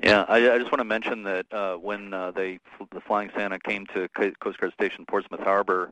Yeah, 0.03 0.25
I, 0.29 0.51
I 0.51 0.59
just 0.59 0.73
want 0.73 0.81
to 0.81 0.85
mention 0.85 1.23
that 1.25 1.47
uh, 1.53 1.75
when 1.77 2.13
uh, 2.13 2.33
they 2.33 2.59
the 2.93 3.01
Flying 3.01 3.31
Santa 3.37 3.59
came 3.61 3.87
to 3.95 4.09
Coast 4.09 4.59
Guard 4.59 4.73
Station 4.73 5.05
Portsmouth 5.07 5.41
Harbor 5.41 5.91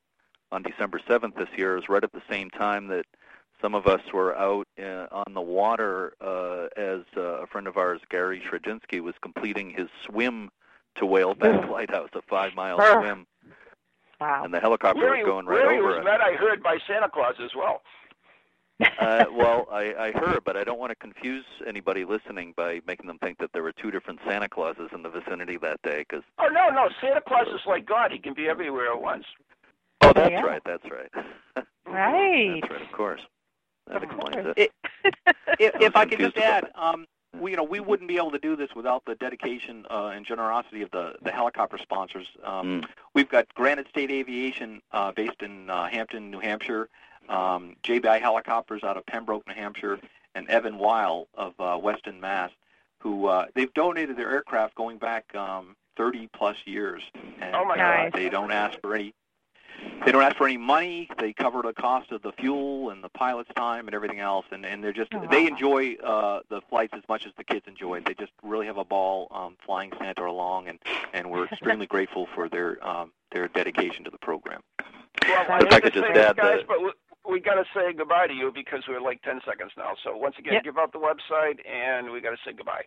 on 0.51 0.63
December 0.63 1.01
7th 1.09 1.37
this 1.37 1.49
year, 1.57 1.73
it 1.75 1.77
was 1.77 1.89
right 1.89 2.03
at 2.03 2.13
the 2.13 2.23
same 2.29 2.51
time 2.51 2.89
that 2.89 3.05
some 3.63 3.75
of 3.75 3.87
us 3.87 4.01
were 4.13 4.37
out 4.37 4.67
uh, 4.83 5.07
on 5.13 5.35
the 5.35 5.41
water 5.41 6.15
uh, 6.21 6.67
as 6.77 7.01
uh, 7.17 7.43
a 7.43 7.47
friend 7.47 7.67
of 7.69 7.77
ours, 7.77 8.01
Gary 8.11 8.43
Shrajinsky, 8.51 9.01
was 9.01 9.15
completing 9.23 9.71
his 9.71 9.87
swim 10.05 10.51
to 10.97 11.05
Whaleback 11.05 11.71
Lighthouse, 11.71 12.09
a 12.15 12.23
five-mile 12.23 12.79
swim, 13.01 13.27
Wow. 14.21 14.43
and 14.45 14.53
the 14.53 14.61
helicopter 14.61 15.01
Where 15.01 15.17
was 15.17 15.25
going 15.25 15.47
right 15.47 15.71
he 15.71 15.79
over 15.79 15.89
was 15.89 15.97
it. 15.99 16.05
met, 16.05 16.21
I 16.21 16.33
heard 16.35 16.63
by 16.63 16.79
Santa 16.87 17.09
Claus 17.09 17.37
as 17.43 17.53
well. 17.57 17.81
uh, 19.01 19.25
well, 19.33 19.67
I, 19.71 19.95
I 19.99 20.11
heard, 20.13 20.41
but 20.45 20.57
I 20.57 20.65
don't 20.65 20.79
want 20.79 20.91
to 20.91 20.97
confuse 20.97 21.45
anybody 21.67 22.05
listening 22.05 22.55
by 22.57 22.81
making 22.87 23.07
them 23.07 23.19
think 23.19 23.39
that 23.39 23.51
there 23.53 23.63
were 23.63 23.73
two 23.73 23.91
different 23.91 24.21
Santa 24.27 24.49
Clauses 24.49 24.89
in 24.95 25.03
the 25.03 25.11
vicinity 25.11 25.59
that 25.59 25.81
day. 25.83 26.05
Cause... 26.11 26.23
Oh 26.39 26.49
no, 26.49 26.69
no, 26.71 26.89
Santa 27.01 27.21
Claus 27.21 27.47
is 27.49 27.61
like 27.67 27.87
God; 27.87 28.13
he 28.13 28.19
can 28.19 28.35
be 28.35 28.49
everywhere 28.49 28.93
at 28.93 29.01
once. 29.01 29.25
Oh, 30.03 30.13
that's 30.15 30.31
yeah. 30.31 30.43
right. 30.43 30.63
That's 30.65 30.85
right. 30.85 31.11
right. 31.87 32.61
That's 32.61 32.73
right. 32.73 32.83
Of 32.83 32.93
course. 32.93 33.21
That 33.87 33.97
of 33.97 34.03
explains 34.05 34.45
course. 34.45 34.55
it. 34.57 34.73
if, 35.59 35.75
if 35.81 35.97
I 35.97 36.07
could 36.07 36.19
just 36.19 36.37
add, 36.37 36.71
um, 36.75 37.07
we, 37.39 37.53
you 37.53 37.57
know, 37.57 37.63
we 37.63 37.81
wouldn't 37.81 38.09
be 38.09 38.17
able 38.17 38.31
to 38.33 38.39
do 38.39 38.57
this 38.57 38.71
without 38.75 39.05
the 39.05 39.15
dedication 39.15 39.87
uh, 39.91 40.07
and 40.15 40.27
generosity 40.27 40.83
of 40.83 40.91
the, 40.91 41.15
the 41.23 41.31
helicopter 41.31 41.79
sponsors. 41.79 42.27
Um, 42.45 42.61
Mm. 42.83 42.85
We've 43.15 43.29
got 43.29 43.53
Granite 43.55 43.89
State 43.89 44.11
Aviation 44.11 44.83
uh, 44.93 45.13
based 45.13 45.43
in 45.43 45.69
uh, 45.71 45.89
Hampton, 45.89 46.31
New 46.31 46.39
Hampshire, 46.41 46.89
um, 47.29 47.77
JBI 47.85 48.21
Helicopters 48.21 48.83
out 48.85 48.97
of 48.97 49.05
Pembroke, 49.07 49.47
New 49.49 49.55
Hampshire, 49.55 49.99
and 50.35 50.49
Evan 50.49 50.79
Weil 50.79 51.27
of 51.35 51.55
uh, 51.59 51.79
Weston, 51.83 52.21
Mass, 52.21 52.51
who 52.99 53.27
uh, 53.27 53.47
they've 53.55 53.73
donated 53.75 54.17
their 54.17 54.31
aircraft 54.31 54.75
going 54.75 54.99
back 54.99 55.35
um, 55.35 55.75
30 55.97 56.29
plus 56.33 56.57
years, 56.67 57.03
and 57.41 57.55
Oh, 57.55 57.65
my 57.65 57.77
God. 57.77 58.07
uh, 58.07 58.11
they 58.17 58.29
don't 58.29 58.53
ask 58.53 58.81
for 58.81 58.95
any. 58.95 59.13
They 60.05 60.13
don't 60.13 60.23
ask 60.23 60.37
for 60.37 60.47
any 60.47 60.57
money. 60.57 61.09
They 61.19 61.33
cover 61.33 61.61
the 61.63 61.73
cost 61.75 62.11
of 62.11 62.23
the 62.23 62.33
fuel 62.33 62.91
and 62.91 63.05
the 63.05 63.09
pilot's 63.11 63.51
time 63.55 63.87
and 63.87 63.95
everything 63.95 64.19
else, 64.21 64.47
and 64.51 64.65
and 64.65 64.83
they're 64.83 64.93
just 64.93 65.15
Oh, 65.15 65.27
they 65.31 65.47
enjoy 65.47 65.95
uh, 65.97 66.41
the 66.49 66.61
flights 66.71 66.95
as 66.97 67.03
much 67.09 67.27
as 67.27 67.33
the 67.37 67.45
kids 67.45 67.67
enjoy 67.69 67.97
it. 67.99 68.07
They 68.07 68.15
just 68.15 68.33
really 68.43 68.67
have 68.67 68.79
a 68.79 68.85
ball 68.85 69.29
um, 69.31 69.57
flying 69.65 69.93
Santa 69.99 70.27
along, 70.27 70.69
and 70.69 70.79
and 71.13 71.31
we're 71.31 71.45
extremely 71.53 71.87
grateful 71.87 72.29
for 72.35 72.49
their 72.49 72.83
um, 72.87 73.13
their 73.33 73.49
dedication 73.49 74.05
to 74.05 74.11
the 74.11 74.19
program. 74.19 74.63
Well, 75.27 75.43
If 75.43 75.51
I 75.51 75.57
I 75.59 75.75
hate 75.75 75.83
could 75.83 75.93
just 75.93 76.07
add 76.07 76.37
guys, 76.37 76.59
that- 76.61 76.67
but 76.69 76.81
we, 76.83 76.93
we 77.31 77.41
got 77.41 77.55
to 77.55 77.65
say 77.75 77.93
goodbye 77.93 78.27
to 78.29 78.35
you 78.35 78.51
because 78.55 78.83
we're 78.89 79.01
like 79.03 79.21
10 79.23 79.41
seconds 79.45 79.73
now. 79.77 79.93
So 80.03 80.17
once 80.17 80.37
again, 80.39 80.55
Yep. 80.55 80.65
give 80.65 80.79
out 80.79 80.93
the 80.93 80.99
website, 80.99 81.59
and 81.69 82.11
we 82.11 82.21
got 82.23 82.31
to 82.31 82.39
say 82.45 82.53
goodbye. 82.53 82.85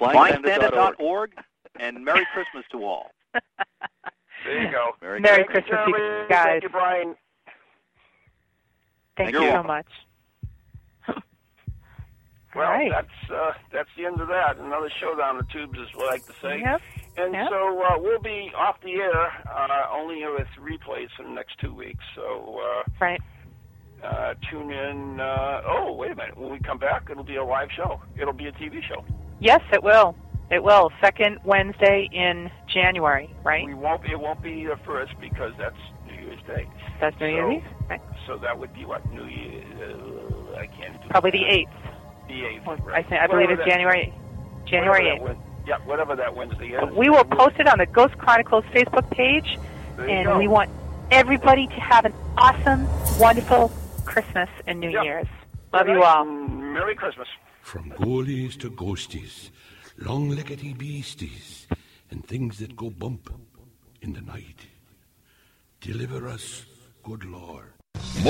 FlyingSanta.org. 0.00 0.42
FlyingSanta.org, 0.42 1.32
and 1.78 2.04
Merry 2.04 2.26
Christmas 2.32 2.64
to 2.72 2.84
all. 2.84 3.10
There 4.44 4.62
you 4.62 4.70
go. 4.70 4.90
Merry 5.02 5.20
Merry 5.20 5.36
Thank 5.38 5.48
Christmas, 5.66 5.80
you 5.88 6.26
guys. 6.28 6.44
Thank 6.46 6.62
you, 6.64 6.68
Brian. 6.68 7.14
Thank 9.16 9.32
You're 9.32 9.42
you 9.42 9.50
so 9.50 9.62
much. 9.62 9.86
Well, 12.54 12.64
All 12.68 12.72
right. 12.72 12.90
that's 12.90 13.30
uh, 13.30 13.52
that's 13.70 13.88
the 13.98 14.06
end 14.06 14.18
of 14.18 14.28
that. 14.28 14.56
Another 14.56 14.88
show 14.98 15.14
down 15.14 15.36
the 15.36 15.44
tubes, 15.52 15.78
as 15.78 15.94
we 15.94 16.06
like 16.06 16.24
to 16.26 16.32
say. 16.40 16.60
Yep. 16.60 16.80
And 17.18 17.34
Yep. 17.34 17.48
so 17.50 17.82
uh, 17.82 17.98
we'll 17.98 18.20
be 18.22 18.50
off 18.56 18.76
the 18.82 18.92
air 18.94 19.26
uh, 19.46 19.88
only 19.92 20.24
with 20.24 20.46
replays 20.58 21.08
in 21.18 21.26
the 21.26 21.32
next 21.32 21.58
two 21.60 21.74
weeks. 21.74 22.02
So 22.14 22.58
uh, 22.62 22.90
Right. 22.98 23.20
uh, 24.02 24.34
tune 24.50 24.70
in. 24.72 25.20
Uh, 25.20 25.60
oh, 25.66 25.92
wait 25.92 26.12
a 26.12 26.14
minute. 26.16 26.38
When 26.38 26.50
we 26.50 26.58
come 26.60 26.78
back, 26.78 27.08
it'll 27.10 27.24
be 27.24 27.36
a 27.36 27.44
live 27.44 27.68
show. 27.76 28.00
It'll 28.18 28.32
be 28.32 28.46
a 28.46 28.52
TV 28.52 28.80
show. 28.88 29.04
Yes, 29.38 29.60
it 29.70 29.82
will. 29.82 30.16
It 30.50 30.62
will. 30.62 30.92
Second 31.00 31.38
Wednesday 31.44 32.08
in 32.12 32.50
January, 32.72 33.34
right? 33.44 33.66
We 33.66 33.74
won't. 33.74 34.04
It 34.04 34.18
won't 34.18 34.42
be 34.42 34.64
the 34.64 34.76
first 34.84 35.12
because 35.20 35.52
that's 35.58 35.76
New 36.06 36.14
Year's 36.14 36.40
Day. 36.46 36.68
That's 37.00 37.18
New 37.20 37.26
so- 37.26 37.34
Year's 37.34 37.54
Eve. 37.56 37.70
Right. 37.90 38.00
So 38.26 38.36
that 38.38 38.58
would 38.58 38.72
be 38.74 38.84
what 38.84 39.08
New 39.12 39.24
Year. 39.24 39.62
Uh, 39.80 40.56
I 40.58 40.66
can't 40.66 41.00
do 41.02 41.08
Probably 41.08 41.30
that. 41.32 41.36
the 41.38 41.46
eighth. 41.46 41.70
The 42.28 42.44
eighth. 42.44 42.62
I 42.68 42.74
right. 42.74 43.08
think 43.08 43.20
I 43.22 43.26
believe 43.26 43.50
it's 43.50 43.64
January 43.64 44.12
January 44.66 45.08
eighth. 45.10 45.36
Yeah, 45.66 45.78
whatever 45.84 46.14
that 46.14 46.34
Wednesday 46.36 46.68
is. 46.68 46.94
We 46.96 47.10
will 47.10 47.24
post 47.24 47.56
it 47.58 47.66
on 47.68 47.78
the 47.78 47.86
Ghost 47.86 48.16
Chronicles 48.18 48.64
Facebook 48.66 49.10
page, 49.10 49.58
and 49.98 50.26
go. 50.26 50.38
we 50.38 50.46
want 50.46 50.70
everybody 51.10 51.66
to 51.66 51.74
have 51.80 52.04
an 52.04 52.14
awesome, 52.38 52.86
wonderful 53.18 53.72
Christmas 54.04 54.48
and 54.68 54.78
New 54.78 54.90
Yep. 54.90 55.04
Year's. 55.04 55.26
Love 55.72 55.86
Good 55.86 55.92
you 55.96 56.02
all. 56.04 56.24
Merry 56.24 56.94
Christmas. 56.94 57.26
From 57.62 57.90
ghoulies 57.90 58.56
to 58.60 58.70
ghosties, 58.70 59.50
long 59.98 60.30
leggedy 60.30 60.76
beasties, 60.76 61.66
and 62.10 62.26
things 62.26 62.58
that 62.58 62.76
go 62.76 62.90
bump 62.90 63.30
in 64.02 64.12
the 64.12 64.20
night. 64.20 64.66
Deliver 65.80 66.28
us, 66.28 66.64
good 67.02 67.24
Lord. 67.24 67.72